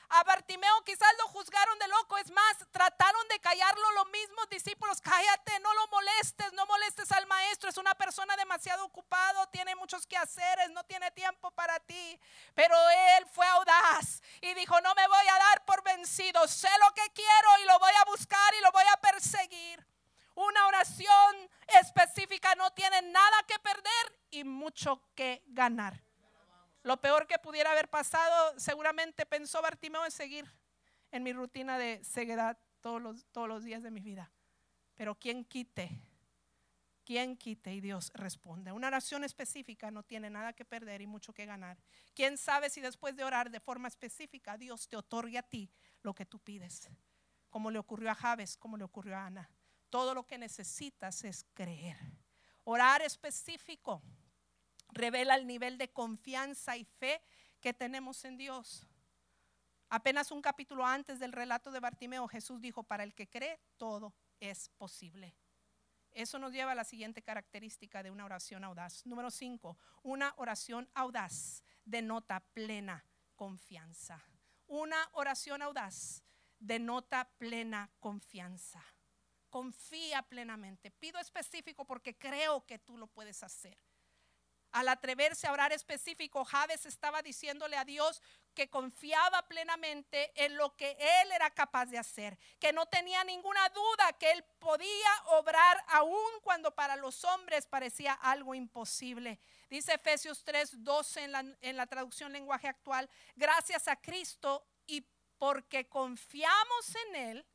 A 0.09 0.23
Bartimeo 0.23 0.83
quizás 0.85 1.09
lo 1.19 1.27
juzgaron 1.27 1.77
de 1.79 1.87
loco, 1.89 2.17
es 2.17 2.31
más, 2.31 2.57
trataron 2.71 3.27
de 3.27 3.39
callarlo 3.39 3.91
los 3.91 4.07
mismos 4.09 4.49
discípulos. 4.49 5.01
Cállate, 5.01 5.59
no 5.59 5.73
lo 5.73 5.87
molestes, 5.87 6.53
no 6.53 6.65
molestes 6.65 7.11
al 7.11 7.27
maestro, 7.27 7.69
es 7.69 7.77
una 7.77 7.93
persona 7.93 8.35
demasiado 8.37 8.85
ocupado, 8.85 9.47
tiene 9.47 9.75
muchos 9.75 10.07
quehaceres, 10.07 10.71
no 10.71 10.85
tiene 10.85 11.11
tiempo 11.11 11.51
para 11.51 11.77
ti. 11.81 12.19
Pero 12.55 12.73
él 13.17 13.25
fue 13.33 13.45
audaz 13.47 14.21
y 14.39 14.53
dijo, 14.53 14.79
no 14.79 14.95
me 14.95 15.07
voy 15.07 15.27
a 15.27 15.39
dar 15.39 15.65
por 15.65 15.83
vencido, 15.83 16.47
sé 16.47 16.69
lo 16.79 16.93
que 16.93 17.11
quiero 17.13 17.49
y 17.63 17.65
lo 17.65 17.77
voy 17.79 17.93
a 17.99 18.05
buscar 18.05 18.53
y 18.55 18.61
lo 18.61 18.71
voy 18.71 18.85
a 18.93 18.97
perseguir. 19.01 19.85
Una 20.35 20.67
oración 20.67 21.49
específica 21.81 22.55
no 22.55 22.71
tiene 22.71 23.01
nada 23.01 23.43
que 23.45 23.59
perder 23.59 24.19
y 24.29 24.43
mucho 24.45 25.01
que 25.15 25.43
ganar. 25.47 26.06
Lo 26.87 27.01
peor 27.01 27.27
que 27.27 27.37
pudiera 27.37 27.73
haber 27.73 27.89
pasado, 27.89 28.57
seguramente 28.57 29.25
pensó 29.25 29.61
Bartimeo 29.61 30.05
en 30.05 30.11
seguir 30.11 30.49
en 31.11 31.21
mi 31.21 31.33
rutina 31.33 31.77
de 31.77 32.01
ceguedad 32.05 32.57
todos 32.79 33.01
los, 33.01 33.63
días 33.65 33.83
de 33.83 33.91
mi 33.91 33.99
vida. 33.99 34.31
Pero 34.95 35.13
quien 35.13 35.43
quite 35.43 36.01
¿Quién 37.03 37.35
quite? 37.35 37.73
Y 37.73 37.81
Dios 37.81 38.09
responde. 38.13 38.71
Una 38.71 38.87
oración 38.87 39.25
específica 39.25 39.91
no 39.91 40.03
tiene 40.03 40.29
nada 40.29 40.53
que 40.53 40.63
perder 40.63 41.01
y 41.01 41.07
mucho 41.07 41.33
que 41.33 41.45
ganar. 41.45 41.77
¿Quién 42.13 42.37
sabe 42.37 42.69
si 42.69 42.79
después 42.79 43.17
de 43.17 43.25
orar 43.25 43.51
de 43.51 43.59
forma 43.59 43.89
específica 43.89 44.57
Dios 44.57 44.87
te 44.87 44.95
otorgue 44.95 45.37
a 45.37 45.43
ti 45.43 45.69
lo 46.03 46.15
que 46.15 46.25
tú 46.25 46.39
pides? 46.39 46.89
Como 47.49 47.69
le 47.69 47.79
ocurrió 47.79 48.11
a 48.11 48.15
Javes, 48.15 48.55
como 48.55 48.77
le 48.77 48.85
ocurrió 48.85 49.17
a 49.17 49.25
Ana. 49.25 49.49
Todo 49.89 50.13
lo 50.13 50.25
que 50.25 50.37
necesitas 50.37 51.25
es 51.25 51.45
creer. 51.53 51.97
Orar 52.63 53.01
específico 53.01 54.01
revela 54.97 55.35
el 55.35 55.47
nivel 55.47 55.77
de 55.77 55.91
confianza 55.91 56.75
y 56.75 56.85
fe 56.85 57.21
que 57.61 57.73
tenemos 57.73 58.25
en 58.25 58.37
Dios. 58.37 58.87
Apenas 59.89 60.31
un 60.31 60.41
capítulo 60.41 60.85
antes 60.85 61.19
del 61.19 61.31
relato 61.31 61.71
de 61.71 61.79
Bartimeo, 61.79 62.27
Jesús 62.27 62.59
dijo, 62.59 62.83
para 62.83 63.03
el 63.03 63.15
que 63.15 63.29
cree, 63.29 63.59
todo 63.77 64.13
es 64.39 64.69
posible. 64.69 65.35
Eso 66.11 66.39
nos 66.39 66.51
lleva 66.51 66.71
a 66.71 66.75
la 66.75 66.83
siguiente 66.83 67.21
característica 67.21 68.03
de 68.03 68.11
una 68.11 68.25
oración 68.25 68.63
audaz. 68.63 69.05
Número 69.05 69.29
cinco, 69.29 69.77
una 70.01 70.33
oración 70.37 70.89
audaz 70.93 71.63
denota 71.85 72.39
plena 72.53 73.05
confianza. 73.35 74.21
Una 74.65 75.09
oración 75.13 75.61
audaz 75.61 76.23
denota 76.59 77.29
plena 77.37 77.89
confianza. 77.99 78.83
Confía 79.49 80.23
plenamente. 80.23 80.91
Pido 80.91 81.19
específico 81.19 81.85
porque 81.85 82.17
creo 82.17 82.65
que 82.65 82.79
tú 82.79 82.97
lo 82.97 83.07
puedes 83.07 83.43
hacer. 83.43 83.77
Al 84.71 84.89
atreverse 84.89 85.47
a 85.47 85.51
orar 85.51 85.71
específico, 85.71 86.45
Javes 86.45 86.85
estaba 86.85 87.21
diciéndole 87.21 87.77
a 87.77 87.85
Dios 87.85 88.21
que 88.53 88.69
confiaba 88.69 89.47
plenamente 89.47 90.31
en 90.35 90.57
lo 90.57 90.75
que 90.75 90.97
él 90.99 91.31
era 91.31 91.49
capaz 91.51 91.85
de 91.85 91.97
hacer, 91.97 92.37
que 92.59 92.73
no 92.73 92.85
tenía 92.87 93.23
ninguna 93.23 93.69
duda 93.69 94.13
que 94.19 94.31
él 94.31 94.43
podía 94.59 95.11
obrar 95.27 95.83
aún 95.89 96.31
cuando 96.41 96.73
para 96.73 96.95
los 96.95 97.23
hombres 97.23 97.67
parecía 97.67 98.13
algo 98.13 98.55
imposible. 98.55 99.39
Dice 99.69 99.93
Efesios 99.93 100.43
3, 100.43 100.83
12 100.83 101.23
en 101.23 101.31
la, 101.31 101.39
en 101.61 101.77
la 101.77 101.87
traducción 101.87 102.33
lenguaje 102.33 102.67
actual, 102.67 103.09
gracias 103.35 103.87
a 103.87 103.95
Cristo 103.95 104.65
y 104.85 105.05
porque 105.37 105.87
confiamos 105.87 106.95
en 107.07 107.15
Él, 107.15 107.45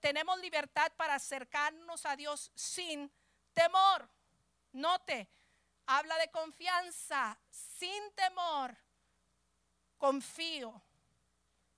tenemos 0.00 0.38
libertad 0.40 0.92
para 0.96 1.14
acercarnos 1.14 2.06
a 2.06 2.16
Dios 2.16 2.50
sin 2.54 3.10
temor. 3.52 4.08
Note, 4.72 5.28
Habla 5.86 6.16
de 6.18 6.30
confianza, 6.30 7.38
sin 7.50 8.12
temor. 8.14 8.76
Confío. 9.98 10.82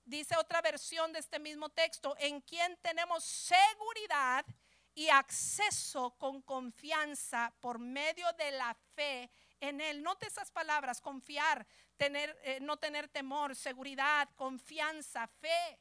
Dice 0.03 0.37
otra 0.37 0.61
versión 0.61 1.11
de 1.11 1.19
este 1.19 1.39
mismo 1.39 1.69
texto, 1.69 2.15
en 2.19 2.41
quien 2.41 2.77
tenemos 2.77 3.23
seguridad 3.23 4.45
y 4.93 5.09
acceso 5.09 6.11
con 6.17 6.41
confianza 6.41 7.53
por 7.59 7.79
medio 7.79 8.31
de 8.33 8.51
la 8.51 8.75
fe 8.93 9.29
en 9.59 9.81
Él. 9.81 10.03
Note 10.03 10.27
esas 10.27 10.51
palabras, 10.51 11.01
confiar, 11.01 11.65
tener, 11.97 12.37
eh, 12.43 12.59
no 12.61 12.77
tener 12.77 13.07
temor, 13.09 13.55
seguridad, 13.55 14.29
confianza, 14.35 15.27
fe. 15.27 15.79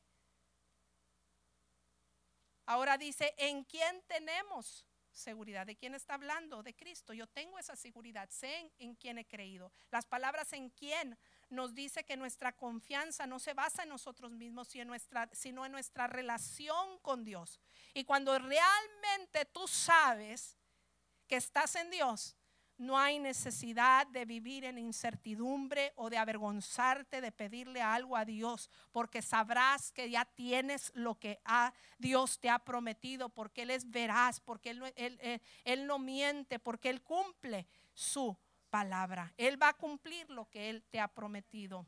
Ahora 2.67 2.97
dice, 2.97 3.35
¿en 3.37 3.63
quién 3.65 4.03
tenemos 4.07 4.87
seguridad. 5.15 5.67
¿De 5.67 5.77
quién 5.77 5.95
está 5.95 6.15
hablando? 6.15 6.63
De 6.63 6.75
Cristo. 6.75 7.13
Yo 7.13 7.27
tengo 7.27 7.59
esa 7.59 7.77
seguridad. 7.77 8.29
Sé 8.31 8.73
en, 8.79 8.95
quién 8.95 9.19
he 9.19 9.27
creído. 9.27 9.73
Las 9.91 10.07
palabras 10.07 10.53
en 10.53 10.71
quién 10.71 11.17
nos 11.51 11.75
dice 11.75 12.05
que 12.05 12.17
nuestra 12.17 12.53
confianza 12.53 13.27
no 13.27 13.39
se 13.39 13.55
basa 13.55 13.85
en 13.85 13.89
nosotros 13.89 14.33
mismos, 14.33 14.69
sino 14.69 14.83
en 14.83 14.89
nuestra, 14.89 15.29
sino 15.33 15.65
en 15.65 15.73
nuestra 15.73 16.07
relación 16.07 16.99
con 16.99 17.25
Dios. 17.25 17.61
Y 17.95 18.05
cuando 18.05 18.39
realmente 18.39 19.45
tú 19.47 19.67
sabes 19.69 20.57
que 21.27 21.37
estás 21.37 21.75
en 21.77 21.91
Dios, 21.91 22.37
no 22.77 22.99
hay 22.99 23.19
necesidad 23.19 24.07
de 24.09 24.25
vivir 24.25 24.65
en 24.65 24.79
incertidumbre 24.79 25.93
o 25.97 26.11
de 26.11 26.19
avergonzarte 26.19 27.21
de 27.21 27.33
pedirle 27.33 27.81
algo 27.81 28.17
a 28.17 28.25
Dios, 28.25 28.71
porque 28.93 29.23
sabrás 29.23 29.93
que 29.93 30.11
ya 30.11 30.25
tienes 30.25 30.93
lo 30.95 31.15
que 31.19 31.41
Dios 31.99 32.39
te 32.39 32.51
ha 32.51 32.59
prometido, 32.59 33.29
porque 33.29 33.63
Él 33.63 33.71
es 33.71 33.91
veraz, 33.91 34.41
porque 34.41 34.71
él, 35.65 35.87
no 35.87 35.99
miente, 35.99 36.59
porque 36.59 36.91
Él 36.91 37.03
cumple 37.03 37.67
su 37.93 38.37
palabra. 38.71 39.33
Él 39.37 39.61
va 39.61 39.69
a 39.69 39.75
cumplir 39.75 40.29
lo 40.31 40.49
que 40.51 40.71
Él 40.71 40.83
te 40.91 41.01
ha 41.01 41.09
prometido. 41.09 41.87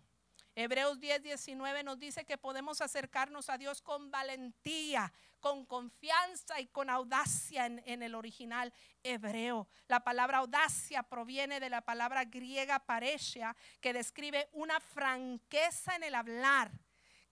Hebreos 0.58 0.98
10, 0.98 1.22
19 1.22 1.82
nos 1.82 1.98
dice 1.98 2.24
que 2.24 2.38
podemos 2.38 2.80
acercarnos 2.80 3.50
a 3.50 3.58
Dios 3.58 3.82
con 3.82 4.10
valentía, 4.10 5.12
con 5.46 5.64
confianza 5.64 6.58
y 6.58 6.66
con 6.66 6.90
audacia 6.90 7.66
en, 7.66 8.02
el 8.02 8.16
original 8.16 8.74
hebreo. 9.04 9.68
La 9.86 10.02
palabra 10.02 10.38
audacia 10.38 11.04
proviene 11.04 11.60
de 11.60 11.70
la 11.70 11.82
palabra 11.82 12.24
griega 12.24 12.80
paresia, 12.80 13.54
que 13.80 13.92
describe 13.92 14.48
una 14.54 14.80
franqueza 14.80 15.94
en 15.94 16.02
el 16.02 16.16
hablar, 16.16 16.72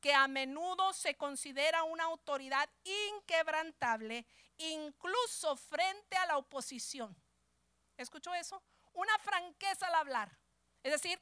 que 0.00 0.14
a 0.14 0.28
menudo 0.28 0.92
se 0.92 1.16
considera 1.16 1.82
una 1.82 2.04
autoridad 2.04 2.70
inquebrantable, 2.84 4.24
incluso 4.58 5.56
frente 5.56 6.16
a 6.16 6.26
la 6.26 6.36
oposición. 6.36 7.16
¿Escuchó 7.96 8.32
eso? 8.32 8.62
Una 8.92 9.18
franqueza 9.18 9.88
al 9.88 9.96
hablar. 9.96 10.38
Es 10.84 10.92
decir, 10.92 11.20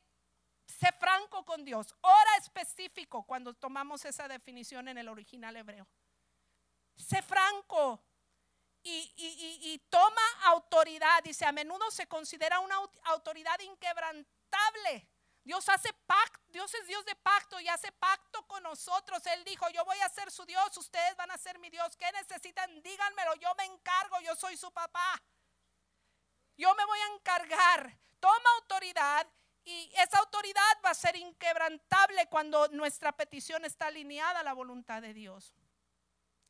Sé 0.64 0.90
franco 0.92 1.44
con 1.44 1.64
Dios. 1.64 1.94
Ora 2.00 2.36
específico 2.38 3.24
cuando 3.24 3.52
tomamos 3.52 4.04
esa 4.04 4.26
definición 4.26 4.88
en 4.88 4.96
el 4.96 5.08
original 5.08 5.54
hebreo. 5.56 5.86
Sé 6.96 7.22
franco 7.22 8.02
y, 8.82 9.80
toma 9.88 10.22
autoridad. 10.44 11.22
Dice, 11.22 11.44
a 11.44 11.52
menudo 11.52 11.90
se 11.90 12.06
considera 12.06 12.60
una 12.60 12.76
autoridad 13.04 13.58
inquebrantable. 13.60 15.08
Dios 15.44 15.68
hace 15.68 15.92
pacto, 16.06 16.40
Dios 16.48 16.72
es 16.74 16.86
Dios 16.86 17.04
de 17.04 17.16
pacto 17.16 17.58
y 17.58 17.68
hace 17.68 17.90
pacto 17.92 18.46
con 18.46 18.62
nosotros. 18.62 19.26
Él 19.26 19.42
dijo, 19.44 19.68
yo 19.70 19.84
voy 19.84 19.98
a 20.00 20.08
ser 20.08 20.30
su 20.30 20.44
Dios, 20.44 20.76
ustedes 20.76 21.16
van 21.16 21.30
a 21.32 21.38
ser 21.38 21.58
mi 21.58 21.68
Dios. 21.68 21.96
¿Qué 21.96 22.10
necesitan? 22.12 22.80
Díganmelo, 22.82 23.34
yo 23.36 23.52
me 23.56 23.64
encargo, 23.64 24.20
yo 24.20 24.36
soy 24.36 24.56
su 24.56 24.72
papá. 24.72 25.20
Yo 26.56 26.72
me 26.76 26.84
voy 26.84 26.98
a 26.98 27.14
encargar. 27.14 27.98
Toma 28.20 28.50
autoridad 28.60 29.26
y 29.64 29.90
esa 29.96 30.18
autoridad 30.18 30.78
va 30.84 30.90
a 30.90 30.94
ser 30.94 31.16
inquebrantable 31.16 32.28
cuando 32.28 32.68
nuestra 32.68 33.10
petición 33.12 33.64
está 33.64 33.86
alineada 33.86 34.40
a 34.40 34.44
la 34.44 34.52
voluntad 34.52 35.02
de 35.02 35.12
Dios. 35.12 35.54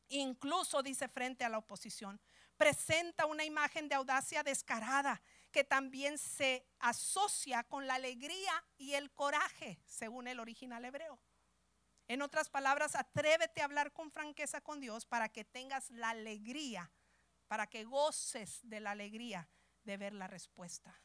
Incluso 0.09 0.83
dice 0.83 1.07
frente 1.07 1.43
a 1.43 1.49
la 1.49 1.57
oposición, 1.57 2.19
presenta 2.57 3.25
una 3.25 3.43
imagen 3.43 3.89
de 3.89 3.95
audacia 3.95 4.43
descarada 4.43 5.21
que 5.51 5.63
también 5.63 6.17
se 6.17 6.65
asocia 6.79 7.63
con 7.63 7.87
la 7.87 7.95
alegría 7.95 8.63
y 8.77 8.93
el 8.93 9.11
coraje, 9.11 9.79
según 9.85 10.27
el 10.27 10.39
original 10.39 10.85
hebreo. 10.85 11.19
En 12.07 12.21
otras 12.21 12.49
palabras, 12.49 12.95
atrévete 12.95 13.61
a 13.61 13.65
hablar 13.65 13.91
con 13.93 14.11
franqueza 14.11 14.61
con 14.61 14.79
Dios 14.79 15.05
para 15.05 15.29
que 15.29 15.45
tengas 15.45 15.89
la 15.89 16.09
alegría, 16.09 16.91
para 17.47 17.67
que 17.67 17.85
goces 17.85 18.59
de 18.63 18.79
la 18.79 18.91
alegría 18.91 19.49
de 19.83 19.97
ver 19.97 20.13
la 20.13 20.27
respuesta 20.27 21.01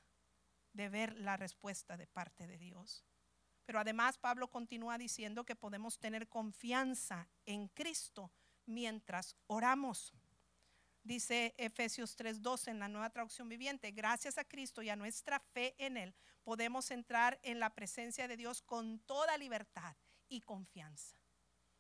de 0.78 0.88
ver 0.88 1.16
la 1.16 1.36
respuesta 1.36 1.96
de 1.96 2.06
parte 2.06 2.46
de 2.46 2.56
Dios. 2.56 3.04
Pero 3.64 3.80
además 3.80 4.16
Pablo 4.16 4.48
continúa 4.48 4.96
diciendo 4.96 5.44
que 5.44 5.56
podemos 5.56 5.98
tener 5.98 6.28
confianza 6.28 7.28
en 7.44 7.68
Cristo 7.68 8.30
mientras 8.68 9.34
oramos. 9.46 10.12
Dice 11.02 11.54
Efesios 11.56 12.16
3:12 12.16 12.70
en 12.70 12.78
la 12.78 12.88
nueva 12.88 13.10
traducción 13.10 13.48
viviente, 13.48 13.90
gracias 13.92 14.36
a 14.36 14.44
Cristo 14.44 14.82
y 14.82 14.90
a 14.90 14.96
nuestra 14.96 15.40
fe 15.40 15.74
en 15.78 15.96
Él, 15.96 16.14
podemos 16.44 16.90
entrar 16.90 17.40
en 17.42 17.58
la 17.60 17.74
presencia 17.74 18.28
de 18.28 18.36
Dios 18.36 18.62
con 18.62 19.00
toda 19.00 19.36
libertad 19.38 19.96
y 20.28 20.42
confianza. 20.42 21.16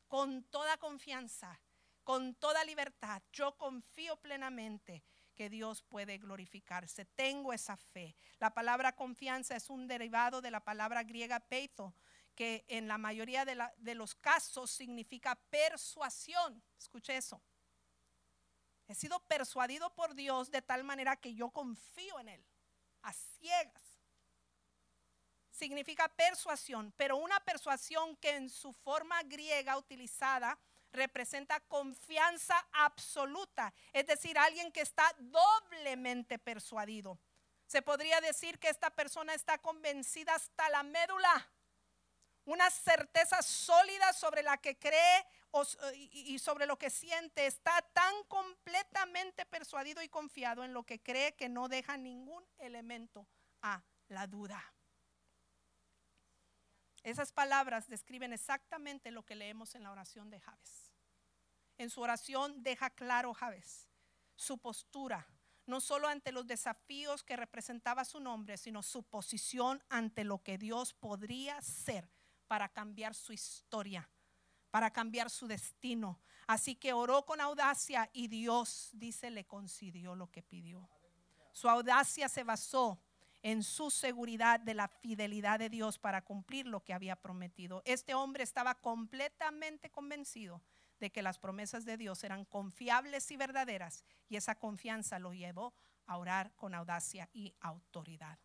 Con 0.06 0.44
toda 0.44 0.78
confianza, 0.78 1.60
con 2.02 2.34
toda 2.36 2.64
libertad. 2.64 3.22
Yo 3.32 3.56
confío 3.58 4.16
plenamente 4.16 5.04
que 5.34 5.50
Dios 5.50 5.82
puede 5.82 6.16
glorificarse. 6.16 7.04
Tengo 7.04 7.52
esa 7.52 7.76
fe. 7.76 8.16
La 8.40 8.54
palabra 8.54 8.96
confianza 8.96 9.54
es 9.54 9.68
un 9.68 9.86
derivado 9.86 10.40
de 10.40 10.50
la 10.50 10.64
palabra 10.64 11.04
griega 11.04 11.38
peito, 11.38 11.94
que 12.38 12.64
en 12.68 12.86
la 12.86 12.98
mayoría 12.98 13.44
de, 13.44 13.94
los 13.96 14.14
casos 14.14 14.70
significa 14.70 15.34
persuasión. 15.50 16.62
Escuche 16.78 17.16
eso. 17.16 17.42
He 18.86 18.94
sido 18.94 19.18
persuadido 19.26 19.92
por 19.96 20.14
Dios 20.14 20.48
de 20.52 20.62
tal 20.62 20.84
manera 20.84 21.16
que 21.16 21.34
yo 21.34 21.50
confío 21.50 22.20
en 22.20 22.28
Él, 22.28 22.46
a 23.02 23.12
ciegas. 23.12 23.82
Significa 25.50 26.08
persuasión, 26.08 26.94
pero 26.96 27.16
una 27.16 27.40
persuasión 27.40 28.14
que 28.18 28.36
en 28.36 28.48
su 28.48 28.72
forma 28.72 29.20
griega 29.24 29.76
utilizada 29.76 30.56
representa 30.92 31.58
confianza 31.58 32.68
absoluta, 32.70 33.74
es 33.92 34.06
decir, 34.06 34.38
alguien 34.38 34.70
que 34.70 34.82
está 34.82 35.12
doblemente 35.18 36.38
persuadido. 36.38 37.18
Se 37.66 37.82
podría 37.82 38.20
decir 38.20 38.60
que 38.60 38.68
esta 38.68 38.90
persona 38.90 39.34
está 39.34 39.58
convencida 39.58 40.36
hasta 40.36 40.68
la 40.68 40.84
médula, 40.84 41.50
una 42.48 42.70
certeza 42.70 43.42
sólida 43.42 44.14
sobre 44.14 44.42
la 44.42 44.56
que 44.56 44.78
cree 44.78 45.26
y 46.00 46.38
sobre 46.38 46.64
lo 46.64 46.78
que 46.78 46.88
siente, 46.88 47.46
está 47.46 47.82
tan 47.92 48.24
completamente 48.24 49.44
persuadido 49.44 50.02
y 50.02 50.08
confiado 50.08 50.64
en 50.64 50.72
lo 50.72 50.84
que 50.84 51.02
cree 51.02 51.36
que 51.36 51.50
no 51.50 51.68
deja 51.68 51.98
ningún 51.98 52.42
elemento 52.56 53.28
a 53.60 53.82
la 54.08 54.26
duda. 54.26 54.64
Esas 57.02 57.32
palabras 57.32 57.86
describen 57.86 58.32
exactamente 58.32 59.10
lo 59.10 59.26
que 59.26 59.36
leemos 59.36 59.74
en 59.74 59.82
la 59.82 59.92
oración 59.92 60.30
de 60.30 60.40
Javes. 60.40 60.90
En 61.76 61.90
su 61.90 62.00
oración 62.00 62.62
deja 62.62 62.88
claro 62.88 63.34
Javes 63.34 63.90
su 64.36 64.56
postura, 64.56 65.28
no 65.66 65.82
solo 65.82 66.08
ante 66.08 66.32
los 66.32 66.46
desafíos 66.46 67.22
que 67.22 67.36
representaba 67.36 68.06
su 68.06 68.20
nombre, 68.20 68.56
sino 68.56 68.82
su 68.82 69.02
posición 69.02 69.84
ante 69.90 70.24
lo 70.24 70.42
que 70.42 70.56
Dios 70.56 70.94
podría 70.94 71.60
ser 71.60 72.08
para 72.48 72.68
cambiar 72.68 73.14
su 73.14 73.32
historia, 73.32 74.08
para 74.70 74.90
cambiar 74.90 75.30
su 75.30 75.46
destino. 75.46 76.18
Así 76.46 76.74
que 76.74 76.92
oró 76.92 77.24
con 77.24 77.40
audacia 77.40 78.10
y 78.12 78.28
Dios, 78.28 78.90
dice, 78.94 79.30
le 79.30 79.46
concedió 79.46 80.14
lo 80.14 80.30
que 80.30 80.42
pidió. 80.42 80.88
Su 81.52 81.68
audacia 81.68 82.28
se 82.28 82.42
basó 82.42 82.98
en 83.42 83.62
su 83.62 83.90
seguridad 83.90 84.58
de 84.60 84.74
la 84.74 84.88
fidelidad 84.88 85.58
de 85.58 85.68
Dios 85.68 85.98
para 85.98 86.22
cumplir 86.22 86.66
lo 86.66 86.82
que 86.82 86.94
había 86.94 87.16
prometido. 87.16 87.82
Este 87.84 88.14
hombre 88.14 88.42
estaba 88.42 88.74
completamente 88.74 89.90
convencido 89.90 90.62
de 90.98 91.10
que 91.10 91.22
las 91.22 91.38
promesas 91.38 91.84
de 91.84 91.96
Dios 91.96 92.24
eran 92.24 92.44
confiables 92.44 93.30
y 93.30 93.36
verdaderas 93.36 94.04
y 94.28 94.36
esa 94.36 94.56
confianza 94.56 95.18
lo 95.18 95.32
llevó 95.32 95.74
a 96.06 96.16
orar 96.16 96.52
con 96.56 96.74
audacia 96.74 97.28
y 97.32 97.54
autoridad. 97.60 98.38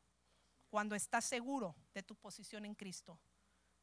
Cuando 0.70 0.96
estás 0.96 1.26
seguro 1.26 1.76
de 1.94 2.04
tu 2.04 2.16
posición 2.16 2.66
en 2.66 2.76
Cristo, 2.76 3.20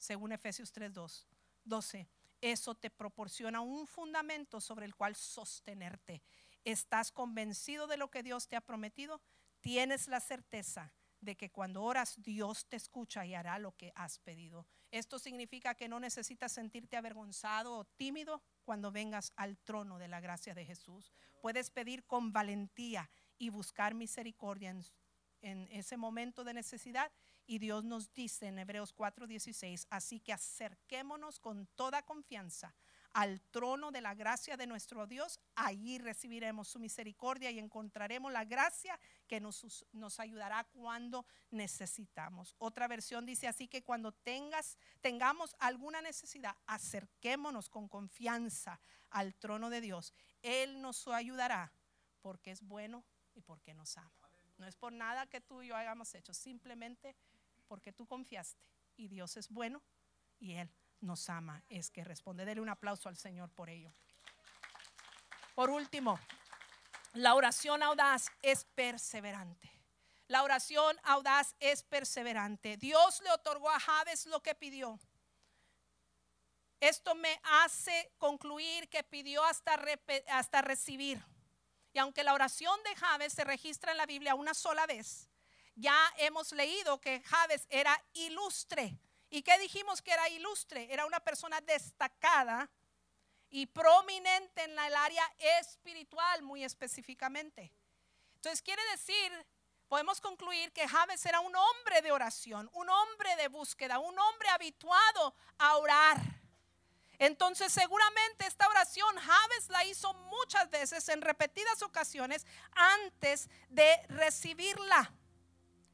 según 0.00 0.32
Efesios 0.32 0.72
3:2, 0.72 1.26
12, 1.64 2.08
eso 2.40 2.74
te 2.74 2.90
proporciona 2.90 3.60
un 3.60 3.86
fundamento 3.86 4.60
sobre 4.60 4.86
el 4.86 4.94
cual 4.94 5.14
sostenerte. 5.14 6.22
Estás 6.64 7.12
convencido 7.12 7.86
de 7.86 7.98
lo 7.98 8.10
que 8.10 8.22
Dios 8.22 8.48
te 8.48 8.56
ha 8.56 8.60
prometido, 8.60 9.20
tienes 9.60 10.08
la 10.08 10.20
certeza 10.20 10.92
de 11.20 11.36
que 11.36 11.50
cuando 11.50 11.82
oras 11.82 12.14
Dios 12.22 12.66
te 12.66 12.76
escucha 12.76 13.26
y 13.26 13.34
hará 13.34 13.58
lo 13.58 13.76
que 13.76 13.92
has 13.94 14.18
pedido. 14.18 14.66
Esto 14.90 15.18
significa 15.18 15.74
que 15.74 15.88
no 15.88 16.00
necesitas 16.00 16.52
sentirte 16.52 16.96
avergonzado 16.96 17.76
o 17.76 17.84
tímido 17.84 18.42
cuando 18.64 18.90
vengas 18.90 19.32
al 19.36 19.58
trono 19.58 19.98
de 19.98 20.08
la 20.08 20.20
gracia 20.20 20.54
de 20.54 20.64
Jesús. 20.64 21.12
Puedes 21.42 21.70
pedir 21.70 22.06
con 22.06 22.32
valentía 22.32 23.10
y 23.36 23.50
buscar 23.50 23.94
misericordia 23.94 24.70
en, 24.70 24.82
en 25.42 25.68
ese 25.70 25.98
momento 25.98 26.42
de 26.42 26.54
necesidad. 26.54 27.12
Y 27.50 27.58
Dios 27.58 27.82
nos 27.82 28.14
dice 28.14 28.46
en 28.46 28.60
Hebreos 28.60 28.94
4:16, 28.94 29.88
así 29.90 30.20
que 30.20 30.32
acerquémonos 30.32 31.40
con 31.40 31.66
toda 31.74 32.00
confianza 32.04 32.76
al 33.12 33.40
trono 33.40 33.90
de 33.90 34.00
la 34.00 34.14
gracia 34.14 34.56
de 34.56 34.68
nuestro 34.68 35.04
Dios, 35.08 35.40
allí 35.56 35.98
recibiremos 35.98 36.68
su 36.68 36.78
misericordia 36.78 37.50
y 37.50 37.58
encontraremos 37.58 38.30
la 38.30 38.44
gracia 38.44 39.00
que 39.26 39.40
nos, 39.40 39.84
nos, 39.90 40.20
ayudará 40.20 40.62
cuando 40.62 41.26
necesitamos. 41.50 42.54
Otra 42.58 42.86
versión 42.86 43.26
dice 43.26 43.48
así 43.48 43.66
que 43.66 43.82
cuando 43.82 44.12
tengas, 44.12 44.78
tengamos 45.00 45.56
alguna 45.58 46.00
necesidad, 46.00 46.56
acerquémonos 46.66 47.68
con 47.68 47.88
confianza 47.88 48.80
al 49.10 49.34
trono 49.34 49.70
de 49.70 49.80
Dios. 49.80 50.14
Él 50.40 50.80
nos 50.80 51.08
ayudará 51.08 51.72
porque 52.20 52.52
es 52.52 52.62
bueno 52.62 53.04
y 53.34 53.40
porque 53.40 53.74
nos 53.74 53.96
ama. 53.98 54.30
No 54.60 54.66
es 54.66 54.76
por 54.76 54.92
nada 54.92 55.26
que 55.26 55.40
tú 55.40 55.62
y 55.62 55.68
yo 55.68 55.74
hayamos 55.74 56.14
hecho, 56.14 56.34
simplemente 56.34 57.16
porque 57.70 57.92
tú 57.92 58.04
confiaste 58.04 58.66
y 58.96 59.06
Dios 59.06 59.36
es 59.36 59.48
bueno 59.48 59.80
y 60.40 60.54
Él 60.54 60.68
nos 61.00 61.30
ama 61.30 61.62
es 61.68 61.88
que 61.88 62.02
responde. 62.02 62.44
Dele 62.44 62.60
un 62.60 62.68
aplauso 62.68 63.08
al 63.08 63.16
Señor 63.16 63.48
por 63.48 63.70
ello. 63.70 63.92
Por 65.54 65.70
último, 65.70 66.18
la 67.12 67.36
oración 67.36 67.84
audaz 67.84 68.26
es 68.42 68.64
perseverante. 68.64 69.70
La 70.26 70.42
oración 70.42 70.98
audaz 71.04 71.54
es 71.60 71.84
perseverante. 71.84 72.76
Dios 72.76 73.20
le 73.22 73.30
otorgó 73.30 73.70
a 73.70 73.78
Javes 73.78 74.26
lo 74.26 74.42
que 74.42 74.56
pidió. 74.56 74.98
Esto 76.80 77.14
me 77.14 77.40
hace 77.62 78.12
concluir 78.18 78.88
que 78.88 79.04
pidió 79.04 79.44
hasta, 79.44 79.80
hasta 80.26 80.60
recibir. 80.60 81.24
Y 81.92 82.00
aunque 82.00 82.24
la 82.24 82.34
oración 82.34 82.82
de 82.82 82.96
Javes 82.96 83.32
se 83.32 83.44
registra 83.44 83.92
en 83.92 83.98
la 83.98 84.06
Biblia 84.06 84.34
una 84.34 84.54
sola 84.54 84.86
vez, 84.86 85.29
ya 85.80 86.12
hemos 86.18 86.52
leído 86.52 87.00
que 87.00 87.22
Javes 87.22 87.66
era 87.70 88.00
ilustre 88.12 88.98
¿Y 89.30 89.42
qué 89.42 89.56
dijimos 89.58 90.02
que 90.02 90.10
era 90.10 90.28
ilustre? 90.28 90.92
Era 90.92 91.06
una 91.06 91.20
persona 91.20 91.60
destacada 91.60 92.68
y 93.48 93.66
prominente 93.66 94.64
en 94.64 94.76
el 94.76 94.94
área 94.94 95.24
espiritual 95.60 96.42
muy 96.42 96.64
específicamente. 96.64 97.72
Entonces 98.34 98.60
quiere 98.60 98.82
decir, 98.90 99.46
podemos 99.86 100.20
concluir 100.20 100.72
que 100.72 100.88
Javes 100.88 101.24
era 101.26 101.38
un 101.40 101.54
hombre 101.54 102.02
de 102.02 102.10
oración, 102.10 102.68
un 102.72 102.88
hombre 102.88 103.36
de 103.36 103.46
búsqueda, 103.46 104.00
un 104.00 104.18
hombre 104.18 104.48
habituado 104.48 105.34
a 105.58 105.76
orar. 105.76 106.18
Entonces 107.20 107.72
seguramente 107.72 108.46
esta 108.46 108.66
oración 108.68 109.16
Javes 109.16 109.68
la 109.68 109.84
hizo 109.84 110.12
muchas 110.12 110.68
veces 110.70 111.08
en 111.08 111.22
repetidas 111.22 111.82
ocasiones 111.82 112.44
antes 112.72 113.48
de 113.68 113.96
recibirla 114.08 115.14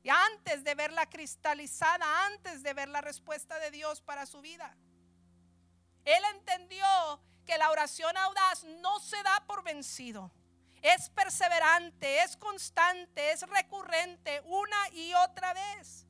antes 0.09 0.65
de 0.65 0.75
verla 0.75 1.07
cristalizada, 1.07 2.27
antes 2.27 2.63
de 2.63 2.75
ver 2.75 2.89
la 2.89 3.01
respuesta 3.01 3.59
de 3.59 3.71
Dios 3.71 4.01
para 4.01 4.27
su 4.27 4.41
vida. 4.41 4.77
Él 6.05 6.23
entendió 6.35 6.87
que 7.45 7.59
la 7.59 7.71
oración 7.71 8.17
audaz 8.17 8.65
no 8.65 9.01
se 9.01 9.23
da 9.23 9.45
por 9.47 9.63
vencido. 9.63 10.31
Es 10.83 11.11
perseverante, 11.11 12.23
es 12.23 12.37
constante, 12.37 13.33
es 13.33 13.43
recurrente 13.43 14.41
una 14.45 14.89
y 14.93 15.15
otra 15.15 15.53
vez. 15.55 16.07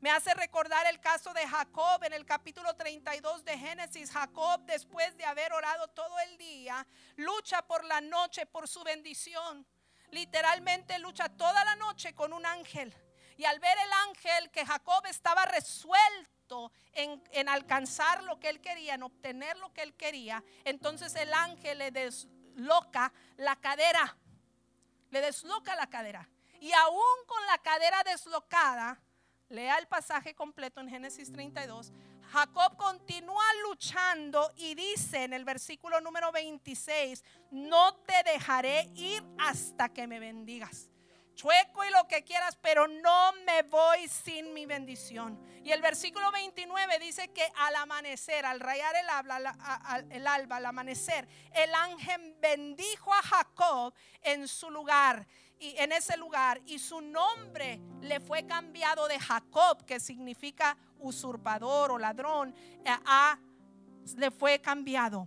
Me 0.00 0.10
hace 0.10 0.32
recordar 0.34 0.86
el 0.86 1.00
caso 1.00 1.34
de 1.34 1.46
Jacob 1.46 2.02
en 2.04 2.12
el 2.14 2.24
capítulo 2.24 2.74
32 2.74 3.44
de 3.44 3.58
Génesis. 3.58 4.10
Jacob, 4.10 4.62
después 4.64 5.16
de 5.16 5.26
haber 5.26 5.52
orado 5.52 5.88
todo 5.88 6.18
el 6.20 6.38
día, 6.38 6.86
lucha 7.16 7.60
por 7.62 7.84
la 7.84 8.00
noche 8.00 8.46
por 8.46 8.66
su 8.66 8.82
bendición. 8.82 9.66
Literalmente 10.10 10.98
lucha 10.98 11.28
toda 11.28 11.64
la 11.64 11.76
noche 11.76 12.14
con 12.14 12.32
un 12.32 12.46
ángel. 12.46 12.94
Y 13.40 13.46
al 13.46 13.58
ver 13.58 13.74
el 13.78 13.92
ángel 14.06 14.50
que 14.50 14.66
Jacob 14.66 15.06
estaba 15.06 15.46
resuelto 15.46 16.70
en, 16.92 17.48
alcanzar 17.48 18.22
lo 18.24 18.38
que 18.38 18.50
él 18.50 18.60
quería, 18.60 18.92
en 18.92 19.02
obtener 19.02 19.56
lo 19.56 19.72
que 19.72 19.80
él 19.80 19.94
quería, 19.94 20.44
entonces 20.62 21.14
el 21.14 21.32
ángel 21.32 21.78
le 21.78 21.90
desloca 21.90 23.10
la 23.38 23.56
cadera. 23.56 24.14
Le 25.08 25.22
desloca 25.22 25.74
la 25.74 25.86
cadera. 25.86 26.28
Y 26.60 26.70
aún 26.72 27.24
con 27.26 27.46
la 27.46 27.56
cadera 27.56 28.02
deslocada, 28.04 29.00
lea 29.48 29.78
el 29.78 29.88
pasaje 29.88 30.34
completo 30.34 30.82
en 30.82 30.90
Génesis 30.90 31.32
32, 31.32 31.94
Jacob 32.32 32.76
continúa 32.76 33.54
luchando 33.62 34.52
y 34.54 34.74
dice 34.74 35.24
en 35.24 35.32
el 35.32 35.46
versículo 35.46 35.98
número 36.02 36.30
26, 36.30 37.24
no 37.52 37.94
te 38.02 38.22
dejaré 38.32 38.90
ir 38.96 39.24
hasta 39.38 39.88
que 39.88 40.06
me 40.06 40.20
bendigas 40.20 40.90
chueco 41.40 41.84
y 41.84 41.90
lo 41.90 42.06
que 42.06 42.22
quieras, 42.22 42.56
pero 42.60 42.86
no 42.86 43.32
me 43.46 43.62
voy 43.62 44.06
sin 44.08 44.52
mi 44.52 44.66
bendición. 44.66 45.40
Y 45.64 45.72
el 45.72 45.80
versículo 45.80 46.30
29 46.32 46.98
dice 46.98 47.28
que 47.28 47.50
al 47.56 47.76
amanecer, 47.76 48.44
al 48.44 48.60
rayar 48.60 48.94
el, 48.96 49.08
alba, 49.08 50.04
el 50.10 50.26
alba, 50.26 50.56
al 50.56 50.66
amanecer, 50.66 51.26
el 51.54 51.74
ángel 51.74 52.36
bendijo 52.40 53.14
a 53.14 53.22
Jacob 53.22 53.94
en 54.22 54.46
su 54.48 54.70
lugar 54.70 55.26
y 55.58 55.74
en 55.78 55.92
ese 55.92 56.18
lugar 56.18 56.60
y 56.66 56.78
su 56.78 57.00
nombre 57.00 57.80
le 58.02 58.20
fue 58.20 58.46
cambiado 58.46 59.08
de 59.08 59.18
Jacob, 59.18 59.84
que 59.86 59.98
significa 59.98 60.76
usurpador 60.98 61.92
o 61.92 61.98
ladrón, 61.98 62.54
a, 62.84 63.38
le 64.16 64.30
fue 64.30 64.60
cambiado 64.60 65.26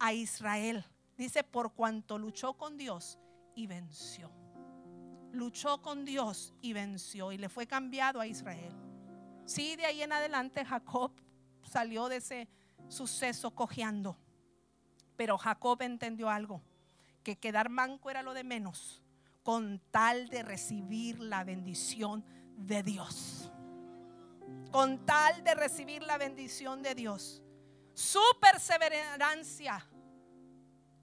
a 0.00 0.12
Israel. 0.12 0.84
Dice, 1.16 1.44
por 1.44 1.72
cuanto 1.72 2.18
luchó 2.18 2.54
con 2.54 2.76
Dios 2.76 3.18
y 3.54 3.68
venció 3.68 4.35
luchó 5.36 5.80
con 5.82 6.04
Dios 6.04 6.52
y 6.60 6.72
venció 6.72 7.32
y 7.32 7.38
le 7.38 7.48
fue 7.48 7.66
cambiado 7.66 8.20
a 8.20 8.26
Israel. 8.26 8.74
Sí, 9.44 9.76
de 9.76 9.86
ahí 9.86 10.02
en 10.02 10.12
adelante 10.12 10.64
Jacob 10.64 11.12
salió 11.62 12.08
de 12.08 12.16
ese 12.16 12.48
suceso 12.88 13.54
cojeando. 13.54 14.18
Pero 15.16 15.38
Jacob 15.38 15.80
entendió 15.82 16.28
algo, 16.28 16.62
que 17.22 17.38
quedar 17.38 17.68
manco 17.68 18.10
era 18.10 18.22
lo 18.22 18.34
de 18.34 18.44
menos, 18.44 19.02
con 19.42 19.80
tal 19.90 20.28
de 20.28 20.42
recibir 20.42 21.20
la 21.20 21.44
bendición 21.44 22.24
de 22.56 22.82
Dios. 22.82 23.50
Con 24.70 25.06
tal 25.06 25.42
de 25.44 25.54
recibir 25.54 26.02
la 26.02 26.18
bendición 26.18 26.82
de 26.82 26.94
Dios. 26.94 27.42
Su 27.94 28.20
perseverancia 28.40 29.88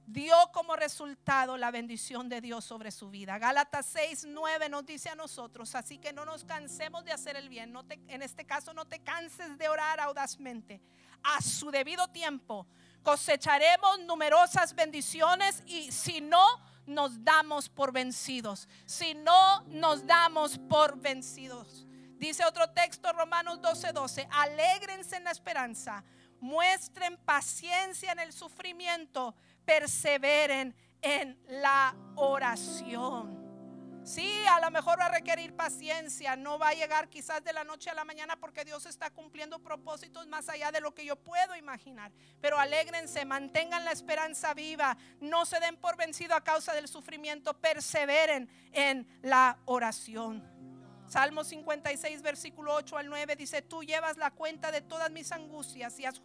dio 0.06 0.36
como 0.52 0.76
resultado 0.76 1.58
la 1.58 1.72
bendición 1.72 2.30
de 2.30 2.42
Dios 2.42 2.66
sobre 2.66 2.92
su 2.92 3.10
vida. 3.10 3.38
Gálatas 3.38 3.86
6, 3.88 4.26
9 4.28 4.70
nos 4.70 4.86
dice 4.86 5.10
a 5.10 5.16
nosotros, 5.16 5.74
así 5.76 5.98
que 5.98 6.14
no 6.14 6.26
nos 6.26 6.44
cansemos 6.44 7.06
de 7.06 7.12
hacer 7.12 7.36
el 7.36 7.50
bien. 7.50 7.72
No 7.72 7.84
te, 7.84 8.00
en 8.08 8.22
este 8.22 8.46
caso 8.46 8.74
no 8.74 8.86
te 8.86 9.00
canses 9.00 9.58
de 9.58 9.70
orar 9.70 10.00
audazmente. 10.00 10.82
A 11.24 11.42
su 11.42 11.72
debido 11.72 12.08
tiempo, 12.10 12.68
cosecharemos 13.02 14.00
numerosas 14.02 14.76
bendiciones 14.76 15.64
y 15.66 15.92
si 15.92 16.22
no, 16.22 16.46
nos 16.86 17.24
damos 17.24 17.70
por 17.70 17.92
vencidos. 17.92 18.68
Si 18.86 19.14
no, 19.14 19.62
nos 19.68 20.06
damos 20.06 20.58
por 20.58 21.00
vencidos. 21.00 21.86
Dice 22.18 22.46
otro 22.46 22.70
texto, 22.70 23.12
Romanos 23.14 23.60
12:12, 23.62 23.94
12, 23.94 24.28
alégrense 24.32 25.18
en 25.18 25.26
la 25.26 25.32
esperanza, 25.32 26.04
muestren 26.40 27.18
paciencia 27.18 28.12
en 28.12 28.20
el 28.20 28.34
sufrimiento, 28.34 29.36
perseveren 29.66 30.76
en 31.02 31.38
la 31.48 31.96
oración. 32.16 33.44
Sí, 34.06 34.30
a 34.50 34.60
lo 34.60 34.70
mejor 34.70 35.00
va 35.00 35.06
a 35.06 35.10
requerir 35.10 35.56
paciencia, 35.56 36.36
no 36.36 36.60
va 36.60 36.70
a 36.70 36.74
llegar 36.74 37.08
quizás 37.08 37.42
de 37.42 37.54
la 37.54 37.64
noche 37.64 37.90
a 37.90 37.94
la 37.94 38.04
mañana 38.04 38.36
porque 38.36 38.66
Dios 38.66 38.86
está 38.86 39.10
cumpliendo 39.12 39.60
propósitos 39.60 40.28
más 40.28 40.50
allá 40.50 40.74
de 40.74 40.82
lo 40.82 40.94
que 40.94 41.06
yo 41.06 41.16
puedo 41.16 41.56
imaginar. 41.56 42.12
Pero 42.42 42.60
alégrense, 42.60 43.24
mantengan 43.24 43.86
la 43.86 43.94
esperanza 43.94 44.54
viva, 44.54 44.98
no 45.22 45.46
se 45.46 45.62
den 45.62 45.78
por 45.78 45.96
vencido 45.96 46.36
a 46.36 46.44
causa 46.44 46.74
del 46.74 46.90
sufrimiento, 46.90 47.54
perseveren 47.54 48.50
en 48.74 49.08
la 49.22 49.58
oración. 49.66 50.44
Salmo 51.08 51.46
56, 51.46 52.22
versículo 52.22 52.74
8 52.74 52.98
al 52.98 53.08
9 53.08 53.38
dice, 53.38 53.62
tú 53.62 53.84
llevas 53.84 54.18
la 54.18 54.32
cuenta 54.32 54.72
de 54.72 54.82
todas 54.82 55.12
mis 55.12 55.32
angustias 55.32 55.98
y 56.00 56.06
has 56.06 56.20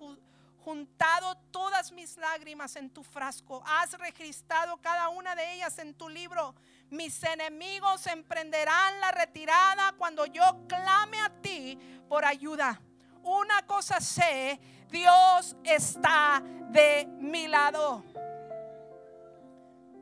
juntado 0.65 1.37
todas 1.51 1.93
mis 1.93 2.17
lágrimas 2.17 2.77
en 2.77 2.91
tu 2.91 3.03
frasco, 3.03 3.63
has 3.67 3.93
registrado 3.99 4.77
cada 4.79 5.09
una 5.09 5.35
de 5.35 5.55
ellas 5.55 5.79
en 5.79 5.95
tu 5.95 6.09
libro. 6.09 6.55
Mis 6.91 7.23
enemigos 7.23 8.07
emprenderán 8.07 9.01
la 9.01 9.11
retirada 9.11 9.93
cuando 9.93 10.27
yo 10.27 10.67
clame 10.67 11.21
a 11.21 11.31
ti 11.41 11.79
por 12.09 12.25
ayuda. 12.25 12.81
Una 13.23 13.67
cosa 13.67 14.01
sé, 14.01 14.61
Dios 14.91 15.57
está 15.65 16.43
de 16.71 17.07
mi 17.21 17.47
lado 17.47 18.05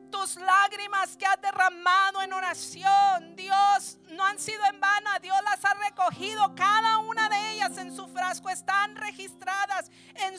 tus 0.09 0.37
lágrimas 0.37 1.15
que 1.17 1.25
has 1.25 1.39
derramado 1.41 2.21
en 2.21 2.33
oración, 2.33 3.35
Dios, 3.35 3.97
no 4.09 4.25
han 4.25 4.39
sido 4.39 4.63
en 4.71 4.79
vano. 4.79 5.09
Dios 5.21 5.37
las 5.43 5.63
ha 5.65 5.73
recogido, 5.73 6.53
cada 6.55 6.99
una 6.99 7.29
de 7.29 7.53
ellas 7.53 7.77
en 7.77 7.95
su 7.95 8.07
frasco, 8.07 8.49
están 8.49 8.95
registradas 8.95 9.91
en, 10.15 10.35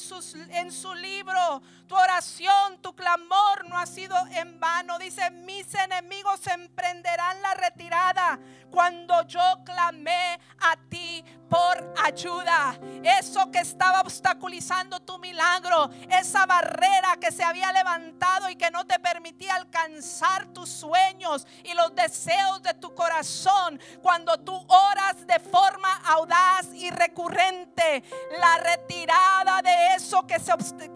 en 0.54 0.72
su 0.72 0.94
libro. 0.94 1.62
Tu 1.86 1.94
oración, 1.94 2.80
tu 2.80 2.94
clamor 2.94 3.68
no 3.68 3.78
ha 3.78 3.86
sido 3.86 4.16
en 4.32 4.58
vano. 4.60 4.98
Dice, 4.98 5.30
mis 5.30 5.72
enemigos 5.74 6.46
emprenderán 6.46 7.40
la 7.42 7.54
retirada 7.54 8.38
cuando 8.70 9.22
yo 9.26 9.40
clamé 9.64 10.38
a 10.60 10.76
ti 10.88 11.24
por 11.48 11.94
ayuda. 12.04 12.78
Eso 13.02 13.50
que 13.50 13.60
estaba 13.60 14.00
obstaculizando 14.00 15.00
tu 15.00 15.18
milagro, 15.18 15.90
esa 16.10 16.46
barrera 16.46 17.16
que 17.20 17.32
se 17.32 17.42
había 17.42 17.72
levantado 17.72 18.50
y 18.50 18.56
que 18.56 18.70
no 18.70 18.86
te 18.86 18.98
permitía 18.98 19.54
alcanzar 19.54 20.46
tus 20.52 20.68
sueños 20.68 21.46
y 21.64 21.74
los 21.74 21.94
deseos 21.94 22.62
de 22.62 22.74
tu 22.74 22.94
corazón. 22.94 23.57
Cuando 24.02 24.38
tú 24.38 24.54
oras 24.68 25.26
de 25.26 25.38
forma 25.38 25.92
audaz 26.06 26.72
y 26.74 26.90
recurrente, 26.90 28.02
la 28.38 28.56
retirada 28.58 29.62
de 29.62 29.94
eso 29.94 30.26
que 30.26 30.38
se 30.38 30.52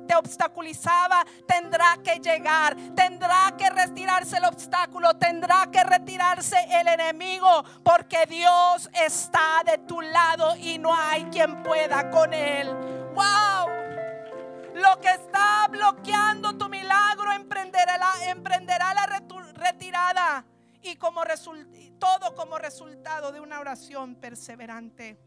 te 0.06 0.14
obstaculizaba 0.14 1.24
tendrá 1.46 1.98
que 2.02 2.18
llegar, 2.18 2.76
tendrá 2.94 3.54
que 3.56 3.70
retirarse 3.70 4.38
el 4.38 4.44
obstáculo, 4.44 5.14
tendrá 5.14 5.68
que 5.70 5.82
retirarse 5.84 6.56
el 6.70 6.88
enemigo, 6.88 7.64
porque 7.82 8.26
Dios 8.26 8.88
está 8.92 9.62
de 9.64 9.78
tu 9.78 10.00
lado 10.00 10.56
y 10.56 10.78
no 10.78 10.94
hay 10.94 11.24
quien 11.24 11.62
pueda 11.62 12.10
con 12.10 12.32
él. 12.32 12.68
¡Wow! 13.14 13.68
Lo 14.74 14.98
que 15.00 15.10
está 15.10 15.66
bloqueando 15.68 16.56
tu 16.56 16.68
milagro 16.68 17.32
emprenderá 17.32 17.98
la, 17.98 18.30
emprenderá 18.30 18.94
la 18.94 19.06
retirada 19.54 20.44
y 20.82 20.96
como 20.96 21.22
todo 21.98 22.34
como 22.34 22.58
resultado 22.58 23.32
de 23.32 23.40
una 23.40 23.60
oración 23.60 24.16
perseverante. 24.16 25.18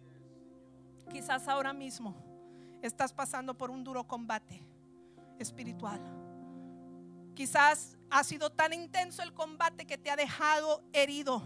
Quizás 1.10 1.48
ahora 1.48 1.74
mismo 1.74 2.16
estás 2.82 3.14
pasando 3.14 3.58
por 3.58 3.72
un 3.72 3.84
duro 3.84 4.06
combate 4.06 4.62
espiritual. 5.40 6.02
Quizás 7.36 7.98
ha 8.10 8.24
sido 8.24 8.52
tan 8.52 8.74
intenso 8.74 9.22
el 9.22 9.34
combate 9.34 9.86
que 9.86 9.98
te 9.98 10.10
ha 10.10 10.16
dejado 10.16 10.84
herido, 10.94 11.42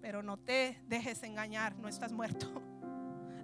pero 0.00 0.22
no 0.22 0.38
te 0.38 0.80
dejes 0.86 1.22
engañar, 1.22 1.76
no 1.76 1.88
estás 1.88 2.12
muerto. 2.12 2.46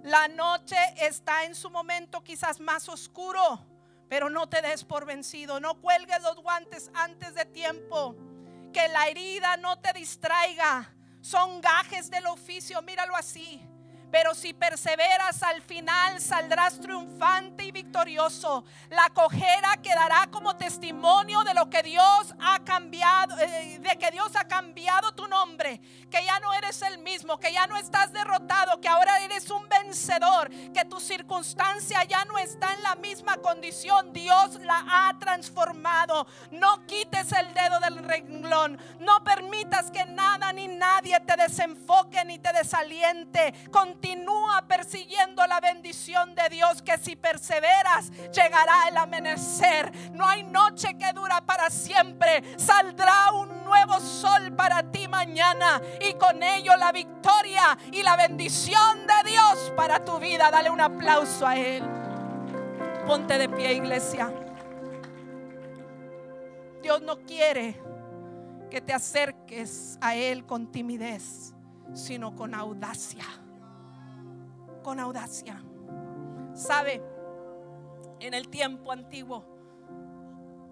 La 0.03 0.27
noche 0.27 0.75
está 0.99 1.45
en 1.45 1.55
su 1.55 1.69
momento 1.69 2.23
quizás 2.23 2.59
más 2.59 2.89
oscuro, 2.89 3.65
pero 4.09 4.29
no 4.29 4.49
te 4.49 4.61
des 4.61 4.83
por 4.83 5.05
vencido. 5.05 5.61
No 5.61 5.79
cuelgues 5.79 6.21
los 6.21 6.41
guantes 6.41 6.91
antes 6.93 7.33
de 7.35 7.45
tiempo. 7.45 8.15
Que 8.73 8.87
la 8.87 9.07
herida 9.07 9.55
no 9.57 9.77
te 9.79 9.93
distraiga. 9.93 10.91
Son 11.21 11.61
gajes 11.61 12.09
del 12.09 12.25
oficio, 12.25 12.81
míralo 12.81 13.15
así. 13.15 13.61
Pero 14.13 14.35
si 14.35 14.53
perseveras 14.53 15.41
al 15.41 15.63
final 15.63 16.21
saldrás 16.21 16.79
triunfante 16.79 17.65
y 17.65 17.71
victorioso. 17.71 18.63
La 18.91 19.09
cojera 19.09 19.77
quedará 19.81 20.27
como 20.29 20.55
testimonio 20.55 21.43
de 21.43 21.55
lo 21.55 21.67
que 21.67 21.81
Dios 21.81 22.35
ha 22.39 22.59
cambiado, 22.63 23.35
eh, 23.39 23.79
de 23.79 23.97
que 23.97 24.11
Dios 24.11 24.35
ha 24.35 24.47
cambiado 24.47 25.13
tu 25.13 25.27
nombre, 25.27 25.81
que 26.11 26.23
ya 26.23 26.39
no 26.41 26.53
eres 26.53 26.79
el 26.83 26.99
mismo, 26.99 27.39
que 27.39 27.51
ya 27.51 27.65
no 27.65 27.75
estás 27.75 28.13
derrotado, 28.13 28.79
que 28.79 28.87
ahora 28.87 29.19
eres 29.21 29.49
un 29.49 29.67
vencedor, 29.67 30.51
que 30.71 30.85
tu 30.85 30.99
circunstancia 30.99 32.03
ya 32.03 32.23
no 32.25 32.37
está 32.37 32.71
en 32.71 32.83
la 32.83 32.93
misma 32.93 33.37
condición. 33.37 34.13
Dios 34.13 34.59
la 34.61 34.85
ha 34.87 35.17
transformado. 35.17 36.27
No 36.51 36.85
quites 36.85 37.31
el 37.31 37.51
dedo 37.55 37.79
del 37.79 37.97
renglón. 37.97 38.77
No 38.99 39.23
permitas 39.23 39.89
que 39.89 40.05
nada 40.05 40.53
ni 40.53 40.67
nadie 40.67 41.19
te 41.21 41.35
desenfoque 41.35 42.23
ni 42.25 42.37
te 42.37 42.53
desaliente. 42.53 43.55
Continúa 44.03 44.61
persiguiendo 44.67 45.47
la 45.47 45.61
bendición 45.61 46.35
de 46.35 46.49
Dios 46.49 46.81
que 46.81 46.97
si 46.97 47.15
perseveras 47.15 48.11
llegará 48.33 48.89
el 48.89 48.97
amanecer. 48.97 49.93
No 50.11 50.27
hay 50.27 50.43
noche 50.43 50.97
que 50.97 51.13
dura 51.13 51.39
para 51.39 51.69
siempre. 51.69 52.43
Saldrá 52.57 53.31
un 53.31 53.63
nuevo 53.63 54.01
sol 54.01 54.51
para 54.57 54.83
ti 54.91 55.07
mañana 55.07 55.81
y 56.01 56.15
con 56.15 56.43
ello 56.43 56.75
la 56.75 56.91
victoria 56.91 57.77
y 57.93 58.03
la 58.03 58.17
bendición 58.17 59.07
de 59.07 59.31
Dios 59.31 59.71
para 59.77 60.03
tu 60.03 60.19
vida. 60.19 60.51
Dale 60.51 60.69
un 60.69 60.81
aplauso 60.81 61.47
a 61.47 61.55
Él. 61.55 61.83
Ponte 63.07 63.37
de 63.37 63.47
pie, 63.47 63.73
iglesia. 63.75 64.29
Dios 66.81 67.01
no 67.01 67.21
quiere 67.21 67.81
que 68.69 68.81
te 68.81 68.91
acerques 68.91 69.97
a 70.01 70.13
Él 70.13 70.45
con 70.45 70.69
timidez, 70.73 71.53
sino 71.93 72.35
con 72.35 72.53
audacia 72.53 73.23
con 74.83 74.99
audacia. 74.99 75.63
Sabe, 76.53 77.01
en 78.19 78.33
el 78.33 78.49
tiempo 78.49 78.91
antiguo, 78.91 79.43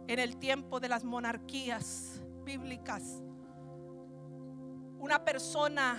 en 0.07 0.20
el 0.20 0.38
tiempo 0.38 0.80
de 0.80 0.89
las 0.89 1.03
monarquías 1.03 2.22
bíblicas, 2.43 3.24
una 4.99 5.26
persona 5.26 5.97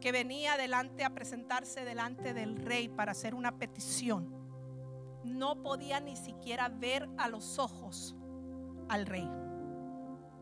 que 0.00 0.10
venía 0.10 0.54
adelante 0.54 1.04
a 1.04 1.10
presentarse 1.10 1.84
delante 1.84 2.34
del 2.34 2.56
rey 2.56 2.88
para 2.88 3.12
hacer 3.12 3.34
una 3.34 3.58
petición, 3.58 4.34
no 5.22 5.62
podía 5.62 6.00
ni 6.00 6.16
siquiera 6.16 6.68
ver 6.68 7.08
a 7.18 7.28
los 7.28 7.58
ojos 7.58 8.16
al 8.88 9.06
rey 9.06 9.28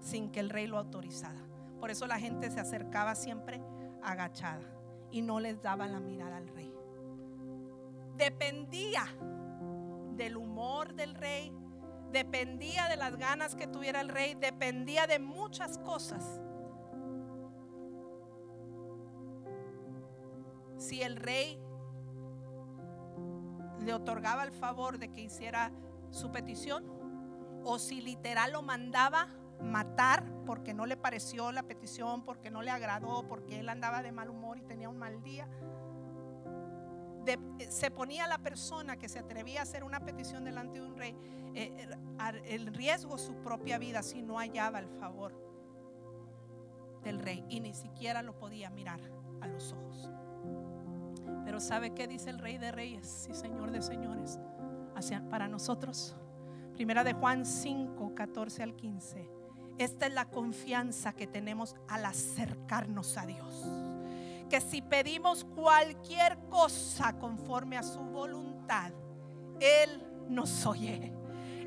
sin 0.01 0.31
que 0.31 0.41
el 0.41 0.51
rey 0.51 0.67
lo 0.67 0.79
autorizara. 0.79 1.41
Por 1.81 1.91
eso 1.91 2.07
la 2.07 2.19
gente 2.19 2.51
se 2.51 2.61
acercaba 2.61 3.15
siempre 3.15 3.63
agachada 4.03 4.74
y 5.15 5.23
no 5.23 5.39
les 5.39 5.63
daba 5.63 5.87
la 5.87 6.01
mirada 6.01 6.39
al 6.39 6.49
rey. 6.49 6.75
Dependía 8.17 9.07
del 10.17 10.37
humor 10.37 10.93
del 10.95 11.15
rey, 11.15 11.53
dependía 12.11 12.89
de 12.89 12.97
las 12.97 13.17
ganas 13.17 13.55
que 13.55 13.69
tuviera 13.69 14.01
el 14.01 14.09
rey, 14.09 14.35
dependía 14.35 15.07
de 15.07 15.21
muchas 15.21 15.79
cosas. 15.79 16.41
Si 20.79 21.01
el 21.01 21.15
rey 21.15 21.61
le 23.79 23.95
otorgaba 23.95 24.43
el 24.43 24.51
favor 24.51 24.99
de 24.99 25.13
que 25.13 25.21
hiciera 25.21 25.71
su 26.11 26.33
petición 26.33 26.85
o 27.63 27.79
si 27.79 28.01
literal 28.01 28.51
lo 28.51 28.63
mandaba 28.63 29.29
matar 29.63 30.25
porque 30.47 30.75
no 30.75 30.87
le 30.87 30.97
pareció 30.97 31.53
la 31.53 31.63
petición, 31.63 32.25
porque 32.25 32.51
no 32.51 32.63
le 32.63 32.71
agradó, 32.71 33.27
porque 33.27 33.61
él 33.61 33.69
andaba 33.69 34.03
de 34.03 34.13
mal 34.13 34.31
humor 34.31 34.59
y 34.59 34.63
tenía 34.63 34.89
un 34.89 34.99
mal 34.99 35.23
día. 35.23 35.49
se 37.69 37.91
ponía 37.91 38.27
la 38.27 38.39
persona 38.39 38.97
que 38.97 39.09
se 39.09 39.19
atrevía 39.19 39.61
a 39.61 39.63
hacer 39.63 39.83
una 39.85 40.01
petición 40.01 40.45
delante 40.45 40.79
de 40.79 40.87
un 40.87 40.97
rey 40.97 41.17
eh, 41.55 41.89
el 42.47 42.67
riesgo 42.67 43.17
su 43.17 43.35
propia 43.37 43.79
vida 43.79 44.03
si 44.03 44.23
no 44.23 44.39
hallaba 44.39 44.81
el 44.81 44.89
favor 44.89 45.33
del 47.05 47.21
rey 47.21 47.45
y 47.49 47.61
ni 47.61 47.75
siquiera 47.75 48.23
lo 48.23 48.37
podía 48.37 48.71
mirar 48.71 49.01
a 49.41 49.47
los 49.47 49.73
ojos. 49.73 50.11
Pero 51.45 51.61
¿sabe 51.61 51.95
qué 51.95 52.09
dice 52.09 52.31
el 52.31 52.39
rey 52.39 52.59
de 52.59 52.73
reyes 52.73 53.29
y 53.31 53.35
señor 53.35 53.71
de 53.71 53.83
señores? 53.83 54.39
para 55.29 55.49
nosotros. 55.49 56.17
Primera 56.73 57.05
de 57.05 57.13
Juan 57.13 57.45
5, 57.45 58.15
14 58.15 58.63
al 58.63 58.75
15. 58.75 59.29
Esta 59.79 60.07
es 60.07 60.13
la 60.13 60.27
confianza 60.27 61.13
que 61.13 61.27
tenemos 61.27 61.75
al 61.89 62.05
acercarnos 62.05 63.17
a 63.17 63.27
Dios. 63.27 63.65
Que 64.49 64.61
si 64.61 64.83
pedimos 64.83 65.45
cualquier 65.45 66.39
cosa 66.49 67.19
conforme 67.19 67.77
a 67.77 67.83
su 67.83 68.01
voluntad, 68.01 68.93
Él 69.61 70.03
nos 70.29 70.65
oye. 70.67 71.13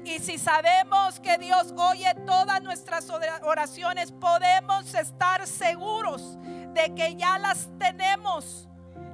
Y 0.05 0.20
si 0.20 0.38
sabemos 0.38 1.20
que 1.20 1.38
Dios 1.38 1.74
oye 1.76 2.14
todas 2.26 2.62
nuestras 2.62 3.10
oraciones, 3.43 4.14
podemos 4.14 4.93
estar 4.93 5.45
seguros 5.45 6.38
de 6.74 6.93
que 6.95 7.16
ya 7.16 7.38
las 7.38 7.70
tenemos, 7.78 8.70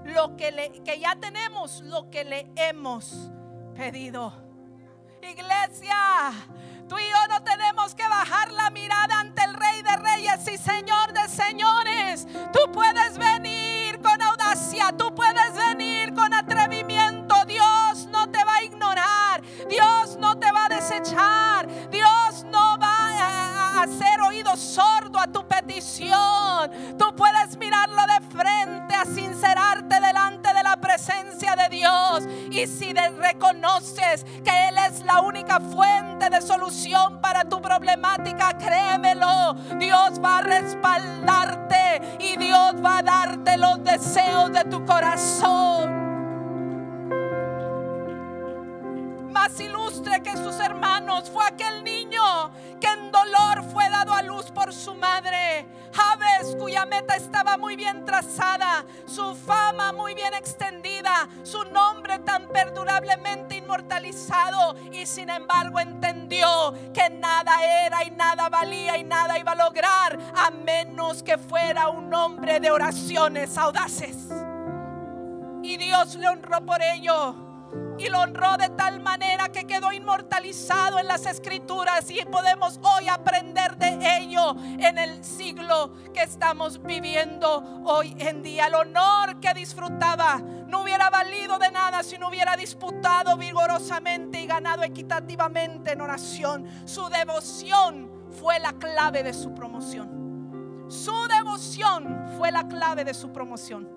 lo 0.06 0.38
que, 0.38 0.52
le, 0.52 0.84
que 0.84 1.00
ya 1.00 1.16
tenemos 1.16 1.82
lo 1.82 2.12
que 2.12 2.24
le 2.24 2.52
hemos 2.56 3.32
pedido. 3.74 4.34
Iglesia, 5.24 5.96
tú 6.88 6.98
y 6.98 7.10
yo 7.10 7.28
no 7.30 7.42
tenemos 7.44 7.96
que 7.96 8.08
bajar 8.08 8.52
la 8.52 8.70
mirada 8.70 9.20
ante 9.20 9.44
el 9.44 9.54
Rey 9.54 9.82
de 9.82 9.96
Reyes 9.98 10.48
y 10.48 10.58
Señor 10.58 11.14
de 11.14 11.28
Señores. 11.28 12.28
Tú 12.52 12.72
puedes 12.72 13.18
venir 13.18 14.02
con 14.02 14.22
audacia, 14.22 14.92
tú 14.98 15.14
puedes 15.14 15.54
venir 15.56 16.14
con 16.14 16.34
atrevimiento. 16.34 17.36
Dios 17.46 18.08
no 18.08 18.30
te 18.30 18.44
va 18.44 18.56
a 18.56 18.64
ignorar, 18.64 19.42
Dios 19.70 20.18
no 20.20 20.38
te 20.40 20.52
va 20.52 20.66
a 20.66 20.70
desechar, 20.70 21.68
Dios 21.90 22.46
no 22.46 22.78
va 22.80 23.80
a 23.80 23.84
hacer 23.84 24.22
oído 24.22 24.56
sordo 24.56 25.20
a 25.20 25.28
tu 25.28 25.48
petición. 25.48 26.98
Tú 26.98 27.16
puedes 27.16 27.58
mirarlo 27.58 28.02
de 28.08 28.28
frente, 28.30 28.96
a 28.96 29.06
sincerarte 29.06 30.00
delante 30.00 30.54
de 30.54 30.64
la 30.64 30.73
presencia 30.94 31.56
de 31.56 31.76
Dios. 31.76 32.24
Y 32.52 32.68
si 32.68 32.94
reconoces 32.94 34.24
que 34.44 34.68
Él 34.70 34.76
es 34.88 35.04
la 35.04 35.22
única 35.22 35.60
fuente 35.60 36.30
de 36.30 36.41
solución 36.41 37.20
para 37.20 37.44
tu 37.46 37.62
problemática, 37.62 38.58
créemelo, 38.58 39.56
Dios 39.80 40.22
va 40.24 40.39
a 40.39 40.41
respaldarte 40.41 42.18
y 42.20 42.38
Dios 42.38 42.76
va 42.84 43.00
a 43.00 43.04
darte 43.04 43.58
los 43.58 43.84
deseos 43.84 44.52
de 44.52 44.64
tu 44.66 44.86
corazón. 44.86 46.04
más 49.34 49.60
ilustre 49.60 50.22
que 50.22 50.38
sus 50.38 50.58
hermanos 50.60 51.30
fue 51.30 51.44
aquel 51.46 51.84
niño 51.84 52.22
que 52.84 52.90
en 52.90 53.12
dolor 53.14 53.64
fue 53.72 53.90
dado 53.90 54.14
a 54.14 54.22
luz 54.22 54.52
por 54.52 54.74
su 54.74 54.94
madre. 54.94 55.66
Javes, 55.94 56.54
cuya 56.60 56.86
meta 56.86 57.16
estaba 57.16 57.56
muy 57.56 57.78
bien 57.78 58.04
trazada, 58.04 58.84
su 59.06 59.36
fama 59.36 59.94
muy 59.94 60.14
bien 60.14 60.34
extendida, 60.34 61.30
su 61.44 61.64
nombre 61.66 62.20
tan 62.20 62.50
perdurablemente 62.50 63.56
inmortalizado 63.56 64.76
y 64.92 65.06
sin 65.06 65.30
embargo 65.30 65.80
entendió 65.80 66.74
que 66.94 67.10
nada 67.10 67.64
era 67.86 68.04
y 68.04 68.12
nada 68.12 68.50
valía 68.50 68.98
y 68.98 69.06
nada 69.06 69.40
iba 69.40 69.54
a 69.54 69.56
lograr 69.56 70.20
a 70.36 70.52
menos 70.52 71.24
que 71.24 71.38
fuera 71.38 71.88
un 71.88 72.14
hombre 72.14 72.60
de 72.60 72.70
oraciones 72.70 73.58
audaces. 73.58 74.28
Y 75.62 75.78
Dios 75.78 76.16
le 76.16 76.28
honró 76.28 76.66
por 76.66 76.82
ello 76.82 77.53
y 77.98 78.10
lo 78.10 78.20
honró 78.20 78.58
de 78.58 78.70
tal 78.70 79.00
manera 79.00 79.50
que 79.50 79.66
quedó 79.66 79.92
inmortalizado 79.92 81.00
en 81.00 81.08
las 81.08 81.26
escrituras 81.26 82.10
y 82.10 82.24
podemos 82.26 82.80
hoy 82.84 83.08
aprender 83.08 83.78
de 83.78 84.18
ello 84.18 84.56
en 84.80 84.98
el 84.98 85.24
siglo 85.24 85.94
que 86.14 86.24
estamos 86.24 86.82
viviendo 86.82 87.64
hoy 87.86 88.16
en 88.20 88.42
día. 88.42 88.68
El 88.68 88.76
honor 88.76 89.40
que 89.40 89.54
disfrutaba 89.54 90.42
no 90.68 90.82
hubiera 90.82 91.10
valido 91.10 91.60
de 91.60 91.72
nada 91.72 92.04
si 92.04 92.18
no 92.18 92.30
hubiera 92.30 92.58
disputado 92.58 93.38
vigorosamente 93.38 94.42
y 94.42 94.48
ganado 94.48 94.84
equitativamente 94.84 95.94
en 95.94 96.02
oración. 96.02 96.68
Su 96.86 97.10
devoción 97.10 98.12
fue 98.32 98.60
la 98.60 98.74
clave 98.74 99.24
de 99.24 99.34
su 99.34 99.54
promoción. 99.54 100.24
Su 100.90 101.28
devoción 101.28 102.26
fue 102.38 102.52
la 102.52 102.68
clave 102.68 103.06
de 103.06 103.14
su 103.14 103.32
promoción. 103.32 103.88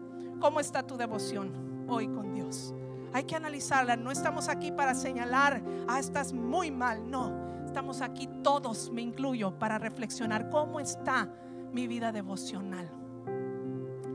¿Cómo 0.41 0.61
está 0.61 0.83
tu 0.83 0.97
devoción 0.97 1.87
hoy 1.89 2.09
con 2.09 2.35
Dios? 2.35 2.75
Hay 3.13 3.25
que 3.25 3.37
analizarla. 3.37 3.97
No 3.97 4.11
estamos 4.11 4.49
aquí 4.49 4.73
para 4.73 4.95
señalar, 4.95 5.63
ah, 5.89 5.99
estás 5.99 6.33
muy 6.33 6.71
mal. 6.71 7.11
No, 7.11 7.65
estamos 7.65 8.01
aquí 8.01 8.29
todos, 8.43 8.91
me 8.91 9.03
incluyo, 9.03 9.59
para 9.59 9.79
reflexionar 9.79 10.51
cómo 10.51 10.81
está 10.81 11.29
mi 11.73 11.87
vida 11.87 12.13
devocional. 12.13 12.91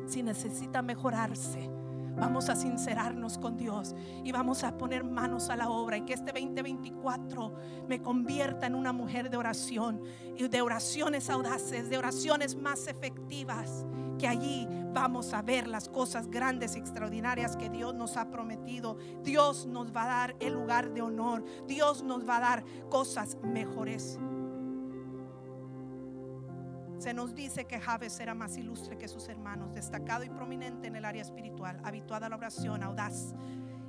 Si 0.08 0.24
necesita 0.24 0.82
mejorarse, 0.82 1.70
vamos 2.16 2.50
a 2.50 2.56
sincerarnos 2.56 3.38
con 3.38 3.58
Dios 3.58 3.96
y 4.24 4.32
vamos 4.32 4.64
a 4.64 4.78
poner 4.78 5.04
manos 5.04 5.50
a 5.50 5.56
la 5.56 5.70
obra 5.70 5.98
y 5.98 6.02
que 6.02 6.14
este 6.14 6.32
2024 6.32 7.54
me 7.88 8.02
convierta 8.02 8.68
en 8.68 8.76
una 8.76 8.94
mujer 8.94 9.30
de 9.30 9.38
oración 9.38 10.02
y 10.38 10.48
de 10.48 10.62
oraciones 10.62 11.30
audaces, 11.30 11.90
de 11.90 11.98
oraciones 11.98 12.56
más 12.56 12.88
efectivas 12.88 13.86
que 14.22 14.28
allí 14.28 14.68
vamos 14.94 15.34
a 15.34 15.42
ver 15.42 15.68
las 15.68 15.90
cosas 15.90 16.30
grandes 16.30 16.76
y 16.76 16.80
extraordinarias 16.80 17.58
que 17.58 17.72
Dios 17.72 17.96
nos 17.96 18.18
ha 18.18 18.30
prometido. 18.30 19.00
Dios 19.24 19.66
nos 19.66 19.92
va 19.92 20.04
a 20.04 20.06
dar 20.06 20.36
el 20.40 20.54
lugar 20.54 20.94
de 20.94 21.02
honor. 21.02 21.44
Dios 21.66 22.04
nos 22.04 22.30
va 22.30 22.38
a 22.38 22.40
dar 22.40 22.64
cosas 22.88 23.36
mejores. 23.42 24.20
Se 27.00 27.16
nos 27.16 27.34
dice 27.34 27.66
que 27.66 27.80
Javes 27.80 28.20
era 28.20 28.36
más 28.36 28.58
ilustre 28.58 28.96
que 28.96 29.08
sus 29.08 29.28
hermanos, 29.28 29.74
destacado 29.74 30.24
y 30.24 30.30
prominente 30.30 30.88
en 30.88 30.96
el 30.96 31.06
área 31.06 31.24
espiritual, 31.24 31.82
habituado 31.84 32.28
a 32.28 32.30
la 32.30 32.36
oración, 32.36 32.84
audaz. 32.84 33.34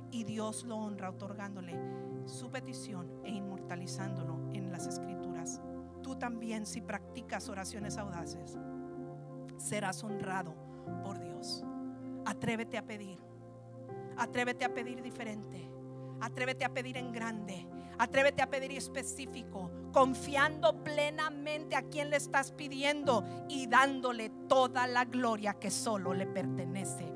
Y 0.09 0.23
Dios 0.23 0.63
lo 0.63 0.77
honra 0.77 1.11
otorgándole 1.11 1.79
su 2.25 2.49
petición 2.49 3.21
e 3.23 3.29
inmortalizándolo 3.29 4.49
en 4.51 4.71
las 4.71 4.87
escrituras. 4.87 5.61
Tú 6.01 6.15
también 6.15 6.65
si 6.65 6.81
practicas 6.81 7.49
oraciones 7.49 7.99
audaces 7.99 8.57
serás 9.63 10.03
honrado 10.03 10.53
por 11.03 11.19
Dios. 11.19 11.63
Atrévete 12.25 12.77
a 12.77 12.85
pedir. 12.85 13.19
Atrévete 14.17 14.65
a 14.65 14.73
pedir 14.73 15.01
diferente. 15.01 15.69
Atrévete 16.21 16.65
a 16.65 16.69
pedir 16.69 16.97
en 16.97 17.11
grande. 17.11 17.67
Atrévete 17.97 18.41
a 18.41 18.49
pedir 18.49 18.71
específico, 18.71 19.71
confiando 19.91 20.83
plenamente 20.83 21.75
a 21.75 21.83
quien 21.83 22.09
le 22.09 22.17
estás 22.17 22.51
pidiendo 22.51 23.23
y 23.47 23.67
dándole 23.67 24.31
toda 24.49 24.87
la 24.87 25.05
gloria 25.05 25.53
que 25.53 25.69
solo 25.69 26.13
le 26.13 26.25
pertenece 26.25 27.12